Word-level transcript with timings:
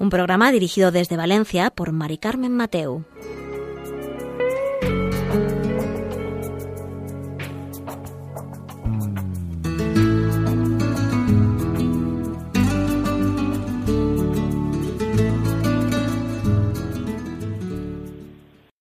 Un 0.00 0.08
programa 0.08 0.50
dirigido 0.50 0.90
desde 0.92 1.18
Valencia 1.18 1.68
por 1.68 1.92
Mari 1.92 2.16
Carmen 2.16 2.56
Mateu. 2.56 3.04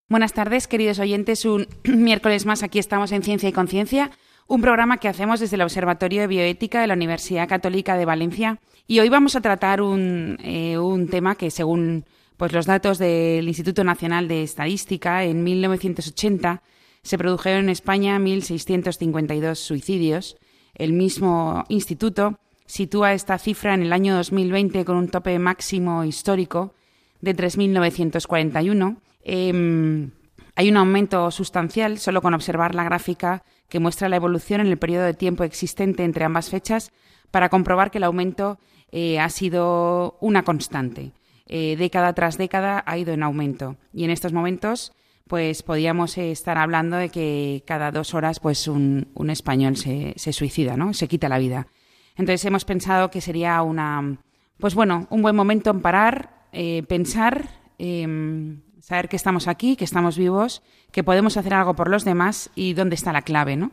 Buenas 0.07 0.31
tardes, 0.31 0.67
queridos 0.67 0.99
oyentes. 0.99 1.43
Un 1.43 1.67
miércoles 1.83 2.45
más 2.45 2.63
aquí 2.63 2.79
estamos 2.79 3.11
en 3.11 3.23
Ciencia 3.23 3.49
y 3.49 3.51
Conciencia, 3.51 4.09
un 4.49 4.61
programa 4.61 4.97
que 4.97 5.07
hacemos 5.07 5.39
desde 5.39 5.55
el 5.55 5.61
Observatorio 5.61 6.19
de 6.19 6.27
Bioética 6.27 6.81
de 6.81 6.87
la 6.87 6.95
Universidad 6.95 7.47
Católica 7.47 7.95
de 7.95 8.03
Valencia. 8.03 8.59
Y 8.87 8.99
hoy 8.99 9.07
vamos 9.07 9.37
a 9.37 9.41
tratar 9.41 9.81
un, 9.81 10.37
eh, 10.43 10.77
tema 11.09 11.35
que, 11.35 11.49
según 11.49 12.03
pues, 12.35 12.51
los 12.51 12.65
datos 12.65 12.97
del 12.97 13.47
Instituto 13.47 13.85
Nacional 13.85 14.27
de 14.27 14.43
Estadística, 14.43 15.23
en 15.23 15.43
1980 15.43 16.61
se 17.03 17.17
produjeron 17.17 17.65
en 17.65 17.69
España 17.69 18.19
1.652 18.19 19.55
suicidios. 19.55 20.35
El 20.75 20.91
mismo 20.91 21.63
instituto 21.69 22.39
sitúa 22.65 23.13
esta 23.13 23.37
cifra 23.37 23.73
en 23.73 23.83
el 23.83 23.93
año 23.93 24.15
2020 24.15 24.83
con 24.83 24.97
un 24.97 25.07
tope 25.07 25.39
máximo 25.39 26.03
histórico 26.03 26.73
de 27.21 27.35
3.941 27.35 28.97
Em, 29.31 30.11
hay 30.55 30.69
un 30.69 30.77
aumento 30.77 31.29
sustancial 31.31 31.99
solo 31.99 32.21
con 32.21 32.33
observar 32.33 32.75
la 32.75 32.83
gráfica 32.83 33.43
que 33.69 33.79
muestra 33.79 34.09
la 34.09 34.15
evolución 34.15 34.61
en 34.61 34.67
el 34.67 34.77
periodo 34.77 35.05
de 35.05 35.13
tiempo 35.13 35.43
existente 35.43 36.03
entre 36.03 36.25
ambas 36.25 36.49
fechas 36.49 36.91
para 37.31 37.49
comprobar 37.49 37.91
que 37.91 37.99
el 37.99 38.03
aumento 38.03 38.59
eh, 38.91 39.19
ha 39.19 39.29
sido 39.29 40.17
una 40.19 40.43
constante. 40.43 41.13
Eh, 41.45 41.75
década 41.77 42.13
tras 42.13 42.37
década 42.37 42.83
ha 42.85 42.97
ido 42.97 43.13
en 43.13 43.23
aumento 43.23 43.77
y 43.91 44.03
en 44.03 44.11
estos 44.11 44.33
momentos 44.33 44.93
pues 45.27 45.63
podíamos 45.63 46.17
estar 46.17 46.57
hablando 46.57 46.97
de 46.97 47.09
que 47.09 47.63
cada 47.65 47.91
dos 47.91 48.13
horas 48.13 48.39
pues 48.39 48.67
un, 48.67 49.07
español 49.29 49.77
se, 49.77 50.13
suicida, 50.33 50.75
¿no? 50.75 50.93
Se 50.93 51.07
quita 51.07 51.29
la 51.29 51.37
vida. 51.37 51.67
Entonces 52.15 52.45
hemos 52.45 52.65
pensado 52.65 53.11
que 53.11 53.21
sería 53.21 53.61
una 53.61 54.17
pues 54.57 54.75
bueno, 54.75 55.07
un 55.09 55.21
buen 55.21 55.35
momento 55.35 55.69
en 55.69 55.81
parar, 55.81 56.47
eh, 56.51 56.83
pensar 56.87 57.49
em, 57.77 58.61
saber 58.89 59.07
que 59.07 59.15
estamos 59.15 59.47
aquí, 59.47 59.75
que 59.75 59.85
estamos 59.85 60.17
vivos, 60.17 60.63
que 60.91 61.03
podemos 61.03 61.37
hacer 61.37 61.53
algo 61.53 61.75
por 61.75 61.91
los 61.91 62.03
demás 62.05 62.49
y 62.55 62.73
dónde 62.73 62.95
está 62.95 63.13
la 63.13 63.21
clave, 63.21 63.55
¿no? 63.55 63.71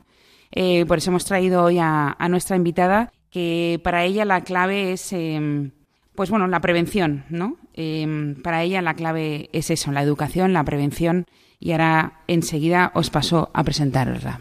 Eh, 0.53 0.85
por 0.87 0.99
eso 0.99 1.11
hemos 1.11 1.25
traído 1.25 1.65
hoy 1.65 1.79
a, 1.81 2.15
nuestra 2.29 2.55
invitada, 2.55 3.11
que 3.31 3.81
para 3.83 4.05
ella 4.05 4.27
la 4.27 4.43
clave 4.43 4.93
es, 4.93 5.13
em, 5.15 5.71
pues 6.15 6.29
bueno, 6.29 6.47
la 6.49 6.61
prevención, 6.61 7.25
¿no? 7.31 7.57
Em, 7.73 8.41
para 8.43 8.63
ella 8.63 8.83
la 8.83 8.93
clave 8.93 9.49
es 9.53 9.71
eso, 9.71 9.91
la 9.91 10.03
educación, 10.03 10.53
la 10.53 10.65
prevención, 10.65 11.25
y 11.59 11.73
ahora 11.73 12.21
enseguida 12.27 12.93
os 12.95 13.09
paso 13.09 13.51
a 13.55 13.65
presentarosla. 13.65 14.41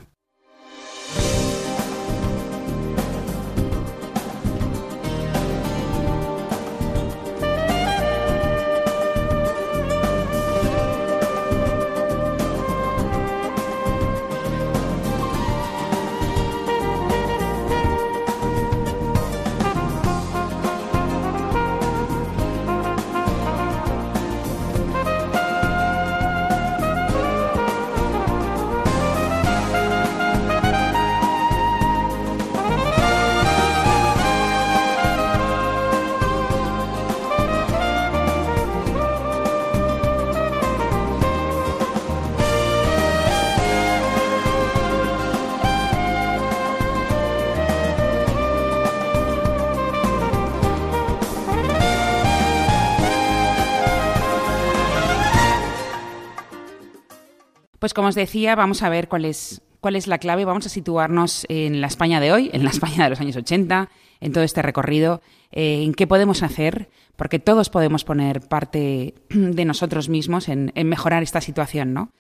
Como 57.95 58.09
os 58.09 58.16
decía, 58.16 58.53
vamos 58.56 58.83
a 58.83 58.89
ver 58.89 59.07
cuál 59.07 59.25
es, 59.25 59.63
cuál 59.79 59.95
es 59.95 60.06
la 60.06 60.19
clave. 60.19 60.45
Vamos 60.45 60.67
a 60.67 60.69
situarnos 60.69 61.47
en 61.50 61.81
la 61.81 61.88
España 61.88 62.19
de 62.19 62.31
hoy, 62.31 62.51
en 62.53 62.63
la 62.63 62.69
España 62.69 63.06
de 63.06 63.09
los 63.09 63.22
años 63.22 63.35
80, 63.35 63.89
en 64.19 64.31
todo 64.31 64.44
este 64.44 64.61
recorrido, 64.61 65.22
eh, 65.51 65.81
en 65.81 65.95
qué 65.95 66.05
podemos 66.05 66.44
hacer, 66.44 66.89
porque 67.16 67.39
todos 67.39 67.69
podemos 67.72 68.03
poner 68.03 68.41
parte 68.41 69.16
de 69.29 69.66
nosotros 69.66 70.09
mismos 70.09 70.50
en, 70.50 70.72
mejorar 70.75 71.23
esta 71.23 71.41
situación, 71.41 71.94
¿no? 71.94 72.11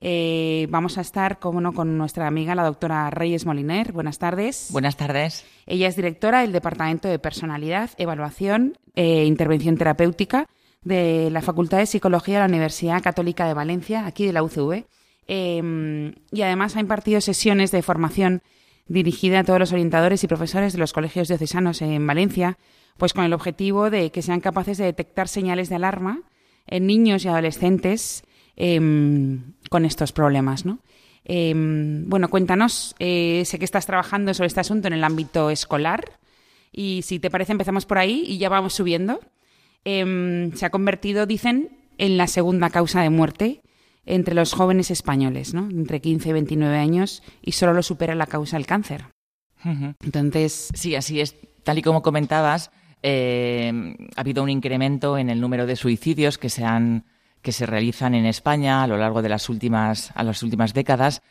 Eh, 0.00 0.66
vamos 0.70 0.98
a 0.98 1.00
estar, 1.00 1.38
como 1.38 1.60
no, 1.60 1.72
con 1.72 1.96
nuestra 1.96 2.26
amiga, 2.26 2.54
la 2.54 2.64
doctora 2.64 3.10
Reyes 3.10 3.46
Moliner. 3.46 3.92
Buenas 3.92 4.18
tardes. 4.18 4.68
Buenas 4.70 4.96
tardes. 4.96 5.46
Ella 5.66 5.88
es 5.88 5.96
directora 5.96 6.42
del 6.42 6.52
Departamento 6.52 7.08
de 7.08 7.18
Personalidad, 7.18 7.90
Evaluación 7.96 8.76
e 8.94 9.24
Intervención 9.24 9.76
Terapéutica 9.76 10.46
de 10.82 11.30
la 11.30 11.40
Facultad 11.40 11.78
de 11.78 11.86
Psicología 11.86 12.34
de 12.34 12.40
la 12.40 12.48
Universidad 12.48 13.02
Católica 13.02 13.46
de 13.46 13.54
Valencia, 13.54 14.06
aquí 14.06 14.26
de 14.26 14.34
la 14.34 14.42
UCV. 14.42 14.84
Em, 15.26 16.14
y 16.32 16.42
además 16.42 16.76
ha 16.76 16.80
impartido 16.80 17.20
sesiones 17.20 17.70
de 17.70 17.82
formación 17.82 18.42
dirigida 18.86 19.40
a 19.40 19.44
todos 19.44 19.58
los 19.58 19.72
orientadores 19.72 20.22
y 20.22 20.28
profesores 20.28 20.74
de 20.74 20.78
los 20.78 20.92
colegios 20.92 21.28
diocesanos 21.28 21.80
en 21.80 22.06
Valencia, 22.06 22.58
pues 22.98 23.14
con 23.14 23.24
el 23.24 23.32
objetivo 23.32 23.90
de 23.90 24.10
que 24.10 24.22
sean 24.22 24.40
capaces 24.40 24.78
de 24.78 24.84
detectar 24.84 25.28
señales 25.28 25.68
de 25.68 25.76
alarma 25.76 26.22
en 26.66 26.86
niños 26.86 27.24
y 27.24 27.28
adolescentes 27.28 28.24
em, 28.56 29.54
con 29.70 29.84
estos 29.84 30.12
problemas, 30.12 30.64
¿no? 30.64 30.80
Em, 31.24 32.08
bueno, 32.08 32.28
cuéntanos, 32.28 32.94
eh, 32.98 33.42
sé 33.46 33.58
que 33.58 33.64
estás 33.64 33.86
trabajando 33.86 34.34
sobre 34.34 34.48
este 34.48 34.60
asunto 34.60 34.88
en 34.88 34.92
el 34.92 35.04
ámbito 35.04 35.48
escolar 35.48 36.04
y 36.70 37.00
si 37.02 37.18
te 37.18 37.30
parece 37.30 37.52
empezamos 37.52 37.86
por 37.86 37.96
ahí 37.96 38.24
y 38.26 38.38
ya 38.38 38.48
vamos 38.48 38.74
subiendo. 38.74 39.20
se 39.84 40.64
ha 40.64 40.70
convertido, 40.70 41.26
dicen, 41.26 41.78
en 41.98 42.16
la 42.16 42.26
segunda 42.26 42.70
causa 42.70 43.02
de 43.02 43.10
muerte 43.10 43.62
entre 44.06 44.34
los 44.34 44.52
jóvenes 44.52 44.90
españoles, 44.90 45.54
¿no? 45.54 45.68
Entre 45.70 46.00
15 46.00 46.28
y 46.28 46.32
29 46.32 46.76
años 46.76 47.22
y 47.42 47.52
solo 47.52 47.72
lo 47.72 47.82
supera 47.82 48.14
la 48.14 48.26
causa 48.26 48.56
del 48.56 48.66
cáncer. 48.66 49.06
Entonces, 50.02 50.68
sí, 50.74 50.94
así 50.94 51.20
es. 51.20 51.36
Tal 51.62 51.78
y 51.78 51.82
como 51.82 52.02
comentabas, 52.02 52.70
eh, 53.02 53.96
ha 54.14 54.20
habido 54.20 54.42
un 54.42 54.50
incremento 54.50 55.16
en 55.16 55.30
el 55.30 55.40
número 55.40 55.66
de 55.66 55.76
suicidios 55.76 56.38
que 56.38 56.50
se 56.50 56.64
han 56.64 57.04
que 57.40 57.52
se 57.52 57.66
realizan 57.66 58.14
en 58.14 58.24
España 58.24 58.82
a 58.82 58.86
lo 58.86 58.96
largo 58.96 59.20
de 59.20 59.28
las 59.28 59.50
últimas 59.50 60.10
a 60.14 60.22
las 60.22 60.42
últimas 60.42 60.72
décadas 60.72 61.22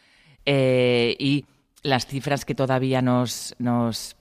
eh, 0.46 1.16
y 1.18 1.46
las 1.82 2.06
cifras 2.06 2.46
que 2.46 2.56
todavía 2.56 3.02
nos, 3.02 3.56
nos, 3.58 4.16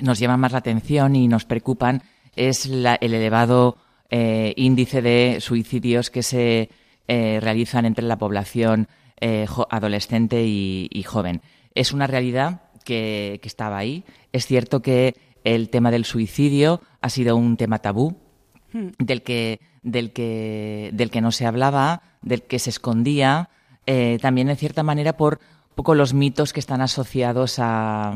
nos 0.00 0.18
llaman 0.18 0.40
más 0.40 0.52
la 0.52 0.58
atención 0.58 1.16
y 1.16 1.28
nos 1.28 1.46
preocupan 1.46 2.02
es 2.36 2.66
el 2.66 2.86
elevado 3.00 3.78
eh, 4.10 4.52
índice 4.56 5.02
de 5.02 5.38
suicidios 5.40 6.10
que 6.10 6.22
se 6.22 6.70
eh, 7.08 7.38
realizan 7.40 7.86
entre 7.86 8.04
la 8.04 8.18
población 8.18 8.88
eh, 9.20 9.46
adolescente 9.70 10.44
y, 10.44 11.02
joven. 11.04 11.40
Es 11.74 11.92
una 11.92 12.08
realidad 12.08 12.62
que, 12.84 13.40
estaba 13.44 13.78
ahí. 13.78 14.04
Es 14.32 14.46
cierto 14.46 14.82
que 14.82 15.14
el 15.44 15.70
tema 15.70 15.92
del 15.92 16.04
suicidio 16.04 16.80
ha 17.00 17.08
sido 17.08 17.36
un 17.36 17.56
tema 17.56 17.78
tabú, 17.78 18.16
hmm. 18.72 18.88
del, 18.98 19.22
que, 19.22 19.60
del, 19.82 20.12
que, 20.12 20.90
del 20.92 21.10
que 21.10 21.20
no 21.20 21.30
se 21.30 21.46
hablaba, 21.46 22.02
del 22.22 22.42
que 22.42 22.58
se 22.58 22.70
escondía, 22.70 23.50
eh, 23.86 24.18
también 24.20 24.50
en 24.50 24.56
cierta 24.56 24.82
manera 24.82 25.16
por 25.16 25.38
poco 25.76 25.94
los 25.94 26.12
mitos 26.12 26.52
que 26.52 26.60
están 26.60 26.80
asociados 26.80 27.60
a, 27.60 28.14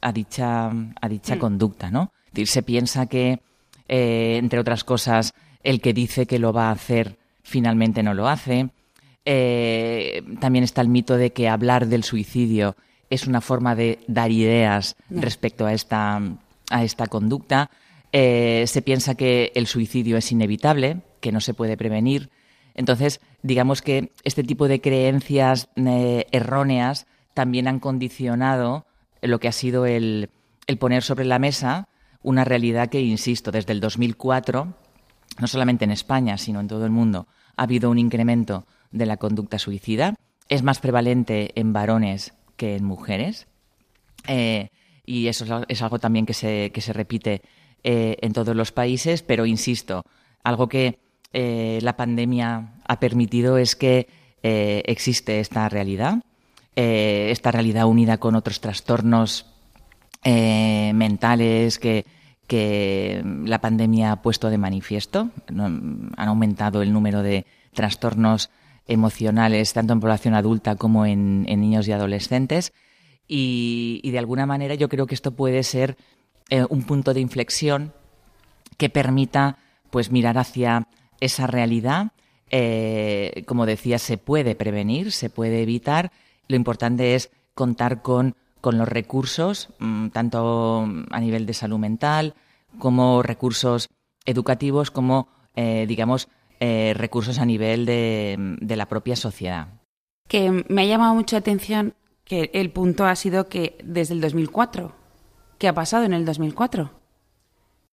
a 0.00 0.12
dicha, 0.12 0.70
a 0.70 1.08
dicha 1.08 1.36
hmm. 1.36 1.38
conducta. 1.38 1.90
¿no? 1.90 2.12
se 2.46 2.62
piensa 2.62 3.06
que, 3.06 3.40
entre 3.88 4.58
otras 4.58 4.84
cosas, 4.84 5.34
el 5.62 5.82
que 5.82 5.92
dice 5.92 6.26
que 6.26 6.38
lo 6.38 6.54
va 6.54 6.68
a 6.68 6.72
hacer 6.72 7.18
finalmente 7.42 8.02
no 8.02 8.14
lo 8.14 8.28
hace. 8.28 8.70
Eh, 9.24 10.22
también 10.40 10.64
está 10.64 10.80
el 10.80 10.88
mito 10.88 11.16
de 11.16 11.32
que 11.32 11.48
hablar 11.48 11.86
del 11.86 12.04
suicidio 12.04 12.76
es 13.10 13.26
una 13.26 13.40
forma 13.40 13.74
de 13.74 13.98
dar 14.06 14.30
ideas 14.30 14.96
respecto 15.10 15.66
a 15.66 15.74
esta, 15.74 16.20
a 16.70 16.82
esta 16.82 17.06
conducta. 17.06 17.70
Eh, 18.10 18.64
se 18.66 18.80
piensa 18.82 19.14
que 19.14 19.52
el 19.54 19.66
suicidio 19.66 20.16
es 20.16 20.32
inevitable, 20.32 21.02
que 21.20 21.30
no 21.30 21.40
se 21.40 21.52
puede 21.52 21.76
prevenir. 21.76 22.30
Entonces, 22.74 23.20
digamos 23.42 23.82
que 23.82 24.12
este 24.24 24.44
tipo 24.44 24.66
de 24.66 24.80
creencias 24.80 25.68
eh, 25.76 26.26
erróneas 26.32 27.06
también 27.34 27.68
han 27.68 27.80
condicionado 27.80 28.86
lo 29.20 29.40
que 29.40 29.48
ha 29.48 29.52
sido 29.52 29.84
el, 29.84 30.30
el 30.66 30.78
poner 30.78 31.02
sobre 31.02 31.26
la 31.26 31.38
mesa 31.38 31.88
una 32.22 32.44
realidad 32.44 32.88
que, 32.88 33.00
insisto, 33.00 33.50
desde 33.50 33.72
el 33.72 33.80
2004, 33.80 34.74
no 35.38 35.46
solamente 35.46 35.84
en 35.84 35.90
España, 35.90 36.38
sino 36.38 36.60
en 36.60 36.68
todo 36.68 36.84
el 36.84 36.90
mundo, 36.90 37.26
ha 37.56 37.64
habido 37.64 37.90
un 37.90 37.98
incremento 37.98 38.66
de 38.90 39.06
la 39.06 39.16
conducta 39.16 39.58
suicida. 39.58 40.14
Es 40.48 40.62
más 40.62 40.80
prevalente 40.80 41.58
en 41.58 41.72
varones 41.72 42.34
que 42.56 42.76
en 42.76 42.84
mujeres. 42.84 43.46
Eh, 44.26 44.68
y 45.04 45.26
eso 45.28 45.64
es 45.68 45.82
algo 45.82 45.98
también 45.98 46.26
que 46.26 46.34
se, 46.34 46.70
que 46.72 46.80
se 46.80 46.92
repite 46.92 47.42
eh, 47.82 48.16
en 48.20 48.32
todos 48.32 48.54
los 48.54 48.70
países, 48.70 49.22
pero 49.22 49.46
insisto, 49.46 50.04
algo 50.44 50.68
que 50.68 50.98
eh, 51.32 51.80
la 51.82 51.96
pandemia 51.96 52.74
ha 52.86 53.00
permitido 53.00 53.58
es 53.58 53.74
que 53.76 54.08
existe 54.44 55.38
esta 55.38 55.68
realidad, 55.68 56.16
esta 56.74 57.52
realidad 57.52 57.86
unida 57.86 58.18
con 58.18 58.34
otros 58.34 58.60
trastornos 58.60 59.46
mentales 60.24 61.78
que, 61.78 62.04
que 62.46 63.22
la 63.44 63.60
pandemia 63.60 64.12
ha 64.12 64.22
puesto 64.22 64.50
de 64.50 64.58
manifiesto. 64.58 65.30
Han 65.48 66.12
aumentado 66.16 66.82
el 66.82 66.92
número 66.92 67.22
de 67.22 67.46
trastornos 67.72 68.50
emocionales, 68.86 69.72
tanto 69.72 69.92
en 69.92 70.00
población 70.00 70.34
adulta 70.34 70.76
como 70.76 71.06
en, 71.06 71.44
niños 71.44 71.88
y 71.88 71.92
adolescentes. 71.92 72.72
Y, 73.28 74.10
de 74.10 74.18
alguna 74.18 74.46
manera 74.46 74.74
yo 74.74 74.88
creo 74.88 75.06
que 75.06 75.14
esto 75.14 75.32
puede 75.32 75.62
ser 75.62 75.96
eh, 76.50 76.66
un 76.68 76.82
punto 76.82 77.14
de 77.14 77.20
inflexión 77.20 77.92
que 78.76 78.90
permita 78.90 79.58
pues 79.90 80.10
mirar 80.10 80.38
hacia 80.38 80.88
esa 81.20 81.46
realidad. 81.46 82.12
Eh, 82.50 83.44
como 83.46 83.64
decía, 83.64 83.98
se 83.98 84.18
puede 84.18 84.54
prevenir, 84.54 85.12
se 85.12 85.30
puede 85.30 85.62
evitar. 85.62 86.12
Lo 86.48 86.56
importante 86.56 87.14
es 87.14 87.30
contar 87.54 88.02
con, 88.02 88.36
con 88.62 88.78
los 88.78 88.88
recursos, 88.88 89.68
mm, 89.78 90.08
tanto 90.08 90.86
a 91.10 91.20
nivel 91.20 91.44
de 91.44 91.52
salud 91.52 91.78
mental 91.78 92.34
como 92.78 93.22
recursos 93.22 93.90
educativos, 94.24 94.90
como, 94.90 95.28
eh, 95.54 95.84
digamos, 95.86 96.28
eh, 96.60 96.94
recursos 96.96 97.38
a 97.38 97.44
nivel 97.44 97.84
de, 97.84 98.56
la 98.76 98.86
propia 98.86 99.16
sociedad. 99.16 99.66
Que 100.28 100.64
me 100.68 100.82
ha 100.82 100.86
llamado 100.86 101.14
mucho 101.14 101.36
la 101.36 101.40
atención 101.40 101.94
que 102.24 102.50
el 102.54 102.70
punto 102.70 103.04
ha 103.04 103.16
sido 103.16 103.48
que 103.48 103.76
desde 103.84 104.14
el 104.14 104.20
2004. 104.20 104.94
¿Qué 105.58 105.66
ha 105.68 105.74
pasado 105.74 106.04
en 106.04 106.14
el 106.14 106.24
2004? 106.24 106.90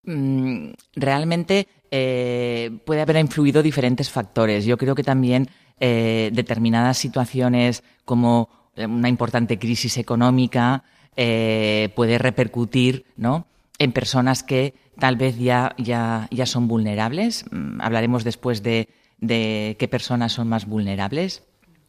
Mm, 0.03 0.69
realmente 0.95 1.67
eh, 1.89 2.79
puede 2.85 3.01
haber 3.01 3.17
influido 3.17 3.63
diferentes 3.63 4.11
factores. 4.11 4.65
Yo 4.65 4.77
creo 4.77 4.93
que 4.93 5.03
también 5.03 5.49
eh, 5.79 6.29
determinadas 6.33 6.97
situaciones 6.97 7.83
como 8.05 8.49
una 8.87 9.09
importante 9.09 9.59
crisis 9.59 9.97
económica 9.97 10.83
puede 11.15 12.17
repercutir 12.17 13.05
¿no? 13.17 13.45
en 13.79 13.91
personas 13.91 14.43
que 14.43 14.73
tal 14.99 15.15
vez 15.15 15.39
ya, 15.39 15.73
ya, 15.77 16.27
ya 16.29 16.45
son 16.45 16.67
vulnerables. 16.67 17.45
Mm, 17.51 17.81
hablaremos 17.81 18.23
después 18.23 18.61
de, 18.61 18.89
de, 19.19 19.75
qué 19.79 19.87
personas 19.87 20.33
son 20.33 20.47
más 20.47 20.67
vulnerables. 20.67 21.43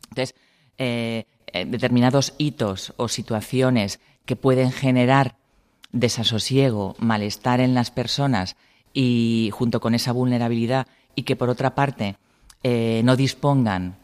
Entonces, 0.08 0.34
eh, 0.78 1.26
eh, 1.52 1.64
determinados 1.66 2.34
hitos 2.38 2.94
o 2.96 3.08
situaciones 3.08 4.00
que 4.24 4.36
pueden 4.36 4.70
generar 4.70 5.36
desasosiego, 5.92 6.94
malestar 6.98 7.60
en 7.60 7.74
las 7.74 7.90
personas 7.90 8.56
y 8.94 9.50
junto 9.52 9.80
con 9.80 9.94
esa 9.94 10.12
vulnerabilidad 10.12 10.86
y 11.16 11.24
que 11.24 11.36
por 11.36 11.50
otra 11.50 11.74
parte 11.74 12.16
eh, 12.62 13.02
no 13.04 13.16
dispongan 13.16 13.96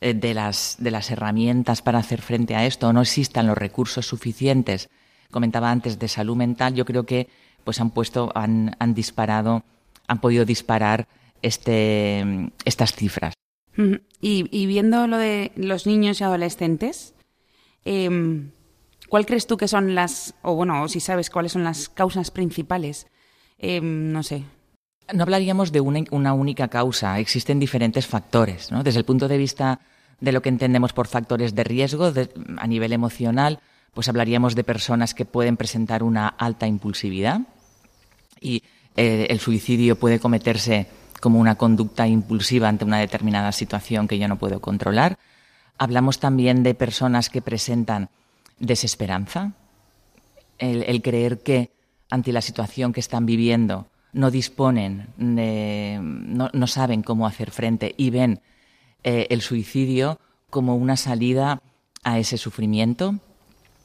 de 0.00 0.34
las, 0.34 0.76
de 0.78 0.90
las 0.90 1.10
herramientas 1.10 1.82
para 1.82 1.98
hacer 1.98 2.22
frente 2.22 2.56
a 2.56 2.66
esto 2.66 2.88
o 2.88 2.92
no 2.92 3.02
existan 3.02 3.46
los 3.46 3.58
recursos 3.58 4.06
suficientes, 4.06 4.88
comentaba 5.30 5.70
antes, 5.70 5.98
de 5.98 6.08
salud 6.08 6.36
mental, 6.36 6.74
yo 6.74 6.84
creo 6.84 7.04
que 7.04 7.28
pues 7.64 7.80
han 7.80 7.90
puesto, 7.90 8.32
han, 8.34 8.74
han 8.78 8.94
disparado, 8.94 9.62
han 10.06 10.20
podido 10.20 10.44
disparar 10.44 11.06
este, 11.42 12.50
estas 12.64 12.94
cifras. 12.94 13.34
Y, 14.20 14.66
viendo 14.66 15.06
lo 15.06 15.16
de 15.16 15.52
los 15.56 15.86
niños 15.86 16.20
y 16.20 16.24
adolescentes, 16.24 17.14
em, 17.84 18.50
¿cuál 19.08 19.24
crees 19.24 19.46
tú 19.46 19.56
que 19.56 19.68
son 19.68 19.94
las, 19.94 20.34
o 20.42 20.54
bueno, 20.54 20.82
o 20.82 20.88
si 20.88 21.00
sabes 21.00 21.30
cuáles 21.30 21.52
son 21.52 21.64
las 21.64 21.88
causas 21.88 22.30
principales? 22.30 23.06
Em, 23.58 24.12
no 24.12 24.22
sé. 24.22 24.44
No 25.14 25.22
hablaríamos 25.22 25.72
de 25.72 25.80
una, 25.80 26.04
una, 26.10 26.34
única 26.34 26.68
causa, 26.68 27.18
existen 27.18 27.58
diferentes 27.58 28.06
factores. 28.06 28.70
¿no? 28.70 28.82
Desde 28.82 28.98
el 28.98 29.06
punto 29.06 29.28
de 29.28 29.38
vista 29.38 29.80
de 30.20 30.32
lo 30.32 30.42
que 30.42 30.48
entendemos 30.48 30.92
por 30.92 31.06
factores 31.06 31.54
de 31.54 31.64
riesgo 31.64 32.12
a 32.58 32.66
nivel 32.66 32.92
emocional, 32.92 33.60
pues 33.94 34.08
hablaríamos 34.08 34.54
de 34.54 34.64
personas 34.64 35.14
que 35.14 35.24
pueden 35.24 35.56
presentar 35.56 36.02
una 36.02 36.28
alta 36.28 36.66
impulsividad 36.66 37.40
y 38.40 38.62
eh, 38.96 39.26
el 39.30 39.40
suicidio 39.40 39.96
puede 39.96 40.18
cometerse 40.18 40.86
como 41.20 41.38
una 41.38 41.56
conducta 41.56 42.06
impulsiva 42.06 42.68
ante 42.68 42.84
una 42.84 42.98
determinada 42.98 43.52
situación 43.52 44.08
que 44.08 44.18
yo 44.18 44.28
no 44.28 44.38
puedo 44.38 44.60
controlar. 44.60 45.18
Hablamos 45.78 46.18
también 46.18 46.62
de 46.62 46.74
personas 46.74 47.30
que 47.30 47.42
presentan 47.42 48.10
desesperanza, 48.58 49.52
el, 50.58 51.02
creer 51.02 51.42
que 51.42 51.70
ante 52.10 52.32
la 52.32 52.42
situación 52.42 52.92
que 52.92 53.00
están 53.00 53.24
viviendo 53.24 53.86
no 54.12 54.30
disponen, 54.30 55.08
no, 55.16 56.66
saben 56.66 57.02
cómo 57.02 57.26
hacer 57.26 57.50
frente 57.50 57.94
y 57.96 58.10
ven 58.10 58.40
eh, 59.04 59.26
el 59.30 59.40
suicidio 59.42 60.18
como 60.50 60.76
una 60.76 60.96
salida 60.96 61.62
a 62.02 62.18
ese 62.18 62.38
sufrimiento. 62.38 63.14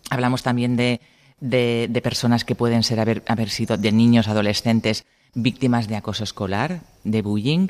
Hablamos 0.09 0.43
también 0.43 0.75
de, 0.75 1.01
de, 1.39 2.01
personas 2.01 2.45
que 2.45 2.55
pueden 2.55 2.83
ser 2.83 2.99
haber, 2.99 3.23
haber, 3.27 3.49
sido 3.49 3.77
de 3.77 3.91
niños, 3.91 4.27
adolescentes, 4.27 5.05
víctimas 5.33 5.87
de 5.87 5.95
acoso 5.95 6.23
escolar, 6.23 6.81
de 7.03 7.21
bullying, 7.21 7.67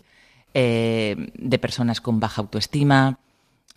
eh, 0.54 1.32
de 1.34 1.60
personas 1.60 2.02
con 2.02 2.20
baja 2.20 2.42
autoestima, 2.42 3.20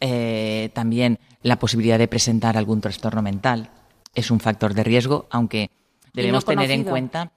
eh, 0.01 0.71
también 0.75 1.19
la 1.43 1.59
posibilidad 1.59 1.99
de 1.99 2.09
presentar 2.09 2.57
algún 2.57 2.81
trastorno 2.81 3.23
mental 3.23 3.71
es 4.15 4.31
un 4.31 4.41
factor 4.41 4.75
de 4.75 4.85
riesgo, 4.85 5.27
aunque 5.31 5.71
debemos 6.13 6.45
tener 6.45 6.71
en 6.71 6.85
cuenta 6.85 7.33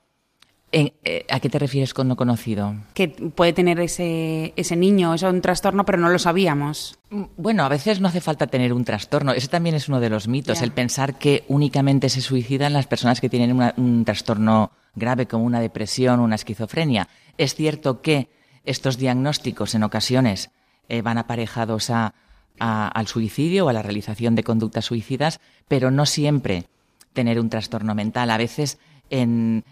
eh, 0.74 1.26
¿A 1.30 1.40
qué 1.42 1.50
te 1.50 1.60
refieres 1.60 1.94
con 1.94 2.08
no 2.08 2.16
conocido? 2.16 2.74
Que 2.94 3.10
puede 3.10 3.52
tener 3.52 3.80
ese, 3.82 4.54
ese 4.56 4.76
niño, 4.78 5.14
es 5.14 5.24
un 5.24 5.42
trastorno, 5.42 5.86
pero 5.86 5.98
no 5.98 6.10
lo 6.10 6.18
sabíamos. 6.18 6.98
Mm, 7.10 7.24
bueno, 7.36 7.64
a 7.64 7.70
veces 7.70 8.00
no 8.00 8.08
hace 8.08 8.22
falta 8.22 8.48
tener 8.48 8.72
un 8.72 8.86
trastorno. 8.86 9.34
Ese 9.34 9.50
también 9.50 9.76
es 9.76 9.90
uno 9.90 10.00
de 10.00 10.10
los 10.10 10.30
mitos, 10.30 10.62
el 10.62 10.72
pensar 10.72 11.18
que 11.18 11.44
únicamente 11.50 12.08
se 12.08 12.22
suicidan 12.22 12.72
las 12.72 12.88
personas 12.88 13.20
que 13.20 13.30
tienen 13.30 13.74
un 13.76 14.06
trastorno 14.06 14.72
grave 14.96 15.28
como 15.28 15.44
una 15.44 15.60
depresión 15.60 16.20
o 16.20 16.24
una 16.24 16.36
esquizofrenia. 16.36 17.10
Es 17.38 17.56
cierto 17.56 18.02
que 18.02 18.30
estos 18.64 18.98
diagnósticos 18.98 19.76
en 19.76 19.84
ocasiones 19.84 20.52
eh, 20.88 21.02
van 21.02 21.18
aparejados 21.18 21.90
a, 21.90 22.14
al 22.60 23.08
suicidio 23.08 23.66
o 23.66 23.70
a 23.70 23.74
la 23.74 23.82
realización 23.82 24.36
de 24.36 24.44
conductas 24.44 24.86
suicidas, 24.86 25.40
pero 25.68 25.92
no 25.92 26.06
siempre 26.06 26.66
tener 27.14 27.40
un 27.40 27.50
trastorno 27.50 27.96
mental. 27.96 28.30
A 28.30 28.38
veces 28.38 28.78
en, 29.12 29.64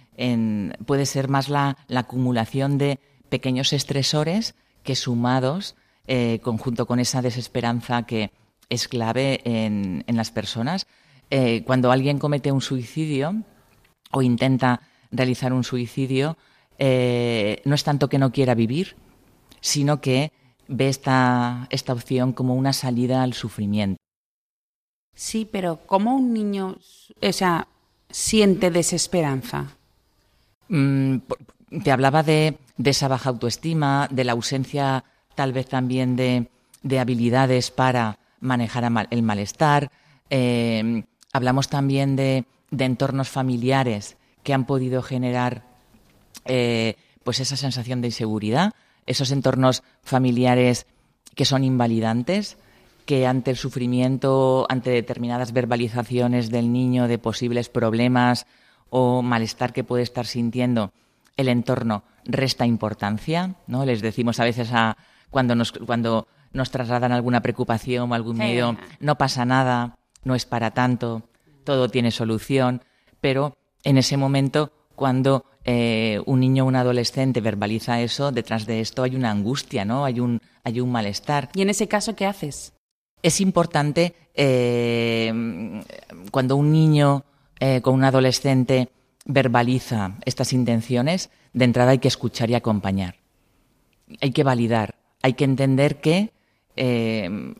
puede 0.85 1.05
ser 1.05 1.29
más 1.29 1.49
la, 1.49 1.77
acumulación 1.93 2.77
de 2.77 2.99
pequeños 3.29 3.73
estresores 3.73 4.55
que 4.83 4.95
sumados 4.95 5.75
eh, 6.07 6.39
conjunto 6.41 6.85
con 6.85 6.99
esa 6.99 7.21
desesperanza 7.21 8.03
que 8.03 8.31
es 8.69 8.87
clave 8.87 9.41
en, 9.45 10.03
las 10.07 10.31
personas. 10.31 10.87
Eh, 11.29 11.63
cuando 11.63 11.91
alguien 11.91 12.19
comete 12.19 12.51
un 12.51 12.61
suicidio 12.61 13.43
o 14.11 14.21
intenta 14.21 14.81
realizar 15.11 15.53
un 15.53 15.63
suicidio, 15.63 16.37
eh, 16.77 17.61
no 17.65 17.75
es 17.75 17.83
tanto 17.83 18.09
que 18.09 18.19
no 18.19 18.31
quiera 18.31 18.55
vivir, 18.55 18.95
sino 19.61 20.01
que 20.01 20.31
ve 20.67 20.89
esta, 20.89 21.67
esta 21.69 21.93
opción 21.93 22.33
como 22.33 22.55
una 22.55 22.73
salida 22.73 23.23
al 23.23 23.33
sufrimiento. 23.33 23.97
Sí, 25.15 25.47
pero 25.51 25.79
¿cómo 25.85 26.15
un 26.15 26.33
niño, 26.33 26.77
o 27.21 27.33
sea, 27.33 27.67
siente 28.09 28.71
desesperanza? 28.71 29.75
Mm, 30.67 31.17
te 31.83 31.91
hablaba 31.91 32.23
de, 32.23 32.57
esa 32.83 33.07
baja 33.07 33.29
autoestima, 33.29 34.07
de 34.11 34.23
la 34.23 34.33
ausencia 34.33 35.03
tal 35.35 35.53
vez 35.53 35.67
también 35.67 36.15
de, 36.15 36.49
habilidades 36.99 37.71
para 37.71 38.19
manejar 38.39 39.07
el 39.09 39.23
malestar. 39.23 39.91
Eh, 40.29 41.03
hablamos 41.33 41.69
también 41.69 42.15
de, 42.15 42.45
entornos 42.77 43.29
familiares 43.29 44.17
que 44.43 44.53
han 44.53 44.65
podido 44.65 45.01
generar 45.01 45.63
eh, 46.45 46.95
pues 47.23 47.39
esa 47.39 47.57
sensación 47.57 48.01
de 48.01 48.07
inseguridad, 48.07 48.73
esos 49.05 49.31
entornos 49.31 49.83
familiares 50.03 50.85
que 51.35 51.45
son 51.45 51.63
invalidantes, 51.63 52.57
que 53.09 53.25
ante 53.25 53.49
el 53.49 53.57
sufrimiento, 53.57 54.67
ante 54.69 54.91
determinadas 54.91 55.51
verbalizaciones 55.51 56.51
del 56.51 56.71
niño 56.71 57.07
de 57.07 57.17
posibles 57.17 57.67
problemas 57.67 58.45
o 58.91 59.23
malestar 59.23 59.73
que 59.73 59.83
puede 59.83 60.03
estar 60.03 60.27
sintiendo, 60.27 60.93
el 61.35 61.47
entorno 61.47 62.03
resta 62.25 62.67
importancia, 62.67 63.55
¿no? 63.65 63.83
Les 63.83 64.03
decimos 64.03 64.39
a 64.39 64.43
veces 64.43 64.69
a 64.73 64.95
cuando 65.31 65.55
nos 65.55 65.71
cuando 65.71 66.27
nos 66.53 66.69
trasladan 66.69 67.11
alguna 67.11 67.41
preocupación 67.41 68.11
o 68.11 68.13
algún 68.13 68.37
miedo, 68.37 68.77
no 68.99 69.17
pasa 69.17 69.43
nada, 69.43 69.97
no 70.23 70.35
es 70.35 70.45
para 70.45 70.69
tanto, 70.75 71.23
todo 71.63 71.89
tiene 71.89 72.11
solución, 72.11 72.83
pero 73.21 73.57
en 73.83 73.97
ese 73.97 74.17
momento 74.17 74.71
cuando 74.95 75.45
eh, 75.65 76.21
un 76.27 76.41
niño 76.41 76.63
o 76.63 76.67
un 76.67 76.75
adolescente 76.75 77.41
verbaliza 77.41 78.01
eso, 78.01 78.31
detrás 78.31 78.67
de 78.67 78.81
esto 78.81 79.01
hay 79.01 79.15
una 79.15 79.31
angustia, 79.31 79.83
¿no? 79.83 80.05
Hay 80.05 80.19
un, 80.19 80.41
hay 80.63 80.79
un 80.79 80.91
malestar. 80.91 81.49
¿Y 81.55 81.63
en 81.63 81.71
ese 81.71 81.87
caso 81.87 82.15
qué 82.15 82.27
haces? 82.27 82.73
Es 83.21 83.41
importante 83.41 84.15
eh, 84.33 85.83
cuando 86.31 86.55
un 86.55 86.71
niño 86.71 87.25
eh, 87.59 87.81
con 87.81 87.95
un 87.95 88.03
adolescente 88.03 88.89
verbaliza 89.25 90.15
estas 90.25 90.53
intenciones, 90.53 91.29
de 91.53 91.65
entrada 91.65 91.91
hay 91.91 91.99
que 91.99 92.07
escuchar 92.07 92.49
y 92.49 92.55
acompañar. 92.55 93.15
Hay 94.21 94.31
que 94.31 94.43
validar, 94.43 94.95
hay 95.21 95.33
que 95.33 95.43
entender 95.43 95.99
que, 95.99 96.31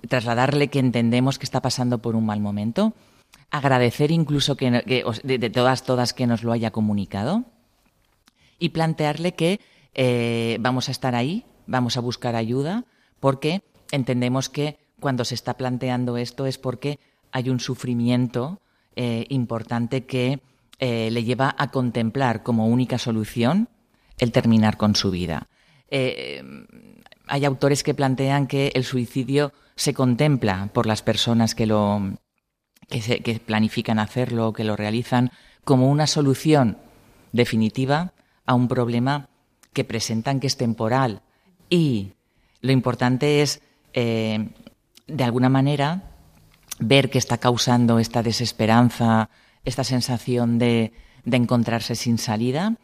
trasladarle 0.08 0.70
que 0.70 0.80
entendemos 0.80 1.38
que 1.38 1.44
está 1.44 1.62
pasando 1.62 1.98
por 1.98 2.16
un 2.16 2.26
mal 2.26 2.40
momento, 2.40 2.94
agradecer 3.52 4.12
incluso 4.12 4.56
que, 4.56 4.72
de, 4.72 5.50
todas, 5.50 5.84
todas 5.84 6.14
que 6.14 6.28
nos 6.28 6.44
lo 6.44 6.52
haya 6.52 6.72
comunicado 6.72 7.46
y 8.60 8.70
plantearle 8.70 9.34
que 9.34 9.60
eh, 9.96 10.58
vamos 10.60 10.90
a 10.90 10.92
estar 10.92 11.16
ahí, 11.16 11.46
vamos 11.66 11.98
a 11.98 12.02
buscar 12.02 12.36
ayuda, 12.36 12.86
porque 13.20 13.62
entendemos 13.92 14.50
que 14.50 14.78
cuando 15.00 15.26
se 15.26 15.36
está 15.36 15.56
planteando 15.56 16.18
esto 16.18 16.46
es 16.46 16.58
porque 16.58 17.00
hay 17.32 17.50
un 17.50 17.60
sufrimiento 17.60 18.60
eh, 18.96 19.26
importante 19.30 20.06
que 20.06 20.42
eh, 20.80 21.10
le 21.12 21.24
lleva 21.24 21.56
a 21.58 21.72
contemplar 21.72 22.44
como 22.44 22.68
única 22.68 22.98
solución 22.98 23.70
el 24.18 24.32
terminar 24.32 24.78
con 24.78 24.96
su 24.96 25.12
vida. 25.12 25.48
hay 27.28 27.46
autores 27.46 27.84
que 27.84 27.94
plantean 27.94 28.48
que 28.48 28.72
el 28.76 28.84
suicidio 28.84 29.54
se 29.76 29.94
contempla 29.94 30.70
por 30.74 30.86
las 30.86 31.02
personas 31.02 31.56
que 31.56 31.66
lo, 31.66 32.02
que, 32.90 33.42
planifican 33.46 34.00
hacerlo, 34.00 34.54
que 34.54 34.64
lo 34.64 34.76
realizan, 34.76 35.32
como 35.64 35.90
una 35.90 36.08
solución 36.08 36.78
definitiva 37.32 38.14
a 38.46 38.56
un 38.56 38.68
problema 38.68 39.30
que 39.74 39.84
presentan 39.84 40.40
que 40.40 40.48
es 40.48 40.58
temporal. 40.58 41.22
Y 41.70 42.14
lo 42.62 42.72
importante 42.72 43.42
es, 43.42 43.62
eh, 43.94 44.50
de 45.10 45.24
alguna 45.24 45.50
manera, 45.50 46.04
ver 46.80 47.10
qué 47.10 47.18
está 47.18 47.38
causando 47.38 48.00
esta 48.00 48.24
desesperanza, 48.24 49.30
esta 49.66 49.84
sensación 49.84 50.60
de, 50.60 50.94
encontrarse 51.26 51.96
sin 51.96 52.18
salida 52.18 52.76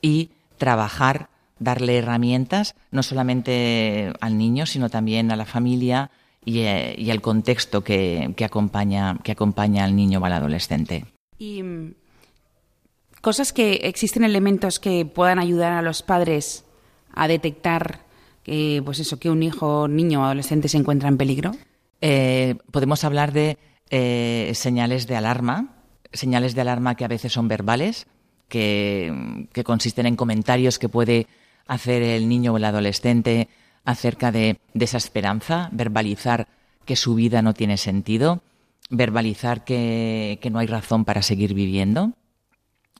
y 0.00 0.30
trabajar, 0.58 1.28
darle 1.58 1.98
herramientas, 1.98 2.74
no 2.90 3.02
solamente 3.02 4.12
al 4.20 4.38
niño, 4.38 4.66
sino 4.66 4.88
también 4.88 5.30
a 5.30 5.36
la 5.36 5.44
familia, 5.44 6.10
y, 6.44 6.60
eh, 6.60 6.94
el 6.98 7.20
contexto 7.20 7.84
que, 7.84 8.32
que, 8.36 8.44
acompaña, 8.44 9.18
que 9.22 9.32
acompaña 9.32 9.84
al 9.84 9.94
niño 9.94 10.18
o 10.18 10.24
al 10.24 10.32
adolescente. 10.32 11.04
Y 11.38 11.62
mm, 11.62 11.94
cosas 13.20 13.52
que 13.52 13.74
existen 13.84 14.24
elementos 14.24 14.80
que 14.80 15.06
puedan 15.06 15.38
ayudar 15.38 15.72
a 15.72 15.82
los 15.82 16.02
padres 16.02 16.64
a 17.14 17.28
detectar 17.28 18.00
que, 18.42 18.82
pues 18.84 18.98
eso, 18.98 19.18
que 19.18 19.30
un 19.30 19.42
hijo, 19.42 19.86
niño 19.88 20.22
o 20.22 20.24
adolescente 20.24 20.68
se 20.68 20.78
encuentra 20.78 21.08
en 21.08 21.16
peligro. 21.16 21.52
Eh, 22.04 22.56
podemos 22.72 23.04
hablar 23.04 23.32
de 23.32 23.58
eh, 23.88 24.50
señales 24.54 25.06
de 25.06 25.14
alarma, 25.14 25.76
señales 26.12 26.54
de 26.56 26.60
alarma 26.60 26.96
que 26.96 27.04
a 27.04 27.08
veces 27.08 27.32
son 27.32 27.46
verbales, 27.46 28.08
que, 28.48 29.46
consisten 29.64 30.06
en 30.06 30.16
comentarios 30.16 30.80
que 30.80 30.88
puede 30.88 31.28
hacer 31.68 32.02
el 32.02 32.28
niño 32.28 32.52
o 32.52 32.56
el 32.56 32.64
adolescente 32.64 33.48
acerca 33.84 34.32
de, 34.32 34.58
esa 34.74 34.98
esperanza, 34.98 35.68
verbalizar 35.70 36.48
que 36.84 36.96
su 36.96 37.14
vida 37.14 37.40
no 37.40 37.54
tiene 37.54 37.76
sentido, 37.76 38.42
verbalizar 38.90 39.64
que, 39.64 40.40
no 40.50 40.58
hay 40.58 40.66
razón 40.66 41.04
para 41.04 41.22
seguir 41.22 41.54
viviendo. 41.54 42.14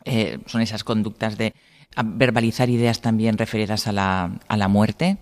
Eh, 0.04 0.38
son 0.46 0.60
esas 0.60 0.84
conductas 0.84 1.36
de 1.36 1.54
verbalizar 2.04 2.70
ideas 2.70 3.00
también 3.00 3.36
referidas 3.36 3.88
a 3.88 3.92
la, 3.92 4.38
a 4.46 4.56
la 4.56 4.68
muerte. 4.68 5.18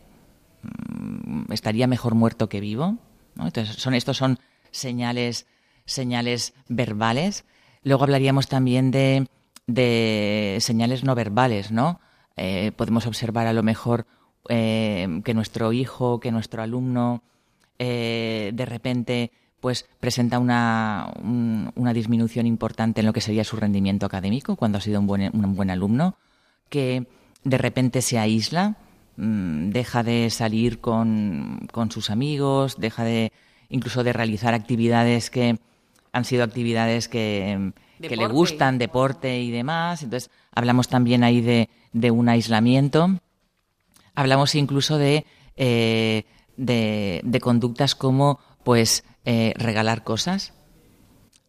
Mm, 0.62 1.50
estaría 1.50 1.86
mejor 1.86 2.14
muerto 2.14 2.50
que 2.50 2.60
vivo. 2.60 2.98
Entonces, 3.46 3.76
son, 3.76 3.94
estos 3.94 4.16
son 4.16 4.38
señales, 4.70 5.46
señales 5.84 6.54
verbales. 6.68 7.44
Luego 7.82 8.04
hablaríamos 8.04 8.48
también 8.48 8.90
de, 8.90 9.26
de 9.66 10.58
señales 10.60 11.04
no 11.04 11.14
verbales, 11.14 11.70
¿no? 11.70 12.00
Eh, 12.36 12.72
podemos 12.76 13.06
observar 13.06 13.46
a 13.46 13.52
lo 13.52 13.62
mejor 13.62 14.06
eh, 14.48 15.20
que 15.24 15.34
nuestro 15.34 15.72
hijo, 15.72 16.20
que 16.20 16.32
nuestro 16.32 16.62
alumno 16.62 17.22
eh, 17.78 18.50
de 18.54 18.66
repente 18.66 19.32
pues 19.60 19.86
presenta 20.00 20.38
una, 20.38 21.12
una, 21.74 21.92
disminución 21.92 22.46
importante 22.46 23.00
en 23.00 23.06
lo 23.06 23.12
que 23.12 23.20
sería 23.20 23.44
su 23.44 23.56
rendimiento 23.56 24.06
académico 24.06 24.56
cuando 24.56 24.78
ha 24.78 24.80
sido 24.80 25.00
un 25.00 25.06
buen, 25.06 25.30
un 25.34 25.54
buen 25.54 25.68
alumno, 25.68 26.16
que 26.70 27.06
de 27.44 27.58
repente 27.58 28.00
se 28.00 28.18
aísla, 28.18 28.76
deja 29.16 30.02
de 30.02 30.30
salir 30.30 30.80
con, 30.80 31.68
con, 31.72 31.90
sus 31.90 32.10
amigos, 32.10 32.76
deja 32.78 33.04
de 33.04 33.32
incluso 33.68 34.02
de 34.02 34.12
realizar 34.12 34.54
actividades 34.54 35.30
que 35.30 35.58
han 36.12 36.24
sido 36.24 36.42
actividades 36.42 37.08
que, 37.08 37.72
que 38.00 38.16
le 38.16 38.26
gustan, 38.26 38.78
deporte 38.78 39.40
y 39.40 39.50
demás. 39.50 40.02
Entonces, 40.02 40.30
hablamos 40.52 40.88
también 40.88 41.22
ahí 41.22 41.40
de, 41.40 41.68
de 41.92 42.10
un 42.10 42.28
aislamiento 42.28 43.20
hablamos 44.14 44.54
incluso 44.54 44.98
de, 44.98 45.24
eh, 45.56 46.24
de, 46.56 47.40
conductas 47.40 47.94
como 47.94 48.38
pues 48.64 49.04
eh, 49.24 49.54
regalar 49.56 50.04
cosas, 50.04 50.52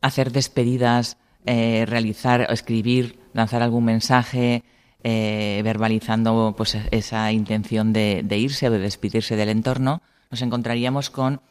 hacer 0.02 0.32
despedidas, 0.32 1.18
eh, 1.46 1.86
realizar, 1.88 2.48
escribir, 2.50 3.20
lanzar 3.34 3.62
algún 3.62 3.86
mensaje, 3.86 4.64
verbalizando 5.04 6.54
pues 6.56 6.78
esa 6.92 7.32
intención 7.32 7.94
de, 7.94 8.26
irse 8.38 8.68
o 8.68 8.72
de 8.72 8.80
despedirse 8.80 9.36
del 9.36 9.50
entorno, 9.50 10.02
nos 10.30 10.42
encontraríamos 10.42 11.10
con, 11.10 11.42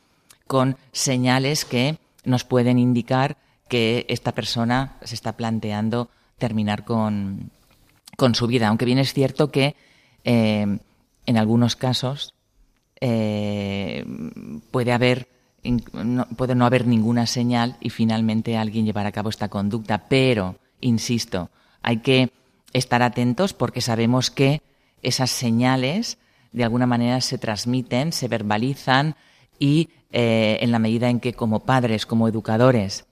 con 0.47 0.77
señales 0.93 1.65
que 1.65 1.99
nos 2.25 2.45
pueden 2.45 2.79
indicar 2.79 3.37
que 3.69 4.07
esta 4.09 4.33
persona 4.33 4.97
se 5.03 5.15
está 5.15 5.37
planteando 5.37 6.11
terminar 6.39 6.85
con, 6.85 7.51
su 8.35 8.47
vida. 8.47 8.69
Aunque 8.69 8.85
bien 8.85 8.99
es 8.99 9.13
cierto 9.15 9.51
que 9.51 9.75
en 10.23 11.37
algunos 11.37 11.77
casos 11.77 12.35
eh, 13.01 14.05
puede 14.71 14.93
haber 14.93 15.29
no, 15.63 16.27
puede 16.37 16.55
no 16.55 16.65
haber 16.65 16.87
ninguna 16.87 17.27
señal 17.27 17.77
y 17.81 17.91
finalmente 17.91 18.57
alguien 18.57 18.87
llevar 18.87 19.07
a 19.07 19.13
cabo 19.13 19.29
esta 19.29 19.49
conducta, 19.49 20.09
pero 20.09 20.57
insisto, 20.81 21.51
hay 21.83 21.99
que 21.99 22.31
estar 22.73 23.03
atentos 23.03 23.53
porque 23.53 23.81
sabemos 23.81 24.31
que 24.31 24.63
esas 25.03 25.31
señales 25.31 26.19
de 26.53 26.65
alguna 26.65 26.87
manera 26.87 27.21
se 27.21 27.39
transmiten, 27.39 28.13
se 28.13 28.29
verbalizan 28.29 29.17
y 29.59 29.91
eh, 30.13 30.59
en 30.61 30.73
la 30.73 30.79
medida 30.79 31.09
en 31.09 31.21
que 31.21 31.33
como 31.33 31.61
padres, 31.61 32.07
como 32.07 32.29
educadores, 32.29 33.07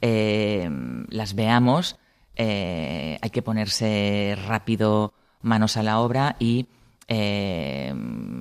eh, 0.00 0.68
las 1.08 1.34
veamos, 1.34 1.96
hay 2.36 3.30
que 3.30 3.42
ponerse 3.42 4.36
rápido 4.46 5.12
manos 5.42 5.76
a 5.76 5.82
la 5.82 6.00
obra 6.00 6.36
y 6.38 6.66
eh, 7.08 7.92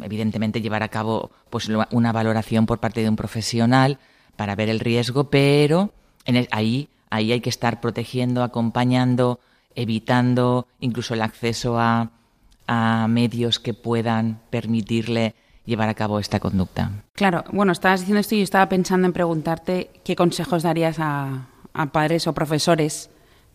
evidentemente 0.03 0.61
llevar 0.61 0.83
a 0.83 0.87
cabo 0.87 1.31
pues 1.49 1.69
una 1.91 2.11
valoración 2.11 2.65
por 2.65 2.79
parte 2.79 3.01
de 3.01 3.09
un 3.09 3.15
profesional 3.15 3.99
para 4.35 4.55
ver 4.55 4.69
el 4.69 4.79
riesgo, 4.79 5.29
pero 5.29 5.91
ahí, 6.51 6.87
ahí 7.09 7.31
hay 7.31 7.41
que 7.41 7.49
estar 7.49 7.81
protegiendo, 7.81 8.43
acompañando, 8.43 9.39
evitando 9.75 10.67
incluso 10.79 11.13
el 11.13 11.21
acceso 11.21 11.79
a, 11.79 12.11
a 12.67 13.07
medios 13.07 13.59
que 13.59 13.73
puedan 13.73 14.41
permitirle 14.49 15.35
llevar 15.65 15.89
a 15.89 15.93
cabo 15.93 16.19
esta 16.19 16.39
conducta. 16.39 17.03
Claro, 17.13 17.43
bueno, 17.51 17.71
estabas 17.71 18.01
diciendo 18.01 18.19
esto 18.19 18.35
y 18.35 18.39
yo 18.39 18.43
estaba 18.43 18.69
pensando 18.69 19.07
en 19.07 19.13
preguntarte 19.13 19.89
qué 20.03 20.15
consejos 20.15 20.63
darías 20.63 20.97
a, 20.99 21.47
a 21.73 21.85
padres 21.91 22.27
o 22.27 22.33
profesores 22.33 23.09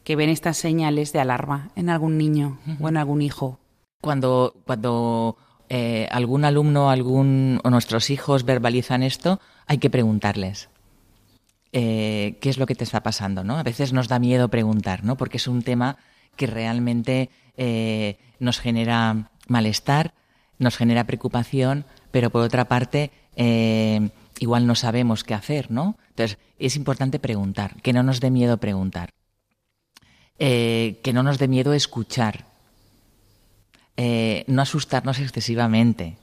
que 0.05 0.17
ven 0.17 0.31
estas 0.31 0.57
señales 0.57 1.13
de 1.13 1.21
alarma 1.21 1.71
en 1.75 1.91
algún 1.91 2.17
niño 2.17 2.59
o 2.81 2.89
en 2.89 2.97
algún 2.97 3.23
hijo. 3.23 3.59
Cuando, 4.01 4.55
cuando 4.65 5.37
eh, 5.69 6.07
algún 6.13 6.45
alumno 6.45 6.91
algún, 6.91 7.61
o 7.65 7.71
nuestros 7.71 8.11
hijos 8.11 8.45
verbalizan 8.45 9.03
esto, 9.03 9.41
hay 9.67 9.79
que 9.79 9.91
preguntarles. 9.91 10.69
Eh, 11.79 12.39
¿Qué 12.41 12.49
es 12.49 12.57
lo 12.57 12.65
que 12.65 12.75
te 12.75 12.85
está 12.85 13.03
pasando? 13.03 13.45
¿no? 13.45 13.59
A 13.59 13.63
veces 13.63 13.93
nos 13.93 14.09
da 14.09 14.19
miedo 14.19 14.49
preguntar, 14.49 15.05
¿no? 15.05 15.19
porque 15.19 15.37
es 15.37 15.47
un 15.47 15.61
tema 15.61 15.99
que 16.35 16.47
realmente 16.47 17.29
eh, 17.59 18.17
nos 18.39 18.61
genera 18.61 19.31
malestar, 19.47 20.15
nos 20.59 20.79
genera 20.79 21.05
preocupación, 21.05 21.85
pero 22.13 22.31
por 22.31 22.41
otra 22.41 22.65
parte, 22.65 23.11
eh, 23.37 24.09
igual 24.39 24.67
no 24.67 24.75
sabemos 24.75 25.23
qué 25.23 25.35
hacer, 25.35 25.71
¿no? 25.71 25.99
Entonces, 26.09 26.39
es 26.59 26.77
importante 26.77 27.19
preguntar, 27.19 27.77
que 27.83 27.93
no 27.93 28.03
nos 28.03 28.21
dé 28.21 28.31
miedo 28.31 28.57
preguntar, 28.57 29.11
eh, 30.39 30.99
que 31.03 31.13
no 31.13 31.23
nos 31.23 31.37
dé 31.39 31.47
miedo 31.47 31.75
escuchar, 31.75 32.47
no 33.99 34.63
asustarnos 34.63 35.19
excesivamente. 35.19 36.17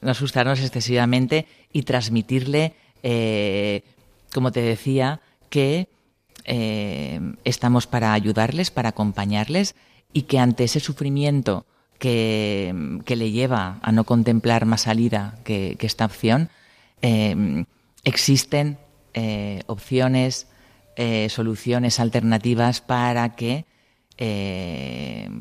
No 0.00 0.10
asustarnos 0.10 0.58
excesivamente 0.58 1.46
y 1.72 1.82
transmitirle, 1.82 2.74
como 4.32 4.52
te 4.52 4.62
decía, 4.62 5.20
que 5.48 5.88
estamos 7.44 7.86
para 7.86 8.12
ayudarles, 8.12 8.70
para 8.70 8.88
acompañarles 8.88 9.76
y 10.12 10.22
que 10.22 10.38
ante 10.38 10.64
ese 10.64 10.80
sufrimiento 10.80 11.66
que, 12.00 12.74
le 13.06 13.30
lleva 13.30 13.78
a 13.82 13.92
no 13.92 14.04
contemplar 14.04 14.66
más 14.66 14.82
salida 14.82 15.38
que, 15.44 15.76
esta 15.80 16.06
opción, 16.06 16.48
eh, 17.02 17.64
existen 18.04 18.78
eh, 19.14 19.62
opciones, 19.66 20.48
eh, 20.96 21.28
soluciones 21.28 22.00
alternativas 22.00 22.80
para 22.80 23.36
que 23.36 23.66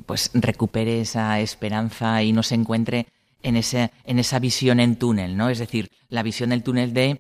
pues 0.06 0.32
recupere 0.34 1.02
esa 1.02 1.42
esperanza 1.42 2.24
y 2.24 2.32
no 2.32 2.44
se 2.44 2.56
encuentre 2.56 3.08
en, 3.44 3.58
ese, 3.58 3.92
en 4.06 4.20
esa 4.20 4.40
visión 4.40 4.80
en 4.80 4.96
túnel, 4.96 5.36
¿no? 5.36 5.50
Es 5.50 5.60
decir, 5.60 5.92
la 6.08 6.24
visión 6.24 6.52
del 6.52 6.64
túnel 6.64 6.94
de 6.94 7.20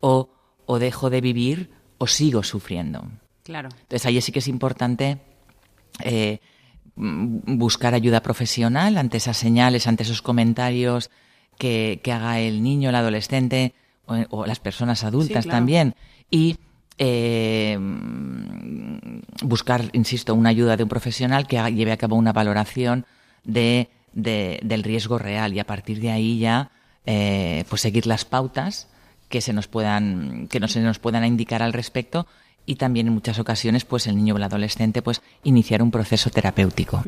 o, 0.00 0.30
o 0.66 0.78
dejo 0.78 1.10
de 1.10 1.20
vivir 1.20 1.70
o 1.98 2.06
sigo 2.06 2.42
sufriendo. 2.42 3.04
Claro. 3.42 3.68
Entonces 3.82 4.06
ahí 4.06 4.20
sí 4.20 4.32
que 4.32 4.38
es 4.38 4.48
importante 4.48 5.20
Mm, 6.96 7.58
buscar 7.58 7.92
ayuda 7.94 8.22
profesional 8.22 8.98
ante 8.98 9.16
esas 9.16 9.36
señales, 9.36 9.88
ante 9.88 10.04
esos 10.04 10.22
comentarios 10.22 11.10
que, 11.58 12.00
haga 12.06 12.38
el 12.38 12.62
niño, 12.62 12.90
el 12.90 12.94
adolescente 12.94 13.74
o, 14.06 14.46
las 14.46 14.60
personas 14.60 15.02
adultas 15.02 15.46
también. 15.46 15.94
Y 16.30 16.56
eh, 16.98 17.76
buscar, 19.42 19.90
insisto, 19.92 20.34
una 20.34 20.50
ayuda 20.50 20.76
de 20.76 20.84
un 20.84 20.88
profesional 20.88 21.48
que 21.48 21.56
lleve 21.72 21.90
a 21.90 21.96
cabo 21.96 22.14
una 22.14 22.32
valoración 22.32 23.06
de, 23.42 23.88
del 24.12 24.84
riesgo 24.84 25.18
real 25.18 25.52
y 25.52 25.58
a 25.58 25.66
partir 25.66 26.00
de 26.00 26.12
ahí 26.12 26.38
ya 26.38 26.70
eh, 27.06 27.64
pues 27.68 27.82
seguir 27.82 28.06
las 28.06 28.24
pautas 28.24 28.88
que 29.34 29.40
se 29.40 29.52
nos 29.52 29.66
puedan 29.66 30.46
que 30.46 30.60
no 30.60 30.68
se 30.68 30.78
nos 30.78 31.00
puedan 31.00 31.24
indicar 31.24 31.60
al 31.60 31.72
respecto 31.72 32.28
y 32.66 32.76
también 32.76 33.08
en 33.08 33.14
muchas 33.14 33.40
ocasiones 33.40 33.84
pues 33.84 34.06
el 34.06 34.14
niño 34.14 34.34
o 34.34 34.36
el 34.36 34.44
adolescente 34.44 35.02
pues 35.02 35.22
iniciar 35.42 35.82
un 35.82 35.90
proceso 35.90 36.30
terapéutico. 36.30 37.02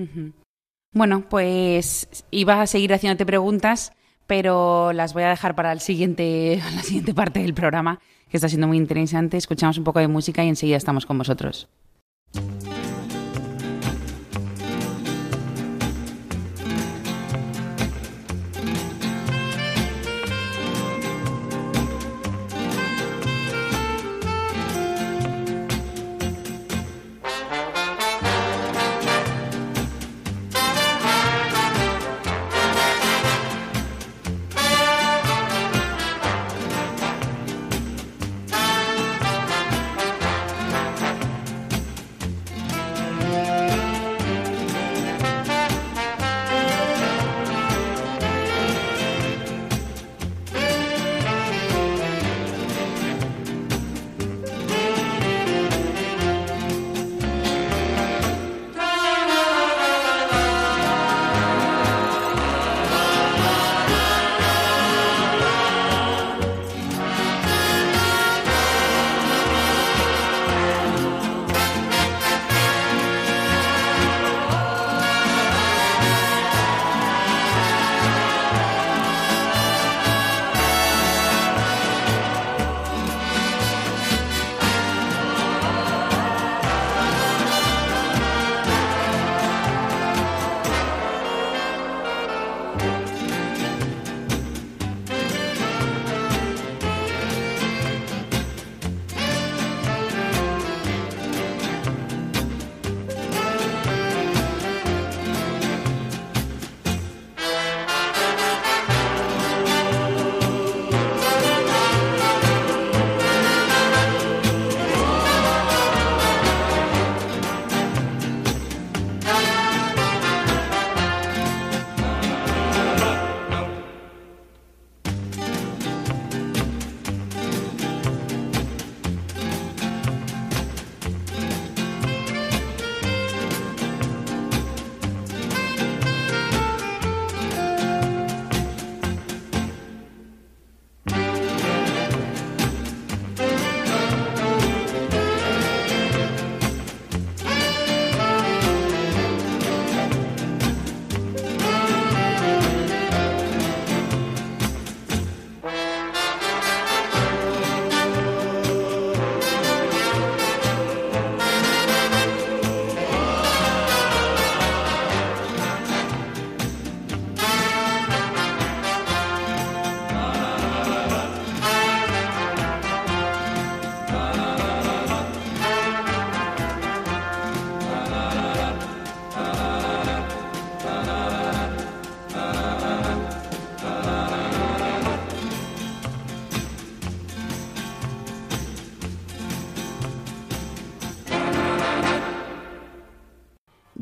Bueno, 0.93 1.21
pues 1.29 2.09
iba 2.33 2.61
a 2.61 2.67
seguir 2.67 2.93
haciéndote 2.93 3.25
preguntas, 3.25 3.93
pero 4.27 4.93
las 4.93 5.15
voy 5.15 5.23
a 5.23 5.29
dejar 5.29 5.55
para 5.55 5.71
el 5.71 5.79
siguiente, 5.79 6.61
la 6.75 6.83
siguiente 6.83 7.15
parte 7.15 7.39
del 7.39 7.55
programa, 7.55 8.01
que 8.29 8.39
está 8.39 8.49
siendo 8.49 8.67
muy 8.67 8.77
interesante. 8.77 9.37
Escuchamos 9.37 9.79
un 9.79 9.85
poco 9.85 10.01
de 10.01 10.09
música 10.09 10.43
y 10.43 10.49
enseguida 10.49 10.79
estamos 10.79 11.07
con 11.07 11.19
vosotros. 11.19 11.69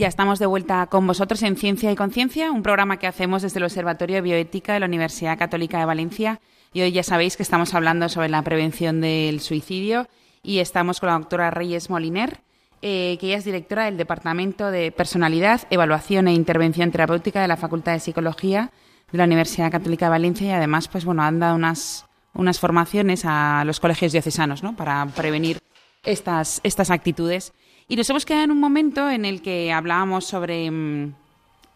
Ya 0.05 0.09
estamos 0.09 0.39
de 0.39 0.45
vuelta 0.45 0.87
con 0.89 1.07
vosotros 1.07 1.43
en 1.45 1.57
Ciencia 1.57 1.91
y 1.91 1.97
Conciencia, 1.97 2.53
un 2.53 2.63
programa 2.63 2.99
que 2.99 3.07
hacemos 3.07 3.41
desde 3.41 3.59
el 3.59 3.65
Observatorio 3.65 4.17
de 4.17 4.21
Bioética 4.21 4.75
de 4.75 4.81
la 4.81 4.85
Universidad 4.85 5.39
Católica 5.39 5.79
de 5.79 5.87
Valencia. 5.87 6.43
Y 6.75 6.83
hoy 6.83 6.93
ya 6.93 7.03
sabéis 7.03 7.39
que 7.39 7.43
estamos 7.43 7.73
hablando 7.73 8.11
sobre 8.11 8.29
la 8.29 8.43
prevención 8.43 9.01
del 9.01 9.41
suicidio 9.41 10.07
y 10.43 10.59
estamos 10.59 11.01
con 11.01 11.09
la 11.09 11.19
doctora 11.19 11.51
Reyes 11.51 11.89
Moliner. 11.89 12.43
eh, 12.83 13.17
que 13.19 13.29
ella 13.29 13.39
es 13.39 13.47
directora 13.47 13.87
del 13.87 13.97
Departamento 13.97 14.71
de 14.71 14.93
Personalidad, 14.93 15.63
Evaluación 15.71 16.29
e 16.29 16.35
Intervención 16.35 16.91
Terapéutica 16.91 17.41
de 17.41 17.49
la 17.49 17.57
Facultad 17.57 17.95
de 17.95 18.01
Psicología 18.01 18.73
de 19.11 19.17
la 19.17 19.25
Universidad 19.25 19.73
Católica 19.73 20.05
de 20.05 20.11
Valencia 20.11 20.49
y 20.49 20.51
además, 20.51 20.87
pues 20.87 21.07
bueno, 21.07 21.23
han 21.23 21.41
dado 21.41 21.55
unas, 21.55 22.05
unas 22.35 22.61
formaciones 22.61 23.23
a 23.25 23.65
los 23.65 23.81
colegios 23.81 24.13
diocesanos, 24.13 24.63
¿no? 24.63 24.77
Para 24.77 25.07
prevenir 25.07 25.61
estas, 26.03 26.61
estas 26.63 26.91
actitudes. 26.91 27.55
Y 27.89 27.97
nos 27.97 28.09
hemos 28.11 28.25
quedado 28.25 28.45
en 28.45 28.51
un 28.51 28.61
momento 28.61 29.11
en 29.11 29.25
el 29.25 29.43
que 29.43 29.73
hablábamos 29.73 30.25
sobre 30.25 30.71
mm, 30.71 31.15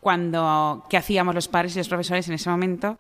cuando 0.00 0.84
qué 0.88 0.96
hacíamos 0.96 1.34
los 1.34 1.48
padres 1.48 1.74
y 1.74 1.78
los 1.78 1.88
profesores 1.88 2.28
en 2.28 2.34
ese 2.34 2.50
momento 2.50 2.98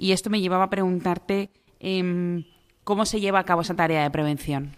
y 0.00 0.12
esto 0.12 0.30
me 0.30 0.40
llevaba 0.40 0.64
a 0.64 0.70
preguntarte 0.70 1.50
em, 1.78 2.44
cómo 2.84 3.04
se 3.04 3.20
lleva 3.20 3.38
a 3.38 3.44
cabo 3.44 3.60
esa 3.60 3.74
tarea 3.74 4.02
de 4.02 4.10
prevención. 4.10 4.76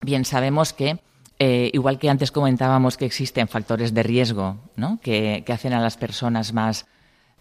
Bien, 0.00 0.24
sabemos 0.24 0.72
que 0.72 1.00
eh, 1.38 1.70
igual 1.74 1.98
que 1.98 2.08
antes 2.08 2.30
comentábamos 2.30 2.96
que 2.96 3.04
existen 3.04 3.48
factores 3.48 3.92
de 3.92 4.04
riesgo, 4.04 4.58
¿no? 4.76 5.00
Que, 5.02 5.44
hacen 5.48 5.72
a 5.72 5.80
las 5.80 5.96
personas 5.96 6.52
más, 6.52 6.86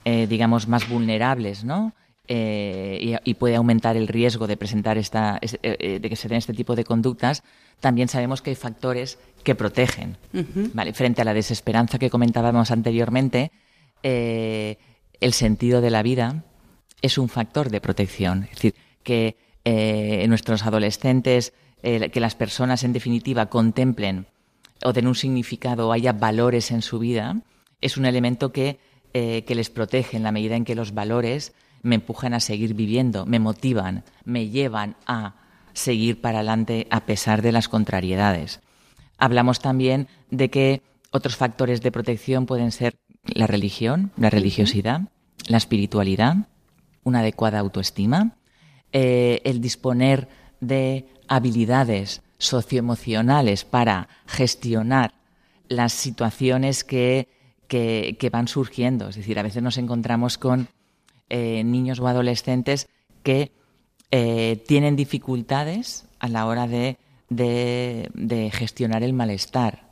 eh, 0.04 0.25
digamos, 0.28 0.67
más 0.67 0.89
vulnerables, 0.89 1.63
¿no? 1.63 1.93
Eh, 2.27 3.19
y, 3.23 3.33
puede 3.35 3.55
aumentar 3.55 3.97
el 3.97 4.07
riesgo 4.07 4.47
de 4.47 4.57
presentar 4.57 4.97
esta, 4.97 5.39
de 5.41 6.01
que 6.01 6.15
se 6.15 6.27
den 6.27 6.39
este 6.39 6.53
tipo 6.53 6.75
de 6.75 6.83
conductas. 6.83 7.43
También 7.79 8.07
sabemos 8.07 8.41
que 8.41 8.49
hay 8.49 8.55
factores 8.55 9.19
que 9.43 9.53
protegen, 9.53 10.17
Frente 10.93 11.21
a 11.21 11.25
la 11.25 11.35
desesperanza 11.35 11.99
que 11.99 12.09
comentábamos 12.09 12.71
anteriormente, 12.71 13.51
el 14.01 15.33
sentido 15.33 15.81
de 15.81 15.91
la 15.91 16.01
vida 16.01 16.43
es 17.03 17.19
un 17.19 17.29
factor 17.29 17.69
de 17.69 17.79
protección. 17.79 18.45
Es 18.45 18.55
decir, 18.55 18.75
que 19.03 19.35
nuestros 20.27 20.65
adolescentes 20.65 21.53
eh, 21.88 22.09
que 22.09 22.19
las 22.19 22.33
personas 22.33 22.83
en 22.83 22.93
definitiva 22.93 23.45
contemplen 23.45 24.25
o 24.83 24.91
den 24.91 25.05
un 25.05 25.13
significado 25.13 25.88
o 25.88 25.91
haya 25.91 26.13
valores 26.13 26.71
en 26.71 26.81
su 26.81 26.97
vida, 26.97 27.38
es 27.79 27.95
un 27.95 28.05
elemento 28.05 28.51
que, 28.51 28.79
eh, 29.13 29.43
que 29.45 29.53
les 29.53 29.69
protege 29.69 30.17
en 30.17 30.23
la 30.23 30.31
medida 30.31 30.55
en 30.55 30.65
que 30.65 30.73
los 30.73 30.95
valores 30.95 31.53
me 31.85 31.95
empujan 31.95 32.33
a 32.33 32.39
seguir 32.39 32.73
viviendo, 32.73 33.27
me 33.27 33.37
motivan, 33.37 34.03
me 34.23 34.49
llevan 34.49 34.95
a 35.05 35.35
seguir 35.73 36.19
para 36.19 36.39
adelante 36.39 36.87
a 36.89 37.05
pesar 37.05 37.43
de 37.43 37.51
las 37.51 37.69
contrariedades. 37.69 38.59
Hablamos 39.19 39.59
también 39.59 40.07
de 40.31 40.49
que 40.49 40.81
otros 41.11 41.35
factores 41.35 41.81
de 41.81 41.91
protección 41.91 42.47
pueden 42.47 42.71
ser 42.71 42.95
la 43.23 43.45
religión, 43.45 44.11
la 44.17 44.31
religiosidad, 44.31 45.01
la 45.47 45.57
espiritualidad, 45.57 46.47
una 47.03 47.19
adecuada 47.19 47.59
autoestima, 47.59 48.35
eh, 48.91 49.41
el 49.43 49.61
disponer 49.61 50.27
de 50.61 51.07
habilidades 51.27 52.23
socioemocionales 52.39 53.63
para 53.63 54.09
gestionar 54.25 55.13
las 55.67 55.93
situaciones 55.93 56.83
que, 56.83 57.27
que, 57.67 58.29
van 58.31 58.47
surgiendo. 58.47 59.09
Es 59.09 59.17
decir, 59.17 59.37
a 59.37 59.43
veces 59.43 59.61
nos 59.61 59.77
encontramos 59.77 60.39
con 60.39 60.67
eh, 61.29 61.63
niños 61.63 61.99
o 61.99 62.07
adolescentes 62.07 62.88
que 63.23 63.51
eh, 64.11 64.63
tienen 64.67 64.95
dificultades 64.95 66.07
a 66.19 66.27
la 66.27 66.45
hora 66.45 66.67
de, 66.67 66.97
gestionar 68.53 69.03
el 69.03 69.13
malestar. 69.13 69.89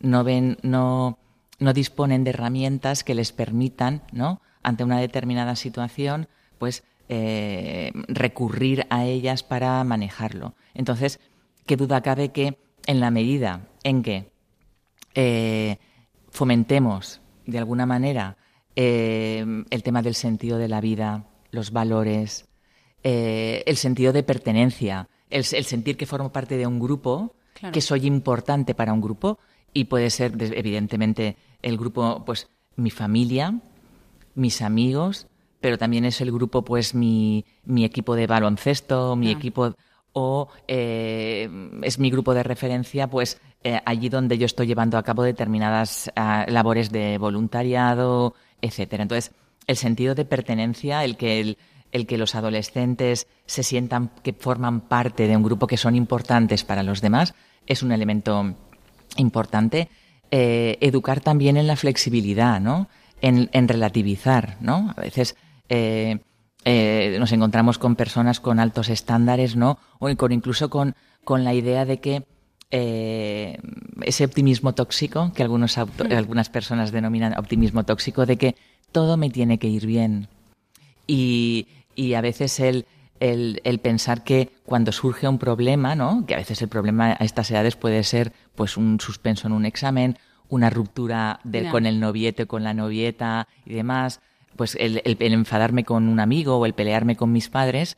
No 0.00 0.24
ven, 0.24 0.58
no, 0.62 1.18
disponen 1.58 2.24
de 2.24 2.30
herramientas 2.30 3.04
que 3.04 3.14
les 3.14 3.32
permitan, 3.32 4.02
¿no? 4.12 4.40
ante 4.62 4.82
una 4.82 4.98
determinada 4.98 5.56
situación, 5.56 6.28
pues 6.58 6.82
eh, 7.08 7.92
recurrir 8.08 8.86
a 8.90 9.04
ellas 9.04 9.42
para 9.42 9.82
manejarlo. 9.84 10.54
Entonces, 10.74 11.20
qué 11.66 11.76
duda 11.76 12.00
cabe 12.02 12.30
que 12.30 12.58
en 12.86 13.00
la 13.00 13.10
medida 13.10 13.68
en 13.84 14.02
que 14.02 14.32
fomentemos 16.30 17.20
de 17.46 17.58
alguna 17.58 17.86
manera 17.86 18.36
eh, 18.76 19.44
el 19.70 19.82
tema 19.82 20.02
del 20.02 20.14
sentido 20.14 20.58
de 20.58 20.68
la 20.68 20.80
vida, 20.80 21.24
los 21.50 21.70
valores, 21.70 22.48
el 23.02 23.76
sentido 23.76 24.14
de 24.14 24.22
pertenencia, 24.22 25.08
el, 25.28 25.44
sentir 25.44 25.96
que 25.98 26.06
formo 26.06 26.32
parte 26.32 26.56
de 26.56 26.66
un 26.66 26.80
grupo, 26.80 27.34
que 27.72 27.82
soy 27.82 28.06
importante 28.06 28.74
para 28.74 28.94
un 28.94 29.02
grupo 29.02 29.38
y 29.74 29.84
puede 29.84 30.08
ser 30.08 30.32
evidentemente 30.38 31.36
el 31.60 31.76
grupo, 31.76 32.24
pues 32.24 32.48
mi 32.76 32.90
familia, 32.90 33.60
mis 34.34 34.62
amigos, 34.62 35.26
pero 35.60 35.78
también 35.78 36.04
es 36.04 36.20
el 36.20 36.30
grupo, 36.32 36.62
pues 36.62 36.94
mi, 36.94 37.44
mi 37.64 37.84
equipo 37.84 38.16
de 38.16 38.26
baloncesto, 38.26 39.16
mi 39.16 39.30
equipo 39.30 39.74
o 40.12 40.48
eh, 40.68 41.48
es 41.82 41.98
mi 41.98 42.10
grupo 42.10 42.34
de 42.34 42.42
referencia, 42.42 43.08
pues 43.08 43.40
eh, 43.64 43.80
allí 43.84 44.08
donde 44.08 44.38
yo 44.38 44.46
estoy 44.46 44.66
llevando 44.66 44.96
a 44.96 45.02
cabo 45.02 45.22
determinadas 45.22 46.10
ah, 46.16 46.46
labores 46.48 46.90
de 46.90 47.18
voluntariado, 47.18 48.34
etcétera. 48.64 49.02
Entonces, 49.02 49.32
el 49.66 49.76
sentido 49.76 50.14
de 50.14 50.24
pertenencia, 50.24 51.04
el 51.04 51.16
que 51.16 51.40
el, 51.40 51.58
el 51.92 52.06
que 52.06 52.18
los 52.18 52.34
adolescentes 52.34 53.26
se 53.46 53.62
sientan 53.62 54.10
que 54.22 54.32
forman 54.32 54.80
parte 54.80 55.28
de 55.28 55.36
un 55.36 55.42
grupo 55.42 55.66
que 55.66 55.76
son 55.76 55.94
importantes 55.94 56.64
para 56.64 56.82
los 56.82 57.00
demás, 57.00 57.34
es 57.66 57.82
un 57.82 57.92
elemento 57.92 58.54
importante. 59.16 59.88
Eh, 60.30 60.78
educar 60.80 61.20
también 61.20 61.56
en 61.56 61.66
la 61.66 61.76
flexibilidad, 61.76 62.60
¿no? 62.60 62.88
En, 63.20 63.48
en 63.52 63.68
relativizar, 63.68 64.56
¿no? 64.60 64.92
A 64.96 65.00
veces 65.00 65.36
eh, 65.68 66.18
eh, 66.64 67.16
nos 67.20 67.32
encontramos 67.32 67.78
con 67.78 67.94
personas 67.94 68.40
con 68.40 68.58
altos 68.58 68.88
estándares, 68.88 69.54
¿no? 69.54 69.78
O 70.00 70.08
incluso 70.10 70.68
con, 70.70 70.94
con 71.22 71.44
la 71.44 71.54
idea 71.54 71.84
de 71.84 72.00
que 72.00 72.24
eh, 72.76 73.56
ese 74.02 74.24
optimismo 74.24 74.74
tóxico, 74.74 75.30
que 75.32 75.44
algunos 75.44 75.78
algunas 75.78 76.48
personas 76.48 76.90
denominan 76.90 77.38
optimismo 77.38 77.84
tóxico, 77.84 78.26
de 78.26 78.36
que 78.36 78.56
todo 78.90 79.16
me 79.16 79.30
tiene 79.30 79.58
que 79.58 79.68
ir 79.68 79.86
bien. 79.86 80.26
Y, 81.06 81.68
y 81.94 82.14
a 82.14 82.20
veces 82.20 82.58
el, 82.58 82.86
el, 83.20 83.60
el, 83.62 83.78
pensar 83.78 84.24
que 84.24 84.50
cuando 84.66 84.90
surge 84.90 85.28
un 85.28 85.38
problema, 85.38 85.94
¿no? 85.94 86.26
que 86.26 86.34
a 86.34 86.38
veces 86.38 86.62
el 86.62 86.68
problema 86.68 87.12
a 87.12 87.24
estas 87.24 87.48
edades 87.52 87.76
puede 87.76 88.02
ser 88.02 88.32
pues 88.56 88.76
un 88.76 88.98
suspenso 88.98 89.46
en 89.46 89.52
un 89.52 89.66
examen, 89.66 90.18
una 90.48 90.68
ruptura 90.68 91.38
con 91.70 91.86
el 91.86 92.00
noviete, 92.00 92.46
con 92.46 92.64
la 92.64 92.74
novieta 92.74 93.46
y 93.64 93.74
demás, 93.74 94.20
pues 94.56 94.76
el, 94.80 95.00
enfadarme 95.04 95.84
con 95.84 96.08
un 96.08 96.18
amigo 96.18 96.56
o 96.56 96.66
el 96.66 96.74
pelearme 96.74 97.14
con 97.14 97.30
mis 97.30 97.50
padres, 97.50 97.96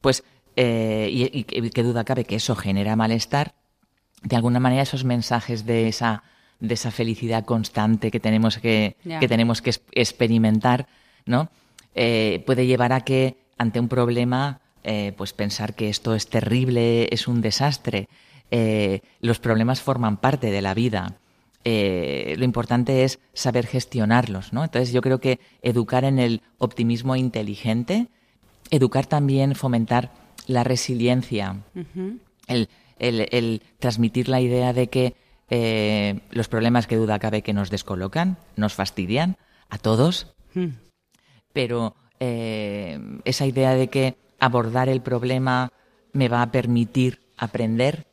pues, 0.00 0.24
eh, 0.56 1.10
y, 1.12 1.44
qué 1.44 1.82
duda 1.82 2.04
cabe 2.04 2.24
que 2.24 2.36
eso 2.36 2.56
genera 2.56 2.96
malestar, 2.96 3.54
de 4.22 4.36
alguna 4.36 4.60
manera 4.60 4.82
esos 4.82 5.04
mensajes 5.04 5.66
de 5.66 5.88
esa, 5.88 6.22
de 6.60 6.74
esa 6.74 6.90
felicidad 6.90 7.44
constante 7.44 8.10
que 8.10 8.20
tenemos 8.20 8.58
que, 8.58 8.96
que 9.20 9.28
tenemos 9.28 9.62
que 9.62 9.74
experimentar, 9.92 10.86
¿no? 11.24 11.50
Eh, 11.94 12.42
puede 12.46 12.66
llevar 12.66 12.92
a 12.92 13.02
que 13.02 13.36
ante 13.56 13.80
un 13.80 13.88
problema, 13.88 14.60
eh, 14.84 15.12
pues 15.16 15.32
pensar 15.32 15.74
que 15.74 15.88
esto 15.88 16.14
es 16.14 16.28
terrible, 16.28 17.08
es 17.10 17.28
un 17.28 17.40
desastre. 17.40 18.08
los 19.20 19.38
problemas 19.38 19.80
forman 19.80 20.18
parte 20.18 20.50
de 20.50 20.62
la 20.62 20.74
vida 20.74 21.16
eh, 21.68 22.36
lo 22.38 22.44
importante 22.44 23.02
es 23.02 23.18
saber 23.32 23.66
gestionarlos, 23.66 24.52
¿no? 24.52 24.62
Entonces 24.62 24.92
yo 24.92 25.00
creo 25.00 25.18
que 25.18 25.40
educar 25.62 26.04
en 26.04 26.20
el 26.20 26.42
optimismo 26.58 27.16
inteligente, 27.16 28.06
educar 28.70 29.06
también, 29.06 29.56
fomentar 29.56 30.12
la 30.46 30.62
resiliencia, 30.62 31.56
el, 32.46 32.68
transmitir 33.78 34.28
la 34.28 34.40
idea 34.40 34.72
de 34.72 34.88
que 34.88 35.14
eh, 35.50 36.20
los 36.30 36.48
problemas 36.48 36.86
que 36.86 36.96
duda 36.96 37.18
cabe 37.18 37.42
que 37.42 37.52
nos 37.52 37.70
descolocan, 37.70 38.36
nos 38.56 38.74
fastidian 38.74 39.36
a 39.68 39.78
todos, 39.78 40.34
hmm. 40.54 40.68
pero 41.52 41.94
eh, 42.20 42.98
esa 43.24 43.46
idea 43.46 43.74
de 43.74 43.88
que 43.88 44.16
abordar 44.40 44.88
el 44.88 45.00
problema 45.00 45.70
me 46.12 46.28
va 46.28 46.42
a 46.42 46.50
permitir 46.50 47.20
aprender, 47.36 48.06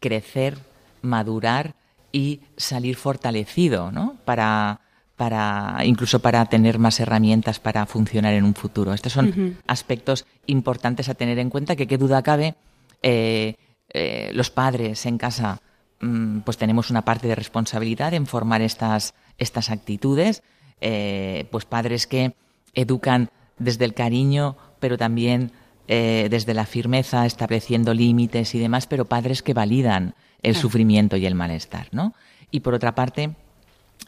crecer, 0.00 0.58
madurar 1.02 1.74
y 2.12 2.40
salir 2.56 2.96
fortalecido, 2.96 3.90
¿no? 3.90 4.16
Para, 4.24 4.80
para 5.16 5.78
incluso 5.84 6.20
para 6.20 6.44
tener 6.46 6.78
más 6.78 7.00
herramientas 7.00 7.60
para 7.60 7.86
funcionar 7.86 8.34
en 8.34 8.44
un 8.44 8.54
futuro. 8.54 8.92
Estos 8.92 9.12
son 9.12 9.58
aspectos 9.66 10.26
importantes 10.46 11.08
a 11.08 11.14
tener 11.14 11.38
en 11.38 11.50
cuenta 11.50 11.76
que 11.76 11.86
qué 11.86 11.98
duda 11.98 12.22
cabe 12.22 12.54
eh, 13.02 13.56
eh, 13.94 14.30
los 14.34 14.50
padres 14.50 15.06
en 15.06 15.16
casa 15.16 15.60
mm, 16.00 16.40
pues 16.40 16.58
tenemos 16.58 16.90
una 16.90 17.04
parte 17.04 17.28
de 17.28 17.34
responsabilidad 17.34 18.12
en 18.12 18.26
formar 18.26 18.60
estas, 18.60 19.14
estas 19.38 19.70
actitudes, 19.70 20.42
eh, 20.80 21.48
pues 21.50 21.64
padres 21.64 22.06
que 22.06 22.34
educan 22.74 23.30
desde 23.58 23.86
el 23.86 23.94
cariño, 23.94 24.56
pero 24.80 24.98
también 24.98 25.52
desde 25.86 26.54
la 26.54 26.64
firmeza, 26.64 27.26
estableciendo 27.26 27.92
límites 27.92 28.54
y 28.54 28.58
demás, 28.58 28.86
pero 28.86 29.04
padres 29.04 29.42
que 29.42 29.52
validan 29.52 30.14
el 30.44 30.56
sufrimiento 30.56 31.18
y 31.18 31.26
el 31.26 31.34
malestar, 31.34 31.88
¿no? 31.92 32.14
Y 32.50 32.60
por 32.60 32.72
otra 32.72 32.94
parte, 32.94 33.34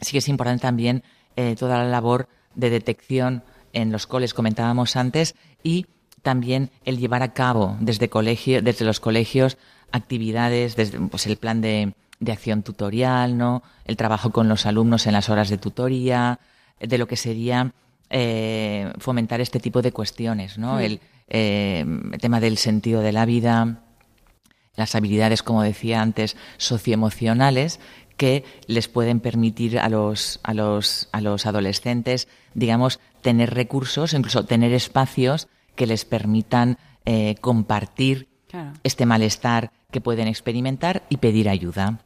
sí 0.01 0.11
que 0.11 0.19
es 0.19 0.29
importante 0.29 0.61
también 0.61 1.03
eh, 1.35 1.55
toda 1.57 1.77
la 1.77 1.89
labor 1.89 2.29
de 2.55 2.69
detección 2.69 3.43
en 3.73 3.91
los 3.91 4.07
coles, 4.07 4.33
comentábamos 4.33 4.95
antes, 4.95 5.35
y 5.63 5.87
también 6.21 6.71
el 6.85 6.97
llevar 6.97 7.23
a 7.23 7.33
cabo 7.33 7.77
desde, 7.79 8.09
colegio, 8.09 8.61
desde 8.61 8.85
los 8.85 8.99
colegios 8.99 9.57
actividades, 9.91 10.75
desde 10.75 10.99
pues, 10.99 11.27
el 11.27 11.37
plan 11.37 11.61
de, 11.61 11.93
de 12.19 12.31
acción 12.31 12.63
tutorial, 12.63 13.37
¿no? 13.37 13.63
El 13.85 13.97
trabajo 13.97 14.31
con 14.31 14.47
los 14.47 14.65
alumnos 14.65 15.07
en 15.07 15.13
las 15.13 15.29
horas 15.29 15.49
de 15.49 15.57
tutoría, 15.57 16.39
de 16.79 16.97
lo 16.97 17.07
que 17.07 17.15
sería 17.15 17.73
eh, 18.09 18.91
fomentar 18.99 19.41
este 19.41 19.59
tipo 19.59 19.81
de 19.81 19.91
cuestiones, 19.91 20.57
¿no? 20.57 20.79
El, 20.79 20.99
eh, 21.27 21.85
el, 22.11 22.19
tema 22.19 22.39
del 22.39 22.57
sentido 22.57 23.01
de 23.01 23.11
la 23.11 23.25
vida, 23.25 23.83
las 24.75 24.95
habilidades, 24.95 25.43
como 25.43 25.63
decía 25.63 26.01
antes, 26.01 26.37
socioemocionales 26.57 27.79
que 28.15 28.43
les 28.65 28.87
pueden 28.87 29.19
permitir 29.19 29.77
a 29.77 29.89
los, 29.89 30.39
a 30.43 30.53
los, 30.53 31.09
a 31.11 31.21
los 31.21 31.45
adolescentes, 31.45 32.27
digamos, 32.53 32.99
tener 33.21 33.53
recursos, 33.53 34.13
incluso 34.13 34.45
tener 34.45 34.73
espacios 34.73 35.47
que 35.75 35.85
les 35.85 36.05
permitan 36.05 36.77
eh, 37.05 37.35
compartir 37.41 38.27
este 38.83 39.05
malestar 39.05 39.71
que 39.91 40.01
pueden 40.01 40.27
experimentar 40.27 41.03
y 41.09 41.17
pedir 41.17 41.49
ayuda. 41.49 41.99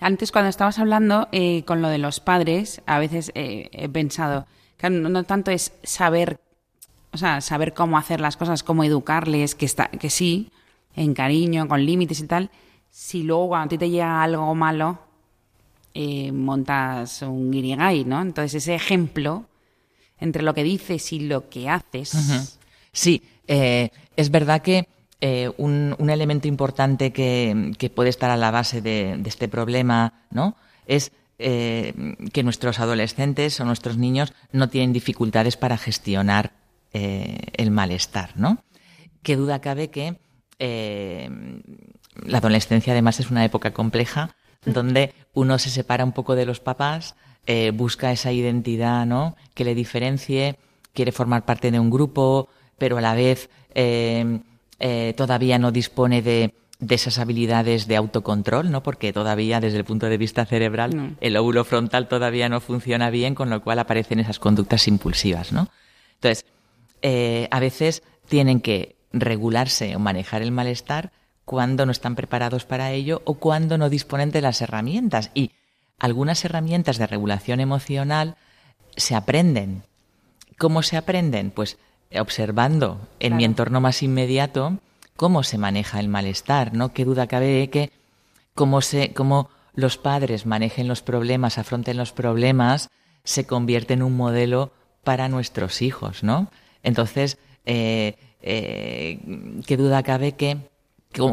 Antes, 0.00 0.30
cuando 0.30 0.48
estabas 0.48 0.78
hablando 0.78 1.28
eh, 1.32 1.64
con 1.64 1.82
lo 1.82 1.88
de 1.88 1.98
los 1.98 2.20
padres, 2.20 2.82
a 2.86 2.98
veces 2.98 3.32
eh, 3.34 3.68
he 3.72 3.88
pensado 3.88 4.46
que 4.76 4.90
no, 4.90 5.24
tanto 5.24 5.50
es 5.50 5.72
saber, 5.82 6.40
o 7.12 7.18
sea, 7.18 7.40
saber 7.40 7.74
cómo 7.74 7.98
hacer 7.98 8.20
las 8.20 8.36
cosas, 8.36 8.62
cómo 8.62 8.84
educarles, 8.84 9.56
que, 9.56 9.66
está, 9.66 9.88
que 9.88 10.08
sí, 10.08 10.52
en 10.94 11.14
cariño, 11.14 11.66
con 11.66 11.84
límites 11.84 12.20
y 12.20 12.26
tal, 12.26 12.50
si 12.90 13.24
luego 13.24 13.48
cuando 13.48 13.66
a 13.66 13.68
ti 13.70 13.78
te 13.78 13.90
llega 13.90 14.22
algo 14.22 14.54
malo, 14.54 14.98
eh, 15.94 16.30
montas 16.30 17.22
un 17.22 17.50
guirigay, 17.50 18.04
¿no? 18.04 18.20
Entonces 18.22 18.62
ese 18.62 18.76
ejemplo 18.76 19.46
entre 20.20 20.42
lo 20.42 20.54
que 20.54 20.62
dices 20.62 21.12
y 21.12 21.20
lo 21.20 21.48
que 21.48 21.68
haces. 21.68 22.58
Sí, 22.92 23.22
es 23.46 24.30
verdad 24.30 24.62
que 24.62 24.88
eh, 25.20 25.50
un, 25.56 25.96
elemento 26.10 26.48
importante 26.48 27.12
que, 27.12 27.90
puede 27.94 28.10
estar 28.10 28.30
a 28.30 28.36
la 28.36 28.50
base 28.50 28.80
de, 28.80 29.20
este 29.24 29.48
problema, 29.48 30.24
¿no? 30.30 30.56
Es 30.86 31.12
que 31.38 32.42
nuestros 32.42 32.80
adolescentes 32.80 33.60
o 33.60 33.64
nuestros 33.64 33.96
niños 33.96 34.32
no 34.50 34.70
tienen 34.70 34.92
dificultades 34.92 35.56
para 35.56 35.78
gestionar 35.78 36.50
el 36.92 37.70
malestar, 37.70 38.32
¿no? 38.34 38.64
Qué 39.22 39.36
duda 39.36 39.60
cabe 39.60 39.88
que 39.88 40.18
la 40.58 42.38
adolescencia 42.38 42.92
además 42.92 43.20
es 43.20 43.30
una 43.30 43.44
época 43.44 43.72
compleja 43.72 44.34
donde 44.64 45.14
uno 45.34 45.58
se 45.58 45.70
separa 45.70 46.04
un 46.04 46.12
poco 46.12 46.34
de 46.34 46.46
los 46.46 46.60
papás, 46.60 47.14
eh, 47.46 47.70
busca 47.70 48.12
esa 48.12 48.32
identidad, 48.32 49.06
¿no? 49.06 49.36
Que 49.54 49.64
le 49.64 49.74
diferencie, 49.74 50.58
quiere 50.92 51.12
formar 51.12 51.44
parte 51.44 51.70
de 51.70 51.80
un 51.80 51.90
grupo, 51.90 52.48
pero 52.76 52.98
a 52.98 53.00
la 53.00 53.14
vez 53.14 53.50
eh, 54.78 55.08
eh, 55.08 55.14
todavía 55.14 55.58
no 55.58 55.72
dispone 55.72 56.22
de, 56.22 56.54
esas 56.88 57.18
habilidades 57.18 57.86
de 57.88 57.96
autocontrol, 57.96 58.70
¿no? 58.70 58.82
Porque 58.82 59.12
todavía, 59.12 59.60
desde 59.60 59.78
el 59.78 59.84
punto 59.84 60.06
de 60.06 60.16
vista 60.16 60.46
cerebral, 60.46 61.16
el 61.20 61.36
óvulo 61.36 61.64
frontal 61.64 62.08
todavía 62.08 62.48
no 62.48 62.60
funciona 62.60 63.10
bien, 63.10 63.34
con 63.34 63.50
lo 63.50 63.62
cual 63.62 63.78
aparecen 63.80 64.20
esas 64.20 64.38
conductas 64.38 64.86
impulsivas, 64.86 65.52
¿no? 65.52 65.68
Entonces, 66.14 66.44
a 67.50 67.60
veces 67.60 68.02
tienen 68.28 68.60
que 68.60 68.96
regularse 69.12 69.96
o 69.96 69.98
manejar 69.98 70.42
el 70.42 70.52
malestar 70.52 71.10
cuando 71.44 71.86
no 71.86 71.92
están 71.92 72.14
preparados 72.14 72.64
para 72.64 72.92
ello 72.92 73.22
o 73.24 73.34
cuando 73.34 73.78
no 73.78 73.88
disponen 73.88 74.30
de 74.30 74.42
las 74.42 74.60
herramientas. 74.60 75.30
Y 75.34 75.52
algunas 75.98 76.44
herramientas 76.44 76.98
de 76.98 77.06
regulación 77.06 77.60
emocional 77.60 78.36
se 78.96 79.14
aprenden. 79.14 79.82
¿Cómo 80.58 80.82
se 80.82 80.96
aprenden? 80.96 81.50
Pues 81.50 81.78
observando 82.14 83.00
en 83.20 83.36
mi 83.36 83.44
entorno 83.44 83.80
más 83.80 84.02
inmediato 84.02 84.78
cómo 85.16 85.42
se 85.42 85.58
maneja 85.58 86.00
el 86.00 86.08
malestar, 86.08 86.74
¿no? 86.74 86.92
Qué 86.92 87.04
duda 87.04 87.26
cabe 87.26 87.46
de 87.46 87.70
que 87.70 87.90
cómo, 88.54 88.80
se, 88.80 89.12
cómo 89.12 89.50
los 89.74 89.98
padres 89.98 90.46
manejen 90.46 90.88
los 90.88 91.02
problemas, 91.02 91.58
afronten 91.58 91.96
los 91.96 92.12
problemas, 92.12 92.90
se 93.24 93.46
convierte 93.46 93.94
en 93.94 94.02
un 94.02 94.16
modelo 94.16 94.72
para 95.04 95.28
nuestros 95.28 95.82
hijos, 95.82 96.22
¿no? 96.22 96.50
Entonces, 96.82 97.38
eh, 97.66 98.16
eh, 98.40 99.18
qué 99.66 99.76
duda 99.76 100.02
cabe 100.02 100.32
que 100.32 100.58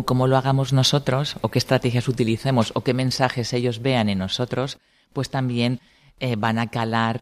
cómo, 0.06 0.28
lo 0.28 0.38
hagamos 0.38 0.74
nosotros 0.74 1.38
o 1.42 1.50
qué 1.50 1.60
estrategias 1.60 2.08
utilicemos 2.08 2.72
o 2.76 2.82
qué 2.82 2.94
mensajes 2.94 3.54
ellos 3.54 3.82
vean 3.82 4.10
en 4.10 4.20
nosotros, 4.20 4.80
pues 5.14 5.30
también 5.30 5.80
eh, 6.20 6.36
van 6.36 6.60
a 6.60 6.68
calar 6.68 7.22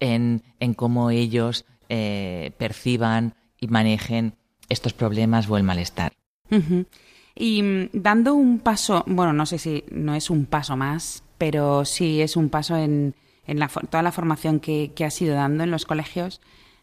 en, 0.00 0.42
cómo 0.76 1.10
ellos 1.10 1.64
eh, 1.88 2.52
perciban 2.58 3.34
y 3.58 3.68
manejen 3.68 4.34
estos 4.68 4.92
problemas 4.92 5.48
o 5.48 5.56
el 5.56 5.62
malestar. 5.62 6.12
Y 7.34 7.62
mm, 7.62 7.88
dando 7.92 8.34
un 8.34 8.58
paso, 8.60 9.04
bueno, 9.06 9.32
no 9.32 9.46
sé 9.46 9.58
si 9.58 9.84
no 9.90 10.14
es 10.14 10.30
un 10.30 10.46
paso 10.46 10.76
más, 10.76 11.24
pero 11.38 11.84
sí 11.84 12.20
es 12.20 12.36
un 12.36 12.48
paso 12.48 12.76
en, 12.76 13.14
toda 13.90 14.02
la 14.02 14.12
formación 14.12 14.60
que, 14.60 14.92
que 14.94 15.04
has 15.04 15.20
ido 15.20 15.34
dando 15.34 15.64
en 15.64 15.70
los 15.70 15.84
colegios. 15.84 16.40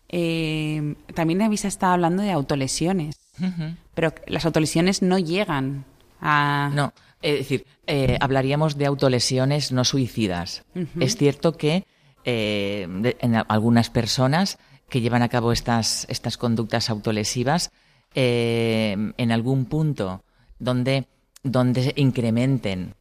Eh, 0.10 0.96
también 1.16 1.42
habéis 1.42 1.66
estado 1.66 1.94
hablando 1.94 2.22
de 2.22 2.32
autolesiones. 2.32 3.16
Pero 3.96 4.14
las 4.28 4.46
autolesiones 4.46 5.02
no 5.02 5.18
llegan 5.18 5.86
a... 6.20 6.70
No, 6.76 6.94
es 7.22 7.40
decir, 7.40 7.66
eh, 7.88 8.18
hablaríamos 8.20 8.78
de 8.78 8.86
autolesiones 8.86 9.72
no 9.72 9.84
suicidas. 9.84 10.64
Es 11.00 11.16
cierto 11.16 11.54
que 11.54 11.86
eh, 12.24 13.16
en 13.20 13.36
algunas 13.48 13.90
personas 13.90 14.60
que 14.92 15.00
llevan 15.00 15.22
a 15.22 15.30
cabo 15.30 15.54
estas, 15.54 16.06
estas 16.10 16.36
conductas 16.36 16.90
autolesivas, 16.90 17.72
eh, 18.14 19.14
en 19.18 19.32
algún 19.32 19.64
punto 19.64 20.22
donde, 20.60 21.08
donde 21.44 21.94
incrementen 21.96 22.96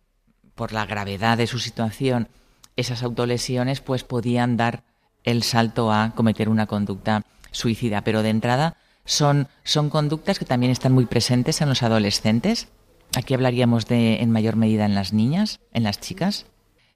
por 0.55 0.73
la 0.73 0.87
gravedad 0.87 1.37
de 1.37 1.49
su 1.49 1.59
situación 1.59 2.29
esas 2.77 3.03
autolesiones, 3.03 3.81
pues 3.81 4.05
podían 4.05 4.57
dar 4.57 4.85
el 5.25 5.43
salto 5.43 5.93
a 5.93 6.13
cometer 6.15 6.49
una 6.49 6.67
conducta 6.67 7.25
suicida. 7.51 8.03
Pero 8.03 8.23
de 8.23 8.31
entrada 8.31 8.77
son, 9.05 9.49
son 9.65 9.91
conductas 9.91 10.39
que 10.39 10.45
también 10.45 10.71
están 10.71 10.93
muy 10.93 11.07
presentes 11.07 11.61
en 11.61 11.69
los 11.69 11.83
adolescentes. 11.83 12.69
Aquí 13.17 13.35
hablaríamos 13.35 13.87
de, 13.87 14.23
en 14.23 14.31
mayor 14.31 14.55
medida 14.55 14.85
en 14.87 14.95
las 14.95 15.13
niñas, 15.13 15.59
en 15.73 15.83
las 15.83 15.99
chicas. 15.99 16.47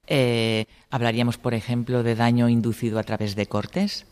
Eh, 0.07 0.67
hablaríamos, 0.89 1.37
por 1.37 1.53
ejemplo, 1.53 2.01
de 2.01 2.15
daño 2.15 2.47
inducido 2.47 2.97
a 2.97 3.03
través 3.03 3.35
de 3.35 3.47
cortes 3.47 4.05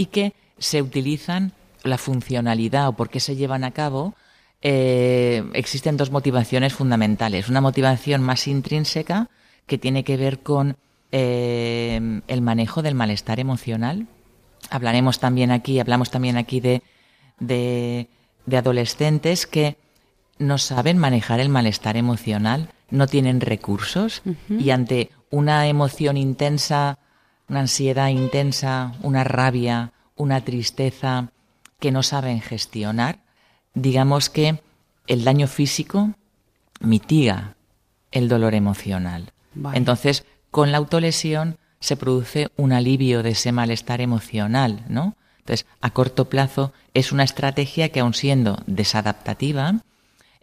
y 0.00 0.06
que 0.06 0.32
se 0.58 0.82
utilizan 0.82 1.52
la 1.82 1.98
funcionalidad 1.98 2.88
o 2.88 2.92
por 2.92 3.08
qué 3.10 3.20
se 3.20 3.36
llevan 3.36 3.64
a 3.64 3.70
cabo. 3.70 4.14
Eh, 4.62 5.44
existen 5.54 5.96
dos 5.96 6.10
motivaciones 6.10 6.74
fundamentales. 6.74 7.48
Una 7.48 7.60
motivación 7.60 8.22
más 8.22 8.46
intrínseca 8.46 9.28
que 9.66 9.78
tiene 9.78 10.04
que 10.04 10.16
ver 10.16 10.40
con 10.40 10.76
eh, 11.12 12.20
el 12.26 12.40
manejo 12.42 12.82
del 12.82 12.94
malestar 12.94 13.40
emocional. 13.40 14.06
Hablaremos 14.70 15.18
también 15.18 15.50
aquí, 15.50 15.80
hablamos 15.80 16.10
también 16.10 16.36
aquí 16.36 16.60
de 16.60 16.82
de, 17.40 18.08
adolescentes 18.52 19.46
que 19.46 19.76
no 20.38 20.58
saben 20.58 20.98
manejar 20.98 21.40
el 21.40 21.48
malestar 21.48 21.96
emocional, 21.96 22.68
no 22.90 23.06
tienen 23.06 23.40
recursos 23.40 24.22
y 24.48 24.70
ante 24.70 25.10
una 25.30 25.68
emoción 25.68 26.16
intensa, 26.16 26.98
una 27.50 27.60
ansiedad 27.60 28.08
intensa, 28.08 28.92
una 29.02 29.24
rabia, 29.24 29.92
una 30.14 30.40
tristeza 30.42 31.32
que 31.80 31.90
no 31.90 32.04
saben 32.04 32.40
gestionar, 32.40 33.18
digamos 33.74 34.30
que 34.30 34.62
el 35.08 35.24
daño 35.24 35.48
físico 35.48 36.14
mitiga 36.78 37.56
el 38.12 38.28
dolor 38.28 38.54
emocional. 38.54 39.32
Entonces, 39.72 40.24
con 40.52 40.70
la 40.70 40.78
autolesión 40.78 41.58
se 41.80 41.96
produce 41.96 42.50
un 42.56 42.72
alivio 42.72 43.24
de 43.24 43.30
ese 43.30 43.50
malestar 43.50 44.00
emocional, 44.00 44.84
¿no? 44.88 45.16
Entonces, 45.40 45.66
a 45.80 45.90
corto 45.90 46.28
plazo 46.28 46.72
es 46.94 47.10
una 47.10 47.24
estrategia 47.24 47.88
que, 47.88 48.00
aun 48.00 48.14
siendo 48.14 48.62
desadaptativa, 48.66 49.74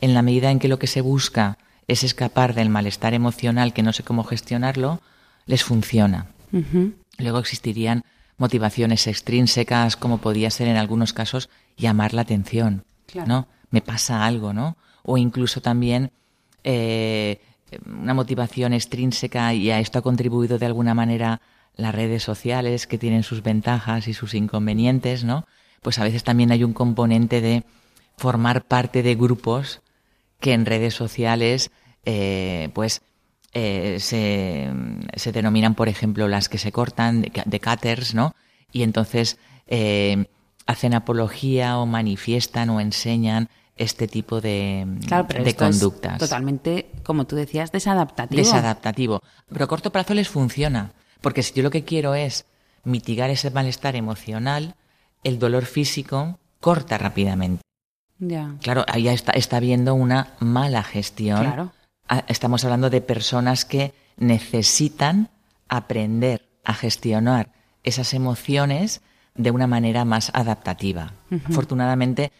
en 0.02 0.13
la 0.13 0.22
medida 0.22 0.52
en 0.52 0.60
que 0.60 0.67
lo 0.67 0.80
que 0.80 0.88
se 0.88 1.02
busca 1.02 1.58
es 1.88 2.04
escapar 2.04 2.54
del 2.54 2.70
malestar 2.70 3.13
emocional 3.13 3.72
que 3.72 3.84
no 3.84 3.93
sé 3.93 4.04
cómo 4.04 4.26
gestionarlo, 4.26 5.00
les 5.46 5.63
funciona. 5.63 6.28
Luego 7.18 7.40
existirían 7.40 8.04
motivaciones 8.38 9.08
extrínsecas, 9.08 9.96
como 9.96 10.20
podía 10.20 10.50
ser 10.52 10.68
en 10.68 10.78
algunos 10.78 11.14
casos 11.14 11.50
llamar 11.76 12.14
la 12.14 12.22
atención, 12.22 12.86
¿no? 13.26 13.48
Me 13.72 13.82
pasa 13.82 14.26
algo, 14.26 14.54
¿no? 14.54 14.78
O 15.04 15.18
incluso 15.18 15.62
también 15.62 16.12
eh, 16.64 17.42
una 17.86 18.14
motivación 18.14 18.74
extrínseca 18.74 19.54
y 19.54 19.72
a 19.72 19.80
esto 19.80 20.00
ha 20.00 20.04
contribuido 20.04 20.58
de 20.58 20.66
alguna 20.66 20.94
manera 20.94 21.42
las 21.76 21.94
redes 21.94 22.24
sociales 22.24 22.88
que 22.88 22.98
tienen 22.98 23.24
sus 23.24 23.44
ventajas 23.44 24.08
y 24.08 24.14
sus 24.14 24.34
inconvenientes, 24.34 25.24
¿no? 25.24 25.46
Pues 25.82 26.00
a 26.00 26.04
veces 26.04 26.24
también 26.24 26.52
hay 26.52 26.64
un 26.64 26.74
componente 26.74 27.42
de 27.42 27.64
formar 28.18 28.66
parte 28.66 29.04
de 29.04 29.16
grupos 29.16 29.82
que 30.40 30.54
en 30.54 30.66
redes 30.66 30.94
sociales, 30.94 31.72
eh, 32.06 32.70
pues, 32.74 33.02
eh, 33.60 34.00
se, 34.00 34.70
se, 35.15 35.32
denominan, 35.32 35.74
por 35.74 35.89
ejemplo, 35.89 36.28
las 36.28 36.48
que 36.48 36.60
se 36.60 36.72
cortan, 36.72 37.24
de, 37.24 37.32
de 37.43 37.60
cutters, 37.60 38.13
¿no? 38.13 38.36
Y 38.72 38.84
entonces 38.84 39.39
eh, 39.65 40.28
hacen 40.67 40.93
apología 40.93 41.80
o 41.80 41.88
manifiestan 41.88 42.70
o 42.70 42.80
enseñan 42.80 43.50
este 43.76 44.08
tipo 44.08 44.41
de, 44.41 44.86
claro, 45.08 45.26
pero 45.28 45.43
de 45.43 45.50
esto 45.50 45.65
conductas. 45.65 46.13
Es 46.13 46.20
totalmente, 46.20 46.91
como 47.04 47.26
tú 47.26 47.36
decías, 47.36 47.72
desadaptativo. 47.72 48.38
Desadaptativo. 48.38 49.22
Pero 49.50 49.65
a 49.65 49.67
corto 49.67 49.91
plazo 49.91 50.13
les 50.13 50.30
funciona. 50.30 50.91
Porque 51.22 51.41
si 51.41 51.56
yo 51.56 51.63
lo 51.63 51.72
que 51.72 51.84
quiero 51.84 52.13
es 52.13 52.46
mitigar 52.84 53.32
ese 53.32 53.50
malestar 53.50 53.96
emocional, 53.96 54.76
el 55.24 55.39
dolor 55.39 55.65
físico 55.65 56.38
corta 56.60 57.00
rápidamente. 57.00 57.63
Ya. 58.20 58.54
Claro, 58.62 58.86
ahí 58.88 59.08
está, 59.08 59.32
está 59.32 59.58
habiendo 59.58 59.96
una 59.96 60.36
mala 60.39 60.84
gestión. 60.84 61.39
Claro. 61.39 61.72
Ah, 62.08 62.24
Estamos 62.28 62.63
hablando 62.63 62.89
de 62.89 63.02
personas 63.02 63.65
que 63.65 63.93
necesitan 64.17 65.30
aprender 65.70 66.48
a 66.63 66.74
gestionar 66.74 67.52
esas 67.84 68.13
emociones 68.13 69.02
de 69.36 69.52
una 69.52 69.67
manera 69.67 70.06
más 70.06 70.32
adaptativa. 70.34 71.13
Afortunadamente, 71.46 72.32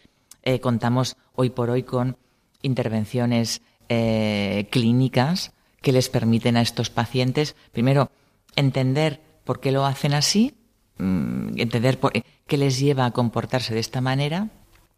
eh, 0.42 0.60
contamos 0.60 1.16
hoy 1.34 1.50
por 1.50 1.70
hoy 1.70 1.82
con 1.84 2.16
intervenciones 2.62 3.62
eh, 3.88 4.68
clínicas 4.70 5.52
que 5.80 5.92
les 5.92 6.08
permiten 6.08 6.56
a 6.56 6.60
estos 6.62 6.90
pacientes, 6.90 7.54
primero, 7.72 8.10
entender 8.56 9.20
por 9.44 9.60
qué 9.60 9.70
lo 9.72 9.86
hacen 9.86 10.12
así, 10.12 10.54
mm, 10.98 11.58
entender 11.58 11.98
por- 12.00 12.12
qué 12.46 12.56
les 12.56 12.78
lleva 12.78 13.06
a 13.06 13.12
comportarse 13.12 13.72
de 13.74 13.80
esta 13.80 14.00
manera 14.00 14.48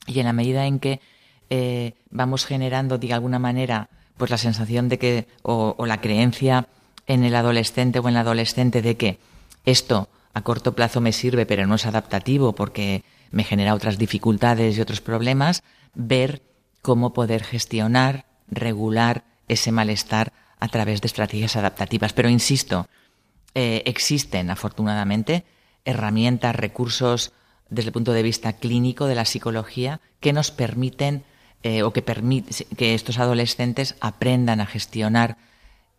y 0.06 0.18
en 0.20 0.26
la 0.26 0.33
medida 0.33 0.66
en 0.66 0.78
que 0.80 1.00
eh, 1.50 1.94
vamos 2.11 2.46
generando 2.46 2.96
de 2.98 3.12
alguna 3.12 3.38
manera 3.40 3.90
pues 4.20 4.30
la 4.30 4.38
sensación 4.38 4.88
de 4.88 5.00
que 5.00 5.26
o, 5.42 5.74
o 5.76 5.87
la 5.87 6.00
creencia 6.00 6.68
en 7.09 7.24
el 7.24 7.35
adolescente 7.35 7.98
o 7.98 8.06
en 8.06 8.14
la 8.14 8.20
adolescente 8.20 8.83
de 8.83 8.96
que 8.96 9.18
esto 9.64 10.09
a 10.33 10.42
corto 10.42 10.76
plazo 10.76 11.00
me 11.00 11.12
sirve 11.12 11.44
pero 11.44 11.66
no 11.66 11.74
es 11.74 11.87
adaptativo 11.87 12.54
porque 12.54 13.02
me 13.33 13.44
genera 13.44 13.74
otras 13.74 13.98
dificultades 13.98 14.76
y 14.76 14.80
otros 14.80 15.00
problemas, 15.00 15.62
ver 15.94 16.42
cómo 16.83 17.12
poder 17.12 17.44
gestionar, 17.44 18.26
regular 18.48 19.24
ese 19.48 19.72
malestar 19.72 20.33
a 20.59 20.68
través 20.68 21.00
de 21.00 21.06
estrategias 21.06 21.56
adaptativas. 21.56 22.12
Pero 22.12 22.28
insisto, 22.28 22.87
eh, 23.54 23.83
existen 23.87 24.50
afortunadamente 24.50 25.44
herramientas, 25.85 26.54
recursos 26.54 27.33
desde 27.68 27.88
el 27.88 27.92
punto 27.92 28.12
de 28.12 28.22
vista 28.22 28.54
clínico 28.54 29.06
de 29.06 29.14
la 29.14 29.24
psicología 29.24 30.00
que 30.20 30.33
nos 30.33 30.50
permiten 30.50 31.24
eh, 31.62 31.83
o 31.83 31.92
que 31.92 32.03
permiten 32.03 32.66
que 32.77 32.94
estos 32.94 33.18
adolescentes 33.18 33.96
aprendan 34.01 34.61
a 34.61 34.66
gestionar, 34.66 35.37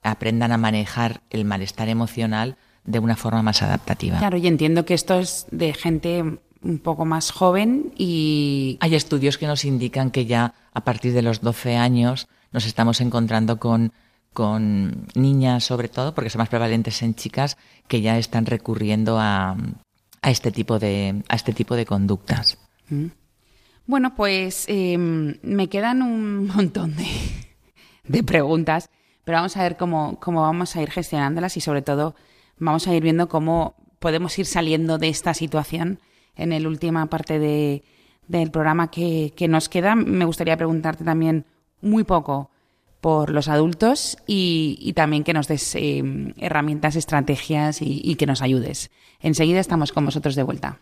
aprendan 0.01 0.51
a 0.51 0.57
manejar 0.57 1.21
el 1.29 1.45
malestar 1.45 1.89
emocional 1.89 2.57
de 2.83 2.99
una 2.99 3.15
forma 3.15 3.43
más 3.43 3.61
adaptativa. 3.61 4.17
Claro, 4.17 4.37
y 4.37 4.47
entiendo 4.47 4.85
que 4.85 4.93
esto 4.93 5.19
es 5.19 5.45
de 5.51 5.73
gente 5.73 6.39
un 6.63 6.79
poco 6.79 7.05
más 7.05 7.31
joven 7.31 7.93
y 7.97 8.77
Hay 8.81 8.95
estudios 8.95 9.37
que 9.37 9.47
nos 9.47 9.65
indican 9.65 10.11
que 10.11 10.25
ya 10.25 10.53
a 10.73 10.83
partir 10.83 11.13
de 11.13 11.21
los 11.21 11.41
12 11.41 11.75
años 11.75 12.27
nos 12.51 12.65
estamos 12.65 13.01
encontrando 13.01 13.59
con, 13.59 13.93
con 14.33 15.07
niñas, 15.15 15.63
sobre 15.63 15.89
todo, 15.89 16.13
porque 16.13 16.29
son 16.29 16.39
más 16.39 16.49
prevalentes 16.49 17.01
en 17.01 17.15
chicas, 17.15 17.57
que 17.87 18.01
ya 18.01 18.17
están 18.17 18.45
recurriendo 18.45 19.19
a, 19.19 19.57
a 20.21 20.31
este 20.31 20.51
tipo 20.51 20.79
de, 20.79 21.23
a 21.27 21.35
este 21.35 21.53
tipo 21.53 21.75
de 21.75 21.85
conductas. 21.85 22.57
Bueno, 23.91 24.15
pues 24.15 24.67
eh, 24.69 24.97
me 24.97 25.67
quedan 25.67 26.01
un 26.01 26.47
montón 26.55 26.95
de, 26.95 27.05
de 28.05 28.23
preguntas, 28.23 28.89
pero 29.25 29.39
vamos 29.39 29.57
a 29.57 29.63
ver 29.63 29.75
cómo, 29.75 30.17
cómo 30.21 30.43
vamos 30.43 30.77
a 30.77 30.81
ir 30.81 30.89
gestionándolas 30.89 31.57
y 31.57 31.59
sobre 31.59 31.81
todo 31.81 32.15
vamos 32.57 32.87
a 32.87 32.95
ir 32.95 33.03
viendo 33.03 33.27
cómo 33.27 33.75
podemos 33.99 34.39
ir 34.39 34.45
saliendo 34.45 34.97
de 34.97 35.09
esta 35.09 35.33
situación 35.33 35.99
en 36.37 36.51
la 36.51 36.69
última 36.69 37.07
parte 37.07 37.37
de, 37.37 37.83
del 38.29 38.49
programa 38.49 38.89
que, 38.91 39.33
que 39.35 39.49
nos 39.49 39.67
queda. 39.67 39.93
Me 39.95 40.23
gustaría 40.23 40.55
preguntarte 40.55 41.03
también 41.03 41.45
muy 41.81 42.05
poco 42.05 42.49
por 43.01 43.29
los 43.29 43.49
adultos 43.49 44.17
y, 44.25 44.77
y 44.79 44.93
también 44.93 45.25
que 45.25 45.33
nos 45.33 45.49
des 45.49 45.75
eh, 45.75 46.01
herramientas, 46.37 46.95
estrategias 46.95 47.81
y, 47.81 47.99
y 48.01 48.15
que 48.15 48.25
nos 48.25 48.41
ayudes. 48.41 48.89
Enseguida 49.19 49.59
estamos 49.59 49.91
con 49.91 50.05
vosotros 50.05 50.35
de 50.35 50.43
vuelta. 50.43 50.79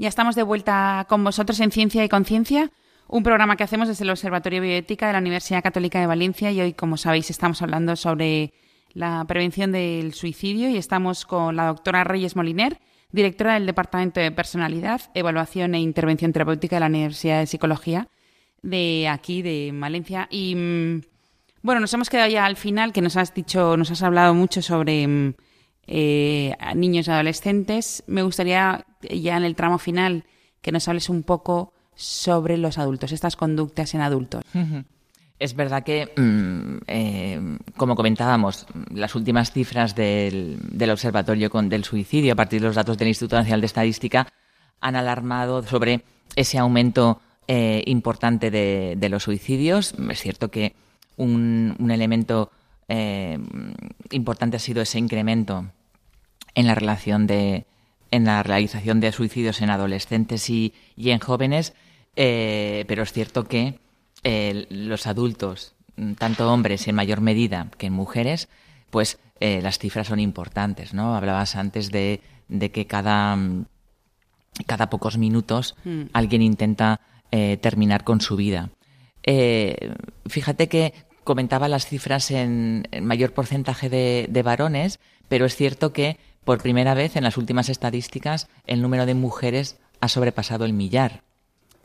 Ya 0.00 0.08
estamos 0.08 0.34
de 0.34 0.42
vuelta 0.42 1.04
con 1.10 1.22
vosotros 1.22 1.60
en 1.60 1.70
Ciencia 1.70 2.02
y 2.02 2.08
Conciencia, 2.08 2.70
un 3.06 3.22
programa 3.22 3.56
que 3.56 3.64
hacemos 3.64 3.86
desde 3.86 4.04
el 4.04 4.08
Observatorio 4.08 4.62
Bioética 4.62 5.06
de 5.06 5.12
la 5.12 5.18
Universidad 5.18 5.62
Católica 5.62 6.00
de 6.00 6.06
Valencia 6.06 6.50
y 6.50 6.58
hoy, 6.62 6.72
como 6.72 6.96
sabéis, 6.96 7.28
estamos 7.28 7.60
hablando 7.60 7.94
sobre 7.96 8.54
la 8.94 9.22
prevención 9.28 9.72
del 9.72 10.14
suicidio 10.14 10.70
y 10.70 10.78
estamos 10.78 11.26
con 11.26 11.54
la 11.54 11.66
doctora 11.66 12.02
Reyes 12.02 12.34
Moliner, 12.34 12.80
directora 13.12 13.52
del 13.52 13.66
Departamento 13.66 14.20
de 14.20 14.32
Personalidad, 14.32 15.02
Evaluación 15.12 15.74
e 15.74 15.80
Intervención 15.80 16.32
Terapéutica 16.32 16.76
de 16.76 16.80
la 16.80 16.86
Universidad 16.86 17.40
de 17.40 17.46
Psicología 17.46 18.08
de 18.62 19.06
aquí, 19.06 19.42
de 19.42 19.70
Valencia. 19.74 20.28
Y 20.30 20.54
mm, 20.54 21.02
bueno, 21.60 21.82
nos 21.82 21.92
hemos 21.92 22.08
quedado 22.08 22.30
ya 22.30 22.46
al 22.46 22.56
final, 22.56 22.94
que 22.94 23.02
nos 23.02 23.18
has 23.18 23.34
dicho, 23.34 23.76
nos 23.76 23.90
has 23.90 24.02
hablado 24.02 24.32
mucho 24.32 24.62
sobre 24.62 25.06
mm, 25.06 25.34
eh, 25.88 26.56
niños 26.74 27.06
y 27.06 27.10
adolescentes. 27.10 28.02
Me 28.06 28.22
gustaría 28.22 28.86
ya 29.02 29.36
en 29.36 29.44
el 29.44 29.56
tramo 29.56 29.78
final 29.78 30.24
que 30.60 30.72
nos 30.72 30.88
hables 30.88 31.08
un 31.08 31.22
poco 31.22 31.72
sobre 31.94 32.56
los 32.56 32.78
adultos, 32.78 33.12
estas 33.12 33.36
conductas 33.36 33.94
en 33.94 34.00
adultos. 34.00 34.44
Es 35.38 35.54
verdad 35.54 35.82
que, 35.82 36.12
mm, 36.16 36.82
eh, 36.86 37.58
como 37.76 37.96
comentábamos, 37.96 38.66
las 38.92 39.14
últimas 39.14 39.52
cifras 39.52 39.94
del, 39.94 40.58
Observatorio 40.90 41.48
del 41.48 41.84
Suicidio, 41.84 42.34
a 42.34 42.36
partir 42.36 42.60
de 42.60 42.66
los 42.66 42.76
datos 42.76 42.98
del 42.98 43.08
Instituto 43.08 43.36
Nacional 43.36 43.60
de 43.60 43.66
Estadística, 43.66 44.26
han 44.80 44.96
alarmado 44.96 45.62
sobre 45.62 46.04
ese 46.36 46.58
aumento 46.58 47.20
eh, 47.48 47.82
importante 47.86 48.50
de, 48.50 49.08
los 49.08 49.22
suicidios. 49.22 49.94
Es 50.10 50.20
cierto 50.20 50.50
que 50.50 50.74
un, 51.16 51.74
elemento 51.90 52.50
eh, 52.88 53.38
importante 54.10 54.58
ha 54.58 54.60
sido 54.60 54.82
ese 54.82 54.98
incremento 54.98 55.66
en 56.54 56.66
la 56.66 56.74
relación 56.74 57.26
de 57.26 57.66
en 58.10 58.24
la 58.24 58.42
realización 58.42 59.00
de 59.00 59.12
suicidios 59.12 59.60
en 59.60 59.70
adolescentes 59.70 60.50
y, 60.50 60.74
en 60.96 61.20
jóvenes, 61.20 61.74
eh, 62.16 62.84
pero 62.88 63.02
es 63.02 63.12
cierto 63.12 63.44
que 63.44 63.78
eh, 64.24 64.66
los 64.70 65.06
adultos, 65.06 65.74
tanto 66.18 66.52
hombres 66.52 66.88
en 66.88 66.94
mayor 66.94 67.20
medida 67.20 67.68
que 67.78 67.86
en 67.86 67.92
mujeres, 67.92 68.48
pues 68.90 69.18
eh, 69.38 69.60
las 69.62 69.78
cifras 69.78 70.08
son 70.08 70.18
importantes, 70.18 70.92
¿no? 70.92 71.14
Hablabas 71.14 71.56
antes 71.56 71.90
de, 71.90 72.20
de 72.48 72.70
que 72.70 72.86
cada, 72.86 73.38
cada 74.66 74.90
pocos 74.90 75.16
minutos 75.16 75.76
mm. 75.84 76.02
alguien 76.12 76.42
intenta 76.42 77.00
terminar 77.60 78.02
con 78.02 78.20
su 78.20 78.34
vida. 78.34 78.70
fíjate 80.26 80.68
que 80.68 80.92
comentaba 81.22 81.68
las 81.68 81.86
cifras 81.86 82.32
en, 82.32 82.88
mayor 83.02 83.32
porcentaje 83.34 83.88
de 83.88 84.42
varones, 84.42 84.98
pero 85.28 85.46
es 85.46 85.54
cierto 85.54 85.92
que 85.92 86.18
por 86.44 86.62
primera 86.62 86.94
vez 86.94 87.16
en 87.16 87.24
las 87.24 87.36
últimas 87.36 87.68
estadísticas 87.68 88.48
el 88.66 88.82
número 88.82 89.06
de 89.06 89.14
mujeres 89.14 89.78
ha 90.00 90.08
sobrepasado 90.08 90.64
el 90.64 90.72
millar. 90.72 91.22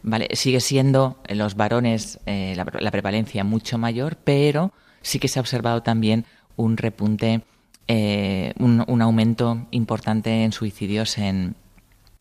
¿Vale? 0.01 0.27
Sigue 0.33 0.59
siendo 0.59 1.19
en 1.27 1.39
los 1.39 1.55
varones 1.55 2.19
eh, 2.27 2.53
la, 2.55 2.91
prevalencia 2.91 3.43
mucho 3.43 3.79
mayor, 3.79 4.17
pero 4.23 4.71
sí 5.01 5.17
que 5.17 5.27
se 5.27 5.39
ha 5.39 5.41
observado 5.41 5.81
también 5.81 6.25
un 6.57 6.77
repunte, 6.77 7.41
eh, 7.87 8.53
un, 8.59 9.01
aumento 9.01 9.65
importante 9.71 10.43
en 10.43 10.51
suicidios 10.51 11.17
en, 11.17 11.55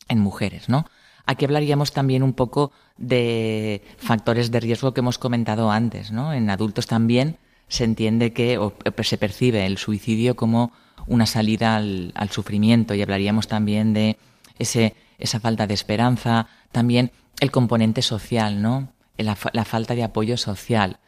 en 0.09 0.19
mujeres, 0.19 0.71
¿no? 0.71 0.87
Aquí 1.27 1.45
hablaríamos 1.45 1.93
también 1.93 2.23
un 2.23 2.33
poco 2.33 2.73
de 2.97 3.83
factores 3.99 4.51
de 4.51 4.61
riesgo 4.61 4.95
que 4.95 5.01
hemos 5.01 5.19
comentado 5.19 5.71
antes, 5.71 6.11
¿no? 6.11 6.33
En 6.33 6.49
adultos 6.49 6.87
también 6.87 7.37
se 7.69 7.85
entiende 7.85 8.33
que 8.33 8.57
o 8.57 8.75
se 9.03 9.19
percibe 9.19 9.67
el 9.67 9.79
suicidio 9.79 10.37
como 10.37 10.73
una 11.07 11.27
salida 11.27 11.77
al, 11.77 12.31
sufrimiento 12.31 12.95
y 12.95 13.03
hablaríamos 13.03 13.49
también 13.49 13.93
de 13.93 14.17
ese, 14.59 14.95
esa 15.19 15.41
falta 15.41 15.67
de 15.67 15.75
esperanza, 15.75 16.49
también 16.73 17.13
el 17.41 17.51
componente 17.51 18.03
social, 18.03 18.63
¿no? 18.63 18.93
La, 19.17 19.37
falta 19.37 19.95
de 19.95 20.03
apoyo 20.03 20.37
social. 20.37 20.99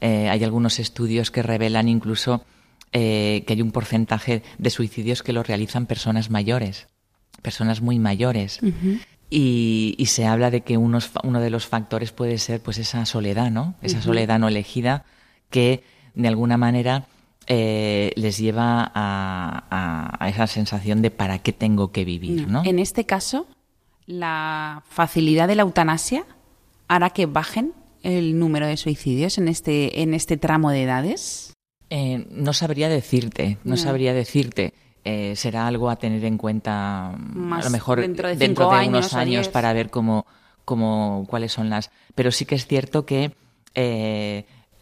Eh, 0.00 0.28
hay 0.28 0.42
algunos 0.42 0.78
estudios 0.80 1.30
que 1.30 1.42
revelan 1.42 1.88
incluso 1.88 2.44
eh, 2.92 3.44
que 3.46 3.52
hay 3.52 3.62
un 3.62 3.70
porcentaje 3.70 4.42
de 4.58 4.70
suicidios 4.70 5.22
que 5.22 5.32
lo 5.32 5.42
realizan 5.42 5.86
personas 5.86 6.30
mayores, 6.30 6.88
personas 7.40 7.80
muy 7.80 7.98
mayores. 7.98 8.58
y, 9.30 9.94
y, 9.96 10.06
se 10.06 10.26
habla 10.26 10.50
de 10.50 10.62
que 10.62 10.76
unos, 10.76 11.10
uno 11.22 11.40
de 11.40 11.50
los 11.50 11.66
factores 11.66 12.12
puede 12.12 12.38
ser 12.38 12.60
pues 12.60 12.78
esa 12.78 13.06
soledad, 13.06 13.50
¿no? 13.50 13.76
Esa 13.80 14.02
soledad 14.02 14.38
no 14.38 14.48
elegida 14.48 15.04
que 15.50 15.84
de 16.14 16.28
alguna 16.28 16.56
manera 16.56 17.06
eh, 17.46 18.12
les 18.16 18.38
lleva 18.38 18.90
a, 18.94 20.28
esa 20.28 20.46
sensación 20.46 21.02
de 21.02 21.10
para 21.10 21.40
qué 21.40 21.52
tengo 21.52 21.90
que 21.90 22.04
vivir. 22.04 22.48
¿no? 22.48 22.62
En 22.64 22.78
este 22.78 23.04
caso, 23.04 23.46
la 24.06 24.82
facilidad 24.88 25.48
de 25.48 25.56
la 25.56 25.62
eutanasia 25.62 26.24
hará 26.88 27.10
que 27.10 27.26
bajen 27.26 27.72
el 28.02 28.38
número 28.38 28.66
de 28.66 28.76
suicidios 28.76 29.38
en 29.38 29.48
este, 29.48 30.02
en 30.02 30.14
este 30.14 30.36
tramo 30.36 30.70
de 30.70 30.84
edades. 30.84 31.54
Eh, 31.90 32.26
no 32.30 32.52
sabría 32.52 32.88
decirte, 32.88 33.58
no, 33.64 33.76
sabría 33.76 34.14
decirte. 34.14 34.72
Eh, 35.04 35.34
será 35.34 35.66
algo 35.66 35.90
a 35.90 35.96
tener 35.96 36.24
en 36.24 36.38
cuenta 36.38 37.10
a 37.10 37.60
lo 37.64 37.70
mejor 37.70 38.00
dentro 38.00 38.28
de, 38.28 38.88
unos 38.88 39.14
años, 39.14 39.48
para 39.48 39.72
ver 39.72 39.90
cómo, 39.90 40.26
cómo, 40.64 41.26
cuáles 41.28 41.52
son 41.52 41.70
las. 41.70 41.90
Pero 42.14 42.30
sí 42.30 42.44
que 42.44 42.54
es 42.54 42.66
cierto 42.66 43.04
que 43.04 43.32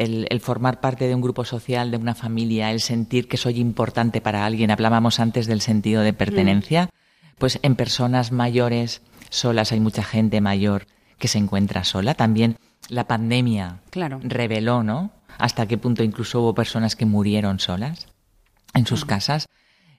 el, 0.01 0.41
formar 0.41 0.81
parte 0.81 1.07
de 1.07 1.15
un 1.15 1.21
grupo 1.21 1.45
social, 1.45 1.91
de 1.91 1.99
una 1.99 2.15
familia, 2.15 2.71
el 2.71 2.81
sentir 2.81 3.29
que 3.29 3.37
soy 3.37 3.61
importante 3.61 4.23
para 4.23 4.47
alguien, 4.47 4.71
hablábamos 4.71 5.21
antes 5.21 5.47
del 5.47 5.61
sentido 5.61 6.01
de 6.01 6.15
pertenencia, 6.15 6.89
pues 7.39 7.59
en 7.63 7.77
personas 7.77 8.33
mayores, 8.33 9.03
solas, 9.29 9.73
hay 9.73 9.81
mucha 9.81 10.03
gente 10.03 10.41
mayor 10.41 10.87
que 11.19 11.29
se 11.29 11.37
encuentra 11.37 11.85
sola. 11.85 12.15
También 12.15 12.57
la 12.89 13.07
pandemia 13.07 13.81
reveló, 14.23 14.83
¿no? 14.83 15.11
Hasta 15.37 15.69
qué 15.69 15.77
punto 15.77 16.03
incluso 16.03 16.41
hubo 16.41 16.55
personas 16.55 16.97
que 16.97 17.05
murieron 17.05 17.61
solas 17.61 18.09
en 18.73 18.87
sus 18.87 19.05
casas. 19.05 19.49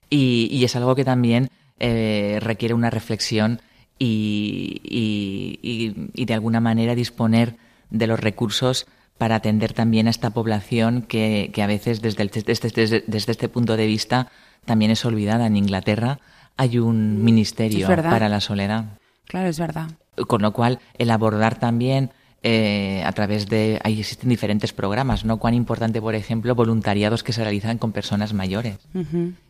Y, 0.09 0.63
es 0.63 0.75
algo 0.75 0.95
que 0.95 1.05
también 1.05 1.49
eh, 1.79 2.39
requiere 2.41 2.73
una 2.73 2.89
reflexión 2.89 3.61
y, 3.99 4.81
y, 4.83 6.25
de 6.25 6.33
alguna 6.33 6.59
manera 6.59 6.95
disponer 6.95 7.55
de 7.91 8.07
los 8.07 8.19
recursos 8.19 8.87
para 9.17 9.35
atender 9.35 9.73
también 9.73 10.07
a 10.07 10.09
esta 10.09 10.31
población 10.31 11.03
que, 11.03 11.51
a 11.61 11.67
veces 11.67 12.01
desde, 12.01 12.25
desde, 12.25 13.31
este 13.31 13.49
punto 13.49 13.77
de 13.77 13.85
vista 13.87 14.29
también 14.65 14.91
es 14.91 15.05
olvidada. 15.05 15.47
En 15.47 15.57
Inglaterra 15.57 16.19
hay 16.57 16.79
un 16.79 17.23
ministerio 17.23 17.87
para 17.87 18.29
la 18.29 18.41
soledad. 18.41 18.99
Claro, 19.25 19.47
es 19.47 19.59
verdad. 19.59 19.91
Con 20.27 20.41
lo 20.41 20.51
cual, 20.53 20.79
el 20.97 21.09
abordar 21.11 21.57
también 21.59 22.11
eh, 22.43 23.03
a 23.05 23.11
través 23.11 23.47
de... 23.47 23.79
Ahí 23.83 23.99
existen 23.99 24.29
diferentes 24.29 24.73
programas, 24.73 25.25
¿no? 25.25 25.37
Cuán 25.37 25.53
importante, 25.53 26.01
por 26.01 26.15
ejemplo, 26.15 26.55
voluntariados 26.55 27.23
que 27.23 27.33
se 27.33 27.43
realizan 27.43 27.77
con 27.77 27.91
personas 27.91 28.33
mayores. 28.33 28.77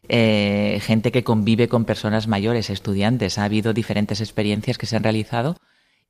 Eh, 0.09 0.79
gente 0.81 1.13
que 1.13 1.23
convive 1.23 1.69
con 1.69 1.85
personas 1.85 2.27
mayores, 2.27 2.69
estudiantes. 2.69 3.37
Ha 3.37 3.45
habido 3.45 3.73
diferentes 3.73 4.19
experiencias 4.19 4.77
que 4.77 4.85
se 4.85 4.97
han 4.97 5.03
realizado 5.03 5.55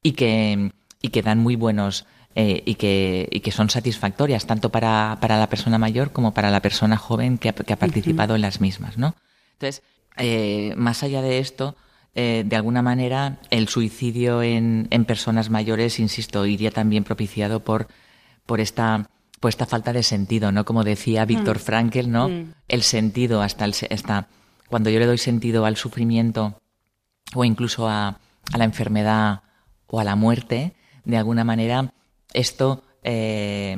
y 0.01 0.13
que, 0.13 0.71
y 1.01 1.09
que 1.09 1.21
dan 1.21 1.37
muy 1.37 1.55
buenos 1.55 2.07
eh, 2.35 2.63
y, 2.65 2.75
que, 2.75 3.27
y 3.29 3.41
que 3.41 3.51
son 3.51 3.69
satisfactorias 3.69 4.45
tanto 4.45 4.69
para, 4.69 5.17
para, 5.19 5.37
la 5.37 5.49
persona 5.49 5.77
mayor 5.77 6.13
como 6.13 6.33
para 6.33 6.49
la 6.49 6.61
persona 6.61 6.95
joven 6.95 7.37
que 7.37 7.49
ha, 7.49 7.53
que 7.53 7.73
ha 7.73 7.79
participado 7.79 8.35
en 8.35 8.41
las 8.41 8.61
mismas, 8.61 8.97
¿no? 8.97 9.15
Entonces, 9.53 9.83
eh, 10.17 10.73
más 10.77 11.03
allá 11.03 11.21
de 11.21 11.39
esto, 11.39 11.75
eh, 12.15 12.43
de 12.45 12.55
alguna 12.55 12.81
manera, 12.81 13.39
el 13.49 13.67
suicidio 13.67 14.43
en, 14.43 14.87
en, 14.91 15.03
personas 15.03 15.49
mayores, 15.49 15.99
insisto, 15.99 16.45
iría 16.45 16.71
también 16.71 17.03
propiciado 17.03 17.61
por, 17.61 17.87
por 18.45 18.61
esta 18.61 19.09
por 19.41 19.49
esta 19.49 19.65
falta 19.65 19.91
de 19.91 20.03
sentido, 20.03 20.51
¿no? 20.51 20.65
Como 20.65 20.83
decía 20.83 21.25
Víctor 21.25 21.57
mm. 21.57 21.61
Frankl, 21.61 22.09
¿no? 22.09 22.29
Mm. 22.29 22.53
El 22.67 22.83
sentido 22.83 23.41
hasta 23.41 23.65
el 23.65 23.73
hasta 23.89 24.27
cuando 24.69 24.89
yo 24.89 24.99
le 24.99 25.07
doy 25.07 25.17
sentido 25.17 25.65
al 25.65 25.77
sufrimiento 25.77 26.61
o 27.33 27.43
incluso 27.43 27.89
a, 27.89 28.19
a 28.53 28.57
la 28.57 28.63
enfermedad 28.63 29.41
o 29.87 29.99
a 29.99 30.03
la 30.03 30.15
muerte, 30.15 30.75
de 31.03 31.17
alguna 31.17 31.43
manera 31.43 31.91
esto 32.33 32.83
eh, 33.03 33.75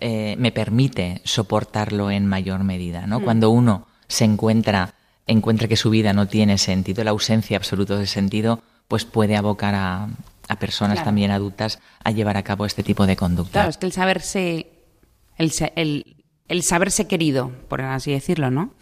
eh, 0.00 0.36
me 0.38 0.52
permite 0.52 1.20
soportarlo 1.24 2.10
en 2.10 2.26
mayor 2.26 2.64
medida. 2.64 3.06
¿no? 3.06 3.20
Mm. 3.20 3.24
Cuando 3.24 3.50
uno 3.50 3.86
se 4.08 4.24
encuentra, 4.24 4.94
encuentra 5.26 5.68
que 5.68 5.76
su 5.76 5.90
vida 5.90 6.12
no 6.12 6.28
tiene 6.28 6.58
sentido, 6.58 7.02
la 7.04 7.10
ausencia 7.10 7.56
absoluta 7.56 7.96
de 7.96 8.06
sentido, 8.06 8.60
pues 8.88 9.04
puede 9.04 9.36
abocar 9.36 9.74
a, 9.74 10.08
a 10.48 10.56
personas 10.56 11.02
también 11.02 11.30
adultas 11.30 11.80
a 12.04 12.10
llevar 12.10 12.36
a 12.36 12.42
cabo 12.42 12.66
este 12.66 12.82
tipo 12.82 13.06
de 13.06 13.16
conducta. 13.16 13.52
Claro, 13.52 13.70
es 13.70 13.78
que 13.78 13.86
el 13.86 13.92
saberse, 13.92 14.66
el, 15.38 15.52
el, 15.74 16.15
el 16.48 16.62
saberse 16.62 17.06
querido, 17.06 17.50
por 17.68 17.82
así 17.82 18.12
decirlo, 18.12 18.50
¿no? 18.50 18.72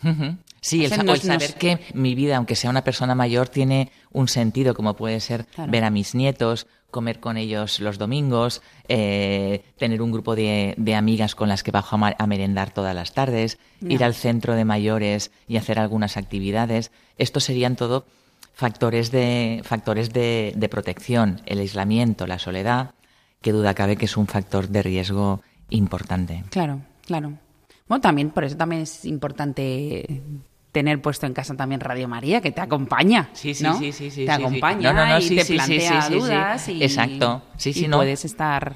Sí, 0.61 0.85
el, 0.85 0.91
saber 0.91 1.55
que 1.55 1.79
mi 1.93 2.15
vida, 2.15 2.37
aunque 2.37 2.57
sea 2.57 2.71
una 2.71 2.85
persona 2.85 3.15
mayor, 3.15 3.49
tiene 3.49 3.91
un 4.12 4.29
sentido, 4.29 4.75
como 4.75 4.95
puede 4.95 5.21
ser 5.21 5.47
ver 5.69 5.85
a 5.85 5.91
mis 5.91 6.15
nietos, 6.15 6.67
comer 6.91 7.21
con 7.21 7.37
ellos 7.37 7.81
los 7.81 7.99
domingos, 7.99 8.62
eh, 8.89 9.65
tener 9.77 10.01
un 10.01 10.12
grupo 10.12 10.35
de, 10.35 10.75
amigas 10.97 11.35
con 11.35 11.49
las 11.49 11.62
que 11.62 11.71
bajo 11.71 11.97
a, 11.97 12.27
merendar 12.27 12.73
todas 12.73 12.95
las 12.95 13.12
tardes, 13.12 13.59
ir 13.83 14.05
al 14.05 14.15
centro 14.15 14.55
de 14.55 14.65
mayores 14.65 15.33
y 15.49 15.57
hacer 15.57 15.79
algunas 15.79 16.17
actividades. 16.17 16.93
Estos 17.19 17.45
serían 17.45 17.77
todo 17.77 18.07
factores 18.55 19.11
de, 19.11 19.61
factores 19.65 20.12
de, 20.12 20.55
de 20.57 20.69
protección, 20.69 21.43
el 21.45 21.59
aislamiento, 21.59 22.27
la 22.27 22.39
soledad, 22.39 22.95
que 23.43 23.53
duda 23.53 23.75
cabe 23.75 23.97
que 23.97 24.07
es 24.07 24.17
un 24.17 24.27
factor 24.27 24.69
de 24.69 24.83
riesgo 24.83 25.43
importante. 25.69 26.45
Claro, 26.51 26.81
claro. 27.05 27.35
Bueno, 27.87 28.01
también 28.01 28.30
por 28.30 28.45
eso 28.45 28.57
también 28.57 28.82
es 28.82 29.05
importante 29.05 30.22
tener 30.72 31.01
puesto 31.01 31.26
en 31.26 31.35
casa 31.35 31.55
también 31.55 31.80
Radio 31.80 32.09
María, 32.09 32.41
que 32.41 32.51
te 32.51 32.61
acompaña. 32.61 33.30
Sí, 33.32 33.55
sí, 33.55 33.62
¿no? 33.62 33.78
sí, 33.78 33.93
sí, 33.93 34.11
sí, 34.11 34.26
Te 34.26 34.32
sí, 34.32 34.39
sí. 34.39 34.43
acompaña 34.45 34.93
No, 34.93 35.05
no, 35.05 35.12
no, 35.12 35.18
y 35.18 35.22
sí, 35.22 35.37
te 35.37 35.45
sí, 35.45 35.53
sí, 35.53 35.55
plantea 35.55 36.03
sí, 36.03 36.09
sí, 36.09 36.12
sí. 36.14 36.18
dudas 36.18 36.68
y, 36.68 36.82
Exacto. 36.82 37.43
Sí, 37.57 37.72
sí, 37.72 37.85
y 37.85 37.89
no. 37.89 37.99
puedes 37.99 38.24
estar... 38.24 38.74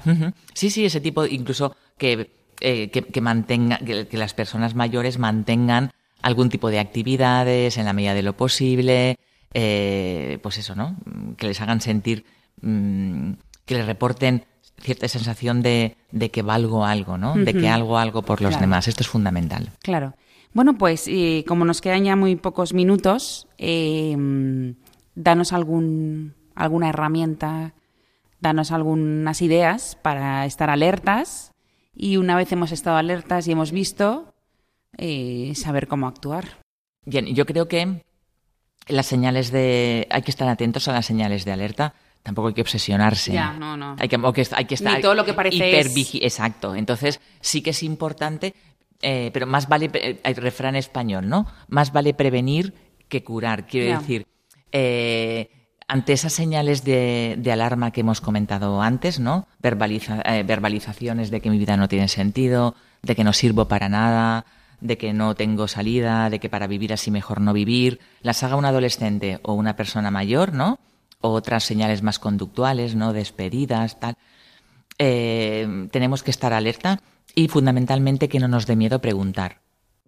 Sí, 0.53 0.69
sí, 0.69 0.85
ese 0.85 1.01
tipo, 1.01 1.25
incluso 1.25 1.75
que, 1.97 2.31
eh, 2.61 2.89
que, 2.89 3.03
que 3.03 3.21
mantenga, 3.21 3.79
que, 3.79 4.07
que 4.07 4.17
las 4.17 4.33
personas 4.33 4.75
mayores 4.75 5.17
mantengan 5.19 5.91
algún 6.21 6.49
tipo 6.49 6.69
de 6.69 6.79
actividades 6.79 7.77
en 7.77 7.85
la 7.85 7.93
medida 7.93 8.13
de 8.13 8.23
lo 8.23 8.37
posible, 8.37 9.17
eh, 9.53 10.39
pues 10.41 10.57
eso, 10.57 10.75
¿no? 10.75 10.95
Que 11.37 11.47
les 11.47 11.59
hagan 11.59 11.81
sentir, 11.81 12.25
mm, 12.61 13.31
que 13.65 13.75
les 13.75 13.85
reporten 13.85 14.45
cierta 14.81 15.07
sensación 15.07 15.61
de, 15.61 15.95
de 16.11 16.29
que 16.31 16.41
valgo 16.41 16.85
algo, 16.85 17.17
¿no? 17.17 17.35
De 17.35 17.53
que 17.53 17.67
algo 17.69 17.97
algo 17.97 18.21
por 18.21 18.41
los 18.41 18.51
Claro. 18.51 18.61
demás. 18.61 18.87
Esto 18.87 19.03
es 19.03 19.09
fundamental. 19.09 19.71
Claro. 19.81 20.15
Bueno, 20.53 20.77
pues 20.77 21.05
eh, 21.07 21.43
como 21.47 21.63
nos 21.65 21.79
quedan 21.81 22.03
ya 22.05 22.15
muy 22.15 22.35
pocos 22.35 22.73
minutos, 22.73 23.47
eh, 23.57 24.15
mm, 24.17 24.71
danos 25.15 25.53
algún, 25.53 26.33
alguna 26.55 26.89
herramienta, 26.89 27.73
danos 28.39 28.71
algunas 28.71 29.41
ideas 29.41 29.97
para 30.01 30.45
estar 30.45 30.69
alertas 30.69 31.51
y 31.95 32.17
una 32.17 32.35
vez 32.35 32.51
hemos 32.51 32.71
estado 32.71 32.97
alertas 32.97 33.47
y 33.47 33.51
hemos 33.51 33.71
visto, 33.71 34.33
eh, 34.97 35.51
saber 35.55 35.87
cómo 35.87 36.07
actuar. 36.07 36.45
Bien, 37.05 37.27
yo 37.27 37.45
creo 37.45 37.67
que 37.67 38.03
las 38.87 39.05
señales 39.05 39.51
de... 39.51 40.07
Hay 40.09 40.21
que 40.23 40.31
estar 40.31 40.47
atentos 40.47 40.87
a 40.87 40.93
las 40.93 41.05
señales 41.05 41.45
de 41.45 41.51
alerta. 41.51 41.93
Tampoco 42.23 42.49
hay 42.49 42.53
que 42.53 42.61
obsesionarse. 42.61 43.33
Ya, 43.33 43.53
no, 43.53 43.75
no. 43.77 43.95
Hay 43.97 44.07
que, 44.09 44.17
hay 44.55 44.65
estar 44.69 44.95
Ni 44.97 45.01
todo 45.01 45.15
lo 45.15 45.25
que 45.25 45.33
parece 45.33 45.57
hipervigi- 45.57 46.19
Exacto. 46.21 46.75
Entonces, 46.75 47.19
sí 47.39 47.61
que 47.61 47.69
es 47.71 47.81
importante, 47.83 48.53
eh, 49.01 49.29
pero 49.33 49.47
más 49.47 49.67
vale, 49.69 49.89
eh, 49.93 50.19
hay 50.23 50.33
refrán 50.33 50.75
español, 50.75 51.27
¿no? 51.29 51.47
Más 51.69 51.93
vale 51.93 52.13
prevenir 52.13 52.73
que 53.07 53.23
curar. 53.23 53.65
Quiero 53.67 53.87
Ya. 53.89 53.99
decir, 53.99 54.27
eh, 54.71 55.49
ante 55.87 56.13
esas 56.13 56.33
señales 56.33 56.83
de, 56.83 57.35
de 57.39 57.51
alarma 57.51 57.91
que 57.91 58.01
hemos 58.01 58.21
comentado 58.21 58.81
antes, 58.81 59.19
¿no? 59.19 59.47
Verbaliza- 59.61 60.21
eh, 60.25 60.43
verbalizaciones 60.43 61.31
de 61.31 61.41
que 61.41 61.49
mi 61.49 61.57
vida 61.57 61.77
no 61.77 61.87
tiene 61.87 62.07
sentido, 62.07 62.75
de 63.01 63.15
que 63.15 63.23
no 63.23 63.33
sirvo 63.33 63.67
para 63.67 63.89
nada, 63.89 64.45
de 64.81 64.97
que 64.97 65.13
no 65.13 65.33
tengo 65.35 65.67
salida, 65.67 66.29
de 66.29 66.39
que 66.39 66.49
para 66.49 66.67
vivir 66.67 66.93
así 66.93 67.09
mejor 67.11 67.41
no 67.41 67.53
vivir, 67.53 67.99
las 68.21 68.43
haga 68.43 68.55
un 68.55 68.65
adolescente 68.65 69.39
o 69.41 69.53
una 69.53 69.75
persona 69.75 70.11
mayor, 70.11 70.53
¿no? 70.53 70.79
Otras 71.21 71.63
señales 71.65 72.01
más 72.01 72.17
conductuales, 72.19 72.95
¿no? 72.95 73.11
Despedidas, 73.13 73.99
tal. 73.99 74.15
Eh, 74.97 75.87
tenemos 75.91 76.23
que 76.23 76.31
estar 76.31 76.53
alerta 76.53 77.01
y 77.35 77.47
fundamentalmente 77.47 78.29
que 78.29 78.39
no 78.39 78.47
nos 78.47 78.65
dé 78.65 78.75
miedo 78.75 78.99
preguntar 78.99 79.61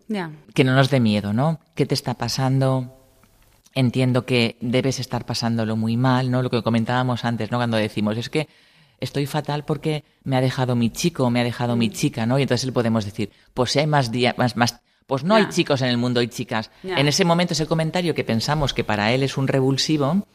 Ya. 0.07 0.31
que 0.53 0.63
no 0.63 0.73
nos 0.75 0.89
dé 0.89 0.99
miedo, 0.99 1.33
¿no? 1.33 1.59
¿Qué 1.75 1.85
te 1.85 1.93
está 1.95 2.13
pasando? 2.15 2.97
Entiendo 3.73 4.25
que 4.25 4.57
debes 4.59 4.99
estar 4.99 5.25
pasándolo 5.25 5.75
muy 5.77 5.95
mal, 5.97 6.29
¿no? 6.31 6.41
Lo 6.41 6.49
que 6.49 6.61
comentábamos 6.63 7.23
antes, 7.25 7.51
¿no? 7.51 7.57
Cuando 7.57 7.77
decimos, 7.77 8.17
es 8.17 8.29
que 8.29 8.47
estoy 8.99 9.25
fatal 9.27 9.63
porque 9.65 10.03
me 10.23 10.35
ha 10.37 10.41
dejado 10.41 10.75
mi 10.75 10.89
chico 10.89 11.25
o 11.25 11.29
me 11.29 11.39
ha 11.41 11.43
dejado 11.43 11.75
mi 11.75 11.89
chica, 11.89 12.25
¿no? 12.25 12.37
Y 12.39 12.43
entonces 12.43 12.65
le 12.65 12.71
podemos 12.73 13.05
decir, 13.05 13.31
pues 13.53 13.71
si 13.71 13.79
hay 13.79 13.87
más 13.87 14.11
días, 14.11 14.37
más, 14.37 14.55
más, 14.57 14.79
pues 15.07 15.23
no 15.23 15.35
hay 15.35 15.47
chicos 15.49 15.81
en 15.81 15.87
el 15.89 15.97
mundo, 15.97 16.19
hay 16.19 16.27
chicas. 16.27 16.69
En 16.83 17.07
ese 17.07 17.23
momento, 17.25 17.53
ese 17.53 17.65
comentario 17.65 18.13
que 18.13 18.23
pensamos 18.25 18.73
que 18.73 18.83
para 18.83 19.11
él 19.13 19.23
es 19.23 19.37
un 19.37 19.47
revulsivo, 19.47 20.25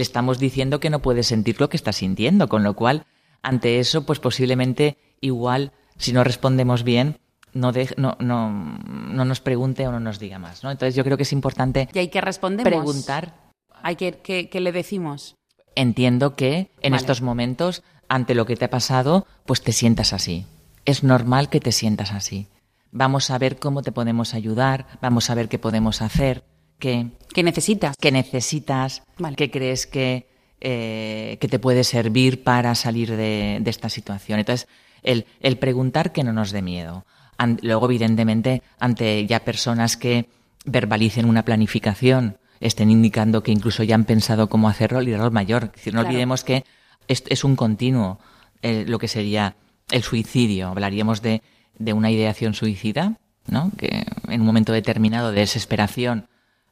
le 0.00 0.04
estamos 0.04 0.38
diciendo 0.38 0.80
que 0.80 0.88
no 0.88 1.00
puede 1.00 1.22
sentir 1.22 1.60
lo 1.60 1.68
que 1.68 1.76
está 1.76 1.92
sintiendo, 1.92 2.48
con 2.48 2.62
lo 2.64 2.74
cual, 2.74 3.04
ante 3.42 3.78
eso, 3.80 4.06
pues 4.06 4.18
posiblemente 4.18 4.96
igual, 5.20 5.72
si 5.98 6.12
no 6.14 6.24
respondemos 6.24 6.84
bien, 6.84 7.18
no, 7.52 7.72
de- 7.72 7.92
no, 7.98 8.16
no, 8.18 8.50
no 8.50 9.24
nos 9.26 9.40
pregunte 9.40 9.86
o 9.86 9.92
no 9.92 10.00
nos 10.00 10.18
diga 10.18 10.38
más, 10.38 10.64
¿no? 10.64 10.70
Entonces 10.70 10.94
yo 10.94 11.04
creo 11.04 11.16
que 11.18 11.24
es 11.24 11.32
importante 11.32 11.88
Y 11.92 11.98
hay 11.98 12.08
que 12.08 12.20
respondemos. 12.22 12.66
preguntar. 12.70 13.34
Hay 13.82 13.96
que, 13.96 14.12
que, 14.12 14.48
que 14.48 14.60
le 14.60 14.72
decimos. 14.72 15.34
Entiendo 15.74 16.34
que 16.34 16.70
en 16.80 16.92
Vale. 16.92 16.96
estos 17.00 17.20
momentos, 17.22 17.82
ante 18.08 18.34
lo 18.34 18.46
que 18.46 18.56
te 18.56 18.64
ha 18.64 18.70
pasado, 18.70 19.26
pues 19.46 19.62
te 19.62 19.72
sientas 19.72 20.12
así. 20.14 20.46
Es 20.86 21.02
normal 21.04 21.50
que 21.50 21.60
te 21.60 21.72
sientas 21.72 22.12
así. 22.12 22.46
Vamos 22.92 23.30
a 23.30 23.38
ver 23.38 23.58
cómo 23.58 23.82
te 23.82 23.92
podemos 23.92 24.32
ayudar, 24.34 24.86
vamos 25.02 25.28
a 25.30 25.34
ver 25.34 25.48
qué 25.48 25.58
podemos 25.58 26.02
hacer, 26.02 26.42
¿Qué 26.80 27.42
necesitas? 27.42 27.96
qué 28.00 28.10
necesitas, 28.10 29.02
Vale. 29.18 29.36
qué 29.36 29.50
crees 29.50 29.86
que, 29.86 30.26
eh, 30.60 31.38
que 31.40 31.46
te 31.48 31.58
puede 31.58 31.84
servir 31.84 32.42
para 32.42 32.74
salir 32.74 33.10
de, 33.16 33.58
de 33.60 33.70
esta 33.70 33.88
situación. 33.88 34.40
Entonces, 34.40 34.66
el, 35.02 35.26
el 35.40 35.56
preguntar 35.58 36.12
que 36.12 36.24
no 36.24 36.32
nos 36.32 36.50
dé 36.50 36.62
miedo. 36.62 37.04
An- 37.38 37.58
luego, 37.62 37.86
evidentemente, 37.86 38.62
ante 38.78 39.26
ya 39.26 39.40
personas 39.44 39.96
que 39.96 40.26
verbalicen 40.64 41.26
una 41.26 41.44
planificación, 41.44 42.38
estén 42.60 42.90
indicando 42.90 43.42
que 43.42 43.52
incluso 43.52 43.82
ya 43.82 43.94
han 43.94 44.04
pensado 44.04 44.48
cómo 44.50 44.68
hacerlo, 44.68 44.98
el 45.00 45.08
error 45.08 45.30
mayor. 45.30 45.72
Decir, 45.72 45.94
no 45.94 46.00
Claro. 46.00 46.08
olvidemos 46.10 46.44
que 46.44 46.64
es, 47.08 47.22
es 47.28 47.44
un 47.44 47.56
continuo 47.56 48.18
eh, 48.62 48.84
lo 48.86 48.98
que 48.98 49.08
sería 49.08 49.56
el 49.90 50.02
suicidio. 50.02 50.68
Hablaríamos 50.68 51.22
de, 51.22 51.40
de 51.78 51.92
una 51.94 52.10
ideación 52.10 52.52
suicida, 52.54 53.16
¿no? 53.46 53.70
que 53.78 54.04
en 54.28 54.40
un 54.40 54.46
momento 54.46 54.72
determinado 54.72 55.32
de 55.32 55.40
desesperación 55.40 56.26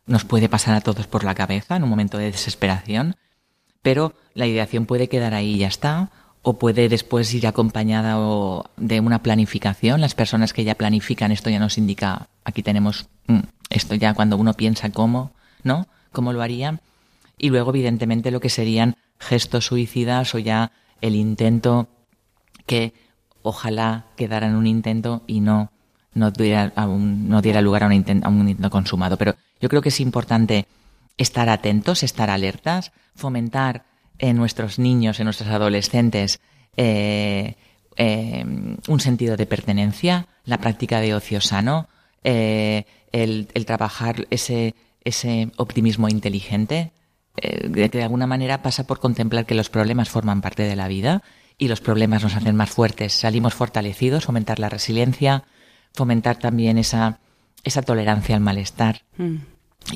nos 0.08 0.24
puede 0.24 0.48
pasar 0.48 0.74
a 0.74 0.80
todos 0.80 1.06
por 1.06 1.22
la 1.22 1.34
cabeza, 1.36 1.76
en 1.76 1.84
un 1.84 1.88
momento 1.90 2.18
de 2.18 2.32
desesperación, 2.32 3.14
pero 3.82 4.14
la 4.34 4.46
ideación 4.46 4.86
puede 4.86 5.08
quedar 5.08 5.34
ahí 5.34 5.54
y 5.54 5.58
ya 5.58 5.68
está, 5.68 6.10
o 6.42 6.58
puede 6.58 6.88
después 6.88 7.32
ir 7.34 7.46
acompañada 7.46 8.18
o 8.18 8.64
de 8.76 9.00
una 9.00 9.22
planificación. 9.22 10.00
Las 10.00 10.14
personas 10.14 10.52
que 10.52 10.64
ya 10.64 10.74
planifican 10.74 11.30
esto 11.30 11.50
ya 11.50 11.58
nos 11.60 11.78
indica, 11.78 12.28
aquí 12.44 12.62
tenemos 12.62 13.08
mm, 13.26 13.40
esto 13.70 13.94
ya 13.94 14.14
cuando 14.14 14.36
uno 14.36 14.54
piensa 14.54 14.90
cómo, 14.90 15.30
¿no? 15.62 15.86
¿Cómo 16.12 16.32
lo 16.32 16.42
haría? 16.42 16.80
Y 17.36 17.50
luego, 17.50 17.70
evidentemente, 17.70 18.30
lo 18.30 18.40
que 18.40 18.48
serían 18.50 18.96
gestos 19.20 19.66
suicidas 19.66 20.34
o 20.34 20.38
ya 20.38 20.72
el 21.00 21.14
intento 21.14 21.88
que 22.66 22.92
ojalá 23.42 24.06
quedara 24.16 24.46
en 24.46 24.54
un 24.56 24.66
intento 24.66 25.22
y 25.26 25.40
no, 25.40 25.70
no, 26.14 26.30
diera, 26.30 26.72
un- 26.86 27.28
no 27.28 27.42
diera 27.42 27.60
lugar 27.60 27.82
a 27.84 27.86
un, 27.86 27.92
inten- 27.92 28.24
a 28.24 28.28
un 28.28 28.48
intento 28.48 28.70
consumado. 28.70 29.16
Pero 29.16 29.34
yo 29.60 29.68
creo 29.68 29.82
que 29.82 29.88
es 29.90 30.00
importante 30.00 30.66
estar 31.16 31.48
atentos, 31.48 32.02
estar 32.02 32.30
alertas, 32.30 32.92
fomentar 33.14 33.84
en 34.18 34.36
nuestros 34.36 34.78
niños, 34.78 35.20
en 35.20 35.24
nuestros 35.24 35.48
adolescentes, 35.50 36.40
eh, 36.76 37.56
eh, 37.96 38.44
un 38.86 39.00
sentido 39.00 39.36
de 39.36 39.46
pertenencia, 39.46 40.28
la 40.44 40.58
práctica 40.58 41.00
de 41.00 41.14
ocio 41.14 41.40
sano, 41.40 41.88
eh, 42.22 42.84
el, 43.10 43.48
trabajar 43.66 44.26
ese, 44.30 44.74
ese 45.02 45.50
optimismo 45.56 46.08
inteligente, 46.08 46.92
eh, 47.36 47.70
que 47.72 47.88
de 47.88 48.02
alguna 48.02 48.26
manera 48.26 48.62
pasa 48.62 48.86
por 48.86 49.00
contemplar 49.00 49.46
que 49.46 49.54
los 49.54 49.68
problemas 49.68 50.08
forman 50.10 50.40
parte 50.40 50.62
de 50.62 50.76
la 50.76 50.88
vida 50.88 51.22
y 51.56 51.68
los 51.68 51.80
problemas 51.80 52.22
nos 52.22 52.36
hacen 52.36 52.54
más 52.54 52.70
fuertes, 52.70 53.14
salimos 53.14 53.54
fortalecidos, 53.54 54.26
fomentar 54.26 54.58
la 54.58 54.68
resiliencia, 54.68 55.44
fomentar 55.92 56.38
también 56.38 56.78
esa, 56.78 57.18
esa 57.64 57.82
tolerancia 57.82 58.34
al 58.34 58.40
malestar. 58.40 59.02
Mm. 59.16 59.36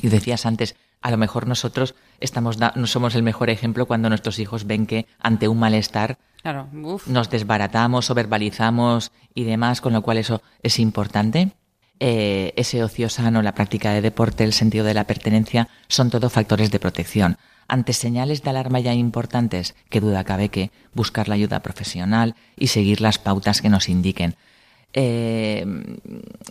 Y 0.01 0.07
decías 0.09 0.45
antes, 0.45 0.75
a 1.01 1.11
lo 1.11 1.17
mejor 1.17 1.47
nosotros 1.47 1.95
estamos 2.19 2.57
da- 2.57 2.73
no 2.75 2.87
somos 2.87 3.15
el 3.15 3.23
mejor 3.23 3.49
ejemplo 3.49 3.85
cuando 3.85 4.09
nuestros 4.09 4.39
hijos 4.39 4.65
ven 4.65 4.85
que 4.87 5.05
ante 5.19 5.47
un 5.47 5.59
malestar 5.59 6.17
Claro, 6.41 6.67
nos 7.07 7.29
desbaratamos 7.29 8.09
o 8.09 8.13
verbalizamos 8.15 9.11
y 9.33 9.43
demás, 9.45 9.79
con 9.81 9.93
lo 9.93 10.01
cual 10.01 10.17
eso 10.17 10.41
es 10.61 10.77
importante. 10.79 11.51
Eh, 11.99 12.53
ese 12.57 12.83
ocio 12.83 13.07
sano, 13.07 13.41
la 13.41 13.53
práctica 13.55 13.91
de 13.93 14.01
deporte, 14.01 14.43
el 14.43 14.51
sentido 14.51 14.83
de 14.83 14.93
la 14.93 15.05
pertenencia, 15.05 15.69
son 15.87 16.09
todo 16.09 16.29
factores 16.29 16.69
de 16.71 16.79
protección. 16.79 17.37
Ante 17.69 17.93
señales 17.93 18.43
de 18.43 18.49
alarma 18.49 18.81
ya 18.81 18.93
importantes, 18.93 19.73
que 19.89 20.01
duda 20.01 20.25
cabe 20.25 20.49
que 20.49 20.71
buscar 20.93 21.29
la 21.29 21.35
ayuda 21.35 21.61
profesional 21.61 22.35
y 22.57 22.67
seguir 22.67 22.99
las 22.99 23.19
pautas 23.19 23.61
que 23.61 23.69
nos 23.69 23.87
indiquen. 23.87 24.35
Eh, 24.93 25.65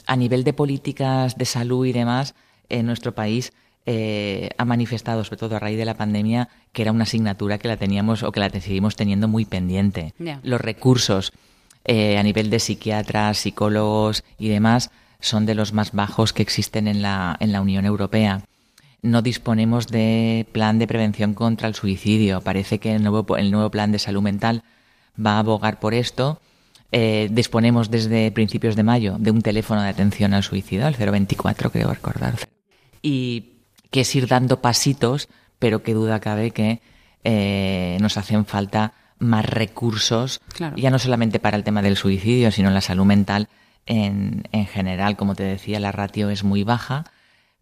a 0.06 0.16
nivel 0.16 0.44
de 0.44 0.52
políticas 0.52 1.36
de 1.36 1.44
salud 1.44 1.86
y 1.86 1.92
demás, 1.92 2.34
en 2.68 2.86
nuestro 2.86 3.14
país 3.14 3.52
eh, 3.84 4.50
ha 4.58 4.64
manifestado, 4.64 5.24
sobre 5.24 5.38
todo 5.38 5.56
a 5.56 5.58
raíz 5.58 5.76
de 5.76 5.84
la 5.84 5.94
pandemia, 5.94 6.48
que 6.72 6.82
era 6.82 6.92
una 6.92 7.02
asignatura 7.02 7.58
que 7.58 7.68
la 7.68 7.76
teníamos 7.76 8.22
o 8.22 8.30
que 8.30 8.40
la 8.40 8.50
seguimos 8.50 8.96
teniendo 8.96 9.28
muy 9.28 9.44
pendiente. 9.44 10.14
Los 10.42 10.60
recursos 10.60 11.32
eh, 11.84 12.16
a 12.16 12.22
nivel 12.22 12.48
de 12.50 12.60
psiquiatras, 12.60 13.38
psicólogos 13.38 14.22
y 14.38 14.48
demás 14.48 14.90
son 15.20 15.46
de 15.46 15.54
los 15.54 15.72
más 15.72 15.92
bajos 15.92 16.32
que 16.32 16.42
existen 16.42 16.86
en 16.86 17.02
la, 17.02 17.36
en 17.40 17.52
la 17.52 17.60
Unión 17.60 17.84
Europea. 17.84 18.42
No 19.02 19.20
disponemos 19.20 19.88
de 19.88 20.46
plan 20.52 20.78
de 20.78 20.86
prevención 20.86 21.34
contra 21.34 21.66
el 21.66 21.74
suicidio. 21.74 22.40
Parece 22.40 22.78
que 22.78 22.94
el 22.94 23.02
nuevo, 23.02 23.36
el 23.36 23.50
nuevo 23.50 23.70
plan 23.70 23.90
de 23.90 23.98
salud 23.98 24.22
mental 24.22 24.62
va 25.14 25.32
a 25.32 25.38
abogar 25.40 25.80
por 25.80 25.92
esto. 25.92 26.40
Eh, 26.92 27.28
disponemos 27.32 27.90
desde 27.90 28.30
principios 28.30 28.76
de 28.76 28.82
mayo 28.82 29.16
de 29.18 29.30
un 29.30 29.40
teléfono 29.40 29.82
de 29.82 29.88
atención 29.88 30.34
al 30.34 30.42
suicidio, 30.42 30.86
el 30.86 30.94
024, 30.94 31.70
creo 31.70 31.92
recordar. 31.92 32.34
Y 33.00 33.54
que 33.90 34.02
es 34.02 34.14
ir 34.14 34.28
dando 34.28 34.60
pasitos 34.60 35.28
pero 35.62 35.84
qué 35.84 35.94
duda 35.94 36.18
cabe 36.18 36.50
que 36.50 36.82
eh, 37.22 37.96
nos 38.00 38.16
hacen 38.16 38.44
falta 38.46 38.94
más 39.20 39.46
recursos, 39.46 40.40
ya 40.74 40.90
no 40.90 40.98
solamente 40.98 41.38
para 41.38 41.56
el 41.56 41.62
tema 41.62 41.82
del 41.82 41.96
suicidio, 41.96 42.50
sino 42.50 42.68
la 42.70 42.80
salud 42.80 43.04
mental 43.04 43.46
en, 43.86 44.42
en 44.50 44.66
general. 44.66 45.16
Como 45.16 45.36
te 45.36 45.44
decía, 45.44 45.78
la 45.78 45.92
ratio 45.92 46.30
es 46.30 46.42
muy 46.42 46.64
baja, 46.64 47.04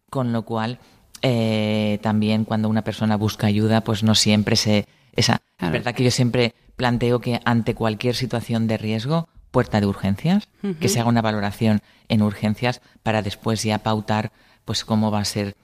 con 0.09 0.33
lo 0.33 0.45
cual 0.45 0.79
eh, 1.21 1.99
también 2.01 2.43
cuando 2.43 2.69
una 2.69 2.83
persona 2.83 3.17
busca 3.17 3.45
ayuda, 3.45 3.81
pues 3.81 4.01
no 4.01 4.15
siempre 4.15 4.55
se... 4.55 4.87
Esa, 5.15 5.39
Es 5.59 5.71
verdad 5.71 5.93
que 5.93 6.03
yo 6.03 6.09
siempre 6.09 6.55
planteo 6.81 7.19
que 7.19 7.39
ante 7.45 7.75
cualquier 7.75 8.15
situación 8.15 8.65
de 8.65 8.75
riesgo, 8.75 9.29
puerta 9.51 9.79
de 9.79 9.85
urgencias, 9.85 10.49
que 10.79 10.89
se 10.89 10.99
haga 10.99 11.09
una 11.09 11.21
valoración 11.21 11.81
en 12.09 12.23
urgencias 12.23 12.81
para 13.03 13.21
después 13.21 13.61
ya 13.61 13.77
pautar 13.77 14.31
pues 14.65 14.83
cómo 14.83 15.11
va 15.11 15.19
a 15.19 15.25
ser, 15.25 15.55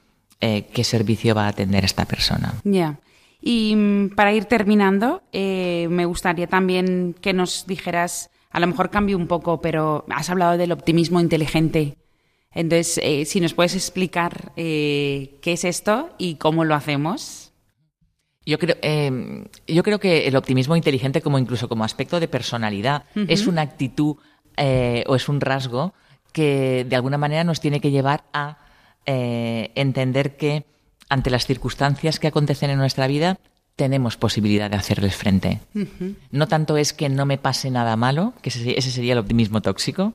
eh, 0.41 0.67
qué 0.71 0.83
servicio 0.83 1.33
va 1.33 1.45
a 1.45 1.47
atender 1.47 1.83
esta 1.85 2.05
persona. 2.05 2.53
Ya. 2.63 2.99
Y 3.41 3.75
mm, 3.75 4.09
para 4.15 4.31
ir 4.31 4.45
terminando, 4.45 5.23
eh, 5.31 5.87
me 5.89 6.05
gustaría 6.05 6.45
también 6.45 7.15
que 7.19 7.33
nos 7.33 7.65
dijeras, 7.65 8.29
a 8.51 8.59
lo 8.59 8.67
mejor 8.67 8.91
cambio 8.91 9.17
un 9.17 9.25
poco, 9.25 9.59
pero 9.59 10.05
has 10.11 10.29
hablado 10.29 10.55
del 10.55 10.71
optimismo 10.71 11.19
inteligente. 11.19 11.97
Entonces, 12.51 12.99
eh, 13.01 13.25
si 13.25 13.41
nos 13.41 13.55
puedes 13.55 13.73
explicar 13.73 14.51
qué 14.55 15.39
es 15.41 15.63
esto 15.63 16.11
y 16.19 16.35
cómo 16.35 16.63
lo 16.63 16.75
hacemos. 16.75 17.46
Yo 18.47 18.57
creo, 18.57 18.75
yo 19.67 19.83
creo 19.83 19.99
que 19.99 20.27
el 20.27 20.35
optimismo 20.35 20.75
inteligente, 20.75 21.21
como 21.21 21.37
incluso 21.37 21.67
como 21.67 21.83
aspecto 21.83 22.19
de 22.19 22.27
personalidad, 22.27 23.03
es 23.27 23.45
una 23.45 23.61
actitud 23.61 24.15
o 24.57 25.15
es 25.15 25.29
un 25.29 25.41
rasgo 25.41 25.93
que 26.31 26.85
de 26.87 26.95
alguna 26.95 27.17
manera 27.17 27.43
nos 27.43 27.59
tiene 27.59 27.81
que 27.81 27.91
llevar 27.91 28.23
a 28.31 28.57
eh, 29.07 29.71
entender 29.75 30.35
que 30.35 30.65
ante 31.09 31.29
las 31.29 31.45
circunstancias 31.45 32.19
que 32.19 32.27
acontecen 32.27 32.69
en 32.69 32.77
nuestra 32.77 33.07
vida 33.07 33.39
tenemos 33.77 34.17
posibilidad 34.17 34.69
de 34.69 34.75
hacerles 34.75 35.15
frente. 35.15 35.61
No 36.31 36.47
tanto 36.47 36.77
es 36.77 36.93
que 36.93 37.09
no 37.09 37.25
me 37.25 37.37
pase 37.37 37.71
nada 37.71 37.95
malo, 37.95 38.33
que 38.41 38.49
ese, 38.49 38.81
sería 38.81 39.13
el 39.13 39.19
optimismo 39.19 39.61
tóxico, 39.61 40.11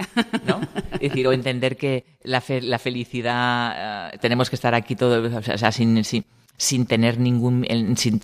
¿no? 0.47 0.61
es 0.93 1.01
decir, 1.01 1.27
o 1.27 1.33
entender 1.33 1.77
que 1.77 2.05
la, 2.23 2.43
la 2.61 2.79
felicidad, 2.79 4.13
eh, 4.13 4.19
tenemos 4.19 4.51
que 4.51 4.57
estar 4.57 4.75
aquí 4.75 4.95
todo, 4.95 5.39
o 5.39 5.43
sea, 5.43 5.73
sin, 5.73 6.05
sin, 6.05 6.25
tener 6.87 7.19
ningún, 7.19 7.67
sin, 7.97 8.21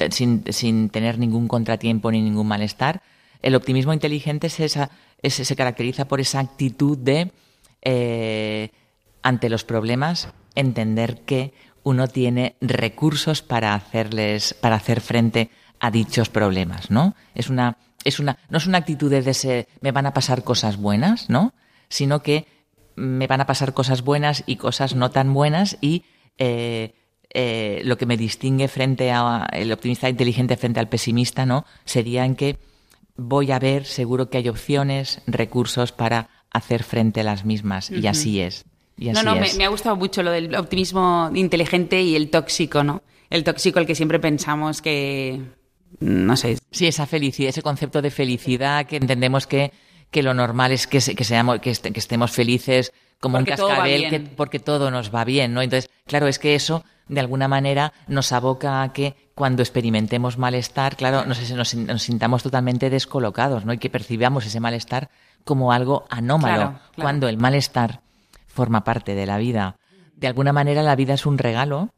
sin, 0.50 0.90
tener 0.90 1.18
ningún 1.18 1.48
contratiempo 1.48 2.10
ni 2.10 2.22
ningún 2.22 2.46
malestar. 2.46 3.02
El 3.42 3.54
optimismo 3.54 3.92
inteligente 3.92 4.48
es 4.48 4.60
esa, 4.60 4.90
se 5.22 5.56
caracteriza 5.56 6.06
por 6.06 6.20
esa 6.20 6.40
actitud 6.40 6.96
de, 6.98 7.32
eh, 7.82 8.70
ante 9.22 9.48
los 9.48 9.64
problemas, 9.64 10.28
entender 10.54 11.22
que 11.24 11.52
uno 11.82 12.08
tiene 12.08 12.56
recursos 12.60 13.42
para 13.42 13.74
hacerles, 13.74 14.54
para 14.54 14.76
hacer 14.76 15.00
frente 15.00 15.50
a 15.80 15.90
dichos 15.90 16.28
problemas, 16.28 16.90
¿no? 16.90 17.14
Es 17.34 17.48
una, 17.48 17.78
es 18.04 18.18
una, 18.18 18.38
no 18.50 18.58
es 18.58 18.66
una 18.66 18.78
actitud 18.78 19.10
de 19.10 19.18
ese, 19.18 19.68
me 19.80 19.92
van 19.92 20.06
a 20.06 20.12
pasar 20.12 20.44
cosas 20.44 20.76
buenas, 20.76 21.30
¿no? 21.30 21.54
Sino 21.88 22.22
que 22.22 22.46
me 22.96 23.26
van 23.26 23.40
a 23.40 23.46
pasar 23.46 23.74
cosas 23.74 24.02
buenas 24.02 24.42
y 24.46 24.56
cosas 24.56 24.94
no 24.94 25.10
tan 25.10 25.32
buenas 25.32 25.78
y 25.80 26.04
eh, 26.38 26.94
eh, 27.30 27.82
lo 27.84 27.98
que 27.98 28.06
me 28.06 28.16
distingue 28.16 28.68
frente 28.68 29.10
a 29.10 29.46
el 29.52 29.72
optimista 29.72 30.08
inteligente 30.08 30.56
frente 30.56 30.80
al 30.80 30.88
pesimista, 30.88 31.46
¿no? 31.46 31.64
Sería 31.84 32.24
en 32.24 32.36
que 32.36 32.58
voy 33.16 33.52
a 33.52 33.58
ver, 33.58 33.84
seguro 33.84 34.30
que 34.30 34.38
hay 34.38 34.48
opciones, 34.48 35.22
recursos 35.26 35.92
para 35.92 36.30
hacer 36.50 36.82
frente 36.82 37.20
a 37.20 37.24
las 37.24 37.44
mismas 37.44 37.90
y 37.90 38.06
así 38.06 38.40
es 38.40 38.64
no, 38.98 39.22
no, 39.22 39.36
me, 39.36 39.64
ha 39.64 39.68
gustado 39.68 39.96
mucho 39.96 40.22
lo 40.22 40.30
del 40.30 40.54
optimismo 40.54 41.30
inteligente 41.34 42.02
y 42.02 42.16
el 42.16 42.30
tóxico, 42.30 42.82
¿no? 42.82 43.02
El 43.30 43.44
tóxico, 43.44 43.78
el 43.78 43.86
que 43.86 43.94
siempre 43.94 44.18
pensamos 44.18 44.82
que. 44.82 45.40
No 46.00 46.36
sé. 46.36 46.58
Sí, 46.70 46.86
esa 46.86 47.06
felicidad, 47.06 47.50
ese 47.50 47.62
concepto 47.62 48.02
de 48.02 48.10
felicidad 48.10 48.86
que 48.86 48.96
entendemos 48.96 49.46
que, 49.46 49.72
que 50.10 50.22
lo 50.22 50.34
normal 50.34 50.72
es 50.72 50.86
que, 50.86 50.98
que, 50.98 51.24
seamos, 51.24 51.60
que, 51.60 51.70
estemos 51.70 52.30
felices 52.30 52.92
como 53.20 53.38
un 53.38 53.44
cascabel, 53.44 54.30
porque 54.36 54.58
todo 54.58 54.90
nos 54.90 55.14
va 55.14 55.24
bien, 55.24 55.54
¿no? 55.54 55.62
Entonces, 55.62 55.90
claro, 56.06 56.26
es 56.26 56.38
que 56.38 56.54
eso 56.54 56.84
de 57.08 57.20
alguna 57.20 57.48
manera 57.48 57.92
nos 58.06 58.32
aboca 58.32 58.82
a 58.82 58.92
que 58.92 59.16
cuando 59.34 59.62
experimentemos 59.62 60.38
malestar, 60.38 60.96
claro, 60.96 61.24
nos, 61.24 61.50
nos, 61.50 61.74
nos 61.74 62.02
sintamos 62.02 62.42
totalmente 62.42 62.90
descolocados, 62.90 63.64
¿no? 63.64 63.72
Y 63.72 63.78
que 63.78 63.90
percibamos 63.90 64.46
ese 64.46 64.60
malestar 64.60 65.10
como 65.44 65.72
algo 65.72 66.04
anómalo, 66.10 66.78
cuando 66.96 67.28
el 67.28 67.38
malestar 67.38 68.02
forma 68.46 68.84
parte 68.84 69.14
de 69.14 69.26
la 69.26 69.38
vida. 69.38 69.76
De 70.14 70.26
alguna 70.26 70.52
manera 70.52 70.82
la 70.82 70.96
vida 70.96 71.14
es 71.14 71.26
un 71.26 71.38
regalo. 71.38 71.90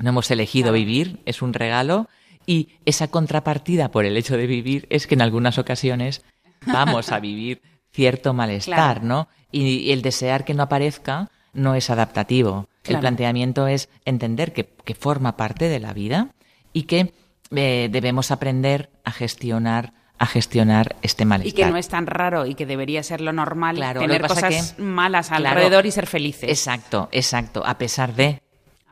No 0.00 0.10
hemos 0.10 0.30
elegido 0.30 0.72
vivir, 0.72 1.20
es 1.26 1.42
un 1.42 1.52
regalo. 1.52 2.08
Y 2.46 2.70
esa 2.86 3.08
contrapartida 3.08 3.90
por 3.90 4.04
el 4.04 4.16
hecho 4.16 4.36
de 4.36 4.46
vivir 4.46 4.86
es 4.88 5.06
que 5.06 5.14
en 5.14 5.22
algunas 5.22 5.58
ocasiones 5.58 6.24
vamos 6.66 7.12
a 7.12 7.20
vivir 7.20 7.60
cierto 7.92 8.32
malestar, 8.32 9.02
¿no? 9.02 9.28
Y, 9.50 9.92
el 9.92 10.00
desear 10.00 10.44
que 10.44 10.54
no 10.54 10.62
aparezca 10.62 11.30
no 11.52 11.74
es 11.74 11.90
adaptativo. 11.90 12.68
El 12.84 12.98
planteamiento 12.98 13.66
es 13.66 13.88
entender 14.04 14.52
que, 14.52 14.94
forma 14.94 15.36
parte 15.36 15.68
de 15.68 15.80
la 15.80 15.92
vida 15.92 16.28
y 16.72 16.84
que 16.84 17.12
eh, 17.50 17.88
debemos 17.90 18.30
aprender 18.30 18.90
a 19.04 19.10
gestionar 19.10 19.94
a 20.18 20.26
gestionar 20.26 20.94
este 21.02 21.24
malestar. 21.24 21.48
Y 21.48 21.64
que 21.64 21.68
no 21.68 21.76
es 21.76 21.88
tan 21.88 22.06
raro 22.06 22.46
y 22.46 22.54
que 22.54 22.64
debería 22.64 23.02
ser 23.02 23.20
lo 23.20 23.32
normal 23.32 23.74
tener 23.98 24.24
cosas 24.28 24.78
malas 24.78 25.32
alrededor 25.32 25.84
y 25.84 25.90
ser 25.90 26.06
felices. 26.06 26.48
Exacto, 26.48 27.08
exacto. 27.10 27.66
A 27.66 27.76
pesar 27.76 28.14
de, 28.14 28.40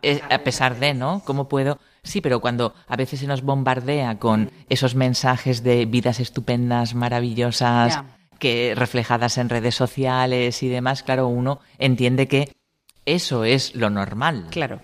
eh, 0.02 0.20
a 0.28 0.38
pesar 0.38 0.80
de, 0.80 0.92
¿no? 0.92 1.22
¿Cómo 1.24 1.48
puedo? 1.48 1.78
Sí, 2.02 2.20
pero 2.20 2.40
cuando 2.40 2.74
a 2.88 2.96
veces 2.96 3.20
se 3.20 3.28
nos 3.28 3.42
bombardea 3.42 4.18
con 4.18 4.50
esos 4.68 4.96
mensajes 4.96 5.62
de 5.62 5.86
vidas 5.86 6.18
estupendas, 6.18 6.96
maravillosas, 6.96 8.02
que 8.40 8.74
reflejadas 8.74 9.38
en 9.38 9.50
redes 9.50 9.76
sociales 9.76 10.64
y 10.64 10.68
demás, 10.68 11.04
claro, 11.04 11.28
uno 11.28 11.60
entiende 11.78 12.26
que 12.26 12.52
eso 13.06 13.44
es 13.44 13.74
lo 13.74 13.90
normal. 13.90 14.46
Claro. 14.50 14.80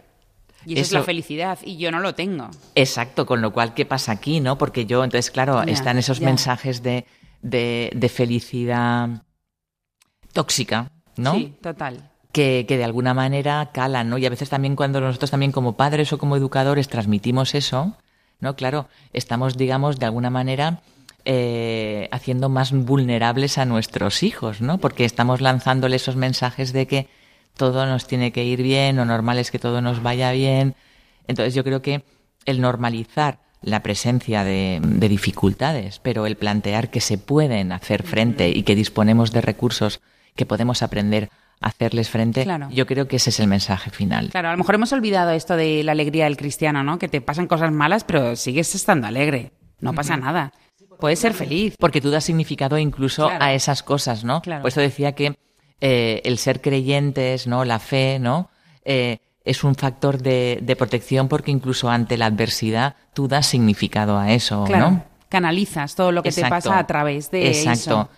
Y 0.64 0.74
eso, 0.74 0.82
es 0.82 0.92
la 0.92 1.02
felicidad, 1.04 1.58
y 1.64 1.76
yo 1.76 1.92
no 1.92 2.00
lo 2.00 2.14
tengo. 2.16 2.50
Exacto, 2.74 3.24
con 3.24 3.40
lo 3.40 3.52
cual, 3.52 3.72
¿qué 3.72 3.86
pasa 3.86 4.10
aquí, 4.10 4.40
no? 4.40 4.58
Porque 4.58 4.84
yo, 4.84 5.04
entonces, 5.04 5.30
claro, 5.30 5.62
están 5.62 5.96
esos 5.96 6.20
mensajes 6.20 6.82
de, 6.82 7.06
de, 7.40 8.10
felicidad 8.12 9.22
tóxica, 10.32 10.90
¿no? 11.16 11.34
Sí, 11.34 11.54
total. 11.62 12.10
Que, 12.32 12.64
que, 12.66 12.76
de 12.76 12.84
alguna 12.84 13.14
manera 13.14 13.70
calan, 13.72 14.10
¿no? 14.10 14.18
Y 14.18 14.26
a 14.26 14.30
veces 14.30 14.48
también 14.48 14.74
cuando 14.74 15.00
nosotros 15.00 15.30
también 15.30 15.52
como 15.52 15.76
padres 15.76 16.12
o 16.12 16.18
como 16.18 16.36
educadores 16.36 16.88
transmitimos 16.88 17.54
eso, 17.54 17.96
¿no? 18.40 18.56
Claro, 18.56 18.88
estamos, 19.12 19.56
digamos, 19.56 20.00
de 20.00 20.06
alguna 20.06 20.30
manera 20.30 20.82
eh, 21.24 22.08
haciendo 22.12 22.48
más 22.48 22.72
vulnerables 22.72 23.58
a 23.58 23.64
nuestros 23.64 24.22
hijos, 24.22 24.60
¿no? 24.60 24.78
Porque 24.78 25.04
estamos 25.04 25.40
lanzándole 25.40 25.96
esos 25.96 26.14
mensajes 26.14 26.72
de 26.72 26.86
que 26.86 27.08
todo 27.56 27.86
nos 27.86 28.06
tiene 28.06 28.32
que 28.32 28.44
ir 28.44 28.62
bien, 28.62 28.96
lo 28.96 29.04
normal 29.04 29.38
es 29.38 29.50
que 29.50 29.58
todo 29.58 29.80
nos 29.80 30.02
vaya 30.02 30.30
bien. 30.32 30.74
Entonces 31.26 31.54
yo 31.54 31.64
creo 31.64 31.82
que 31.82 32.04
el 32.44 32.60
normalizar 32.60 33.40
la 33.62 33.82
presencia 33.82 34.44
de, 34.44 34.80
dificultades, 35.08 35.98
pero 35.98 36.26
el 36.26 36.36
plantear 36.36 36.90
que 36.90 37.00
se 37.00 37.18
pueden 37.18 37.72
hacer 37.72 38.02
frente 38.02 38.50
y 38.50 38.62
que 38.62 38.76
disponemos 38.76 39.32
de 39.32 39.40
recursos 39.40 40.00
que 40.36 40.46
podemos 40.46 40.82
aprender 40.82 41.30
a 41.60 41.68
hacerles 41.68 42.10
frente, 42.10 42.46
yo 42.70 42.86
creo 42.86 43.08
que 43.08 43.16
ese 43.16 43.30
es 43.30 43.40
el 43.40 43.48
mensaje 43.48 43.90
final. 43.90 44.28
Claro, 44.30 44.48
a 44.48 44.52
lo 44.52 44.58
mejor 44.58 44.74
hemos 44.74 44.92
olvidado 44.92 45.30
esto 45.30 45.56
de 45.56 45.82
la 45.82 45.92
alegría 45.92 46.24
del 46.24 46.36
cristiano, 46.36 46.84
¿no? 46.84 46.98
Que 46.98 47.08
te 47.08 47.20
pasan 47.20 47.46
cosas 47.46 47.72
malas, 47.72 48.04
pero 48.04 48.36
sigues 48.36 48.74
estando 48.74 49.06
alegre, 49.06 49.52
no 49.80 49.94
pasa 49.94 50.16
nada. 50.16 50.52
Puedes 51.00 51.18
ser 51.18 51.34
feliz. 51.34 51.74
Porque 51.78 52.00
tú 52.00 52.10
das 52.10 52.24
significado 52.24 52.78
incluso 52.78 53.28
a 53.28 53.52
esas 53.52 53.82
cosas, 53.82 54.22
¿no? 54.22 54.42
Por 54.42 54.68
eso 54.68 54.80
decía 54.80 55.12
que 55.12 55.36
eh, 55.80 56.22
el 56.24 56.38
ser 56.38 56.62
creyentes, 56.62 57.46
¿no? 57.46 57.64
La 57.66 57.78
fe, 57.78 58.18
¿no? 58.18 58.48
Eh, 58.84 59.18
es 59.44 59.62
un 59.62 59.74
factor 59.74 60.22
de, 60.22 60.74
protección 60.78 61.28
porque 61.28 61.50
incluso 61.50 61.90
ante 61.90 62.16
la 62.16 62.26
adversidad 62.26 62.96
tú 63.12 63.28
das 63.28 63.46
significado 63.46 64.18
a 64.18 64.32
eso, 64.32 64.66
¿no? 64.66 65.04
Canalizas 65.28 65.94
todo 65.94 66.12
lo 66.12 66.22
que 66.22 66.32
te 66.32 66.48
pasa 66.48 66.78
a 66.78 66.86
través 66.86 67.30
de 67.30 67.48
Exacto. 67.48 68.08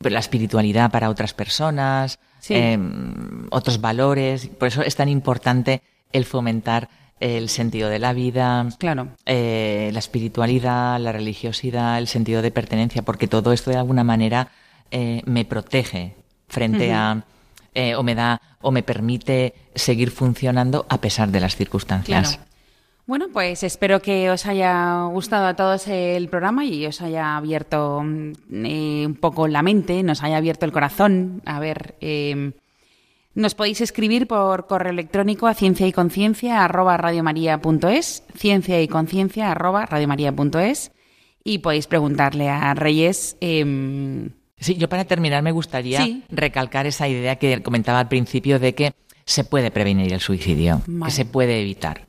La 0.00 0.18
espiritualidad 0.18 0.90
para 0.90 1.08
otras 1.08 1.32
personas, 1.32 2.18
em, 2.48 3.46
otros 3.50 3.80
valores. 3.80 4.48
Por 4.48 4.68
eso 4.68 4.82
es 4.82 4.94
tan 4.94 5.08
importante 5.08 5.80
el 6.12 6.26
fomentar 6.26 6.90
el 7.20 7.48
sentido 7.48 7.88
de 7.88 8.00
la 8.00 8.12
vida, 8.12 8.68
claro. 8.78 9.08
Eh, 9.24 9.90
la 9.92 9.98
espiritualidad, 10.00 11.00
la 11.00 11.12
religiosidad, 11.12 11.98
el 11.98 12.08
sentido 12.08 12.42
de 12.42 12.50
pertenencia, 12.50 13.02
porque 13.02 13.28
todo 13.28 13.52
esto 13.52 13.70
de 13.70 13.76
alguna 13.76 14.04
manera 14.04 14.48
me 15.24 15.46
protege 15.46 16.21
frente 16.52 16.92
a 16.92 17.24
eh, 17.74 17.96
o 17.96 18.02
me 18.02 18.14
da 18.14 18.40
o 18.60 18.70
me 18.70 18.82
permite 18.82 19.54
seguir 19.74 20.10
funcionando 20.10 20.84
a 20.90 21.00
pesar 21.00 21.30
de 21.32 21.40
las 21.40 21.56
circunstancias. 21.56 22.38
Bueno, 23.06 23.26
pues 23.32 23.62
espero 23.62 24.00
que 24.00 24.30
os 24.30 24.46
haya 24.46 25.04
gustado 25.06 25.46
a 25.46 25.56
todos 25.56 25.88
el 25.88 26.28
programa 26.28 26.64
y 26.66 26.86
os 26.86 27.00
haya 27.00 27.36
abierto 27.36 28.02
mm, 28.04 28.32
eh, 28.64 29.04
un 29.06 29.14
poco 29.16 29.48
la 29.48 29.62
mente, 29.62 30.02
nos 30.02 30.22
haya 30.22 30.36
abierto 30.36 30.66
el 30.66 30.72
corazón 30.72 31.42
a 31.46 31.58
ver 31.58 31.96
eh, 32.00 32.52
Nos 33.34 33.54
podéis 33.54 33.80
escribir 33.80 34.28
por 34.28 34.66
correo 34.66 34.92
electrónico 34.92 35.46
a 35.46 35.54
ciencia 35.54 35.86
y 35.86 35.92
conciencia 35.92 36.64
arroba 36.64 36.98
radiomaria.es, 36.98 38.22
ciencia 38.36 38.82
y 38.82 38.86
conciencia 38.86 39.50
arroba 39.50 39.86
radiomaria.es 39.86 40.92
y 41.42 41.58
podéis 41.58 41.86
preguntarle 41.86 42.50
a 42.50 42.74
Reyes. 42.74 43.36
Eh, 43.40 44.30
sí, 44.62 44.76
yo 44.76 44.88
para 44.88 45.04
terminar 45.04 45.42
me 45.42 45.52
gustaría 45.52 46.06
recalcar 46.30 46.86
esa 46.86 47.08
idea 47.08 47.36
que 47.36 47.62
comentaba 47.62 48.00
al 48.00 48.08
principio 48.08 48.58
de 48.58 48.74
que 48.74 48.94
se 49.24 49.44
puede 49.44 49.70
prevenir 49.70 50.12
el 50.12 50.20
suicidio, 50.20 50.82
que 51.04 51.10
se 51.10 51.24
puede 51.24 51.60
evitar. 51.60 52.06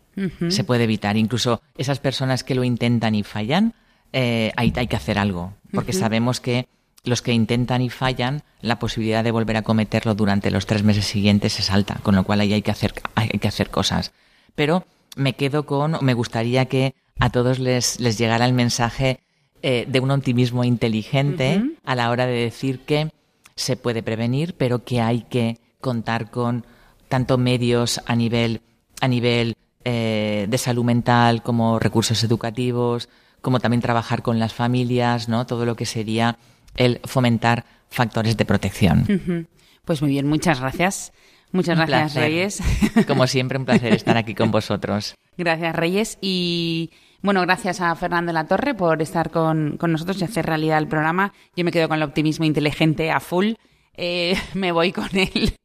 Se 0.50 0.64
puede 0.64 0.84
evitar. 0.84 1.18
Incluso 1.18 1.62
esas 1.76 2.00
personas 2.00 2.44
que 2.44 2.54
lo 2.54 2.64
intentan 2.64 3.16
y 3.16 3.24
fallan, 3.24 3.74
eh, 4.12 4.52
hay, 4.56 4.72
hay, 4.76 4.88
que 4.88 4.96
hacer 4.96 5.18
algo, 5.18 5.54
porque 5.72 5.92
sabemos 5.92 6.40
que 6.40 6.68
los 7.04 7.24
que 7.24 7.34
intentan 7.34 7.82
y 7.82 7.90
fallan, 7.90 8.44
la 8.62 8.78
posibilidad 8.78 9.24
de 9.24 9.32
volver 9.32 9.58
a 9.58 9.64
cometerlo 9.64 10.14
durante 10.14 10.52
los 10.52 10.68
tres 10.68 10.84
meses 10.84 11.06
siguientes 11.06 11.60
es 11.60 11.72
alta, 11.72 12.00
con 12.04 12.16
lo 12.16 12.24
cual 12.24 12.42
ahí 12.42 12.54
hay 12.54 12.62
que 12.62 12.70
hacer, 12.70 12.94
hay 13.16 13.28
que 13.28 13.48
hacer 13.48 13.72
cosas. 13.72 14.14
Pero 14.54 14.86
me 15.16 15.34
quedo 15.34 15.66
con, 15.66 15.98
me 16.02 16.14
gustaría 16.14 16.66
que 16.66 16.94
a 17.20 17.32
todos 17.32 17.58
les, 17.58 18.00
les 18.00 18.18
llegara 18.18 18.46
el 18.46 18.54
mensaje 18.54 19.23
eh, 19.66 19.86
de 19.88 20.00
un 20.02 20.12
optimismo 20.12 20.66
inteligente 20.66 21.64
a 21.86 21.96
la 21.96 22.10
hora 22.10 22.26
de 22.26 22.34
decir 22.34 22.82
que 22.82 23.10
se 23.56 23.78
puede 23.78 24.04
prevenir, 24.04 24.56
pero 24.58 24.84
que 24.84 25.00
hay 25.00 25.22
que 25.22 25.58
contar 25.80 26.30
con 26.30 26.66
tanto 27.08 27.38
medios 27.38 28.02
a 28.06 28.16
nivel, 28.16 28.60
a 29.00 29.08
nivel 29.08 29.56
eh, 29.86 30.48
de 30.50 30.58
salud 30.58 30.84
mental 30.84 31.44
como 31.44 31.80
recursos 31.80 32.24
educativos, 32.26 33.08
como 33.42 33.62
también 33.62 33.82
trabajar 33.82 34.22
con 34.22 34.38
las 34.38 34.54
familias, 34.54 35.30
¿no? 35.30 35.46
Todo 35.46 35.66
lo 35.66 35.76
que 35.76 35.86
sería 35.86 36.38
el 36.76 37.00
fomentar 37.06 37.64
factores 37.90 38.36
de 38.36 38.44
protección. 38.44 39.48
Pues 39.86 40.02
muy 40.02 40.12
bien, 40.12 40.28
muchas 40.28 40.60
gracias. 40.60 41.14
Muchas 41.54 41.78
gracias, 41.78 42.16
Reyes. 42.16 42.60
Como 43.08 43.28
siempre, 43.28 43.58
un 43.58 43.66
placer 43.66 43.94
estar 43.94 44.18
aquí 44.18 44.36
con 44.36 44.52
vosotros. 44.60 45.16
Gracias, 45.38 45.76
Reyes. 45.76 46.18
Y 46.20 46.92
bueno, 47.24 47.42
gracias 47.42 47.80
a 47.80 47.96
Fernando 47.96 48.34
La 48.34 48.46
Torre 48.46 48.76
por 48.76 49.02
estar 49.02 49.32
con, 49.32 49.78
nosotros 49.82 50.20
y 50.20 50.26
hacer 50.26 50.46
realidad 50.46 50.78
el 50.78 50.90
programa. 50.90 51.32
Yo 51.56 51.64
me 51.64 51.72
quedo 51.72 51.88
con 51.88 51.98
el 51.98 52.04
optimismo 52.04 52.44
inteligente 52.44 53.12
a 53.12 53.22
full. 53.22 53.54
Eh, 53.94 54.36
me 54.54 54.74
voy 54.74 54.92
con 54.92 55.10
él 55.14 55.56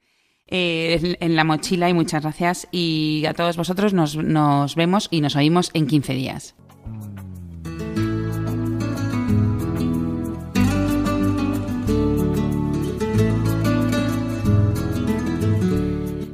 eh, 0.47 1.17
en 1.19 1.35
la 1.35 1.43
mochila 1.43 1.89
y 1.89 1.95
muchas 1.95 2.23
gracias. 2.23 2.69
Y 2.71 3.25
a 3.29 3.35
todos 3.35 3.57
vosotros 3.57 3.93
nos, 3.93 4.17
nos 4.17 4.77
vemos 4.77 5.09
y 5.11 5.21
nos 5.21 5.35
oímos 5.35 5.71
en 5.75 5.89
15 5.89 6.13
días. 6.15 6.55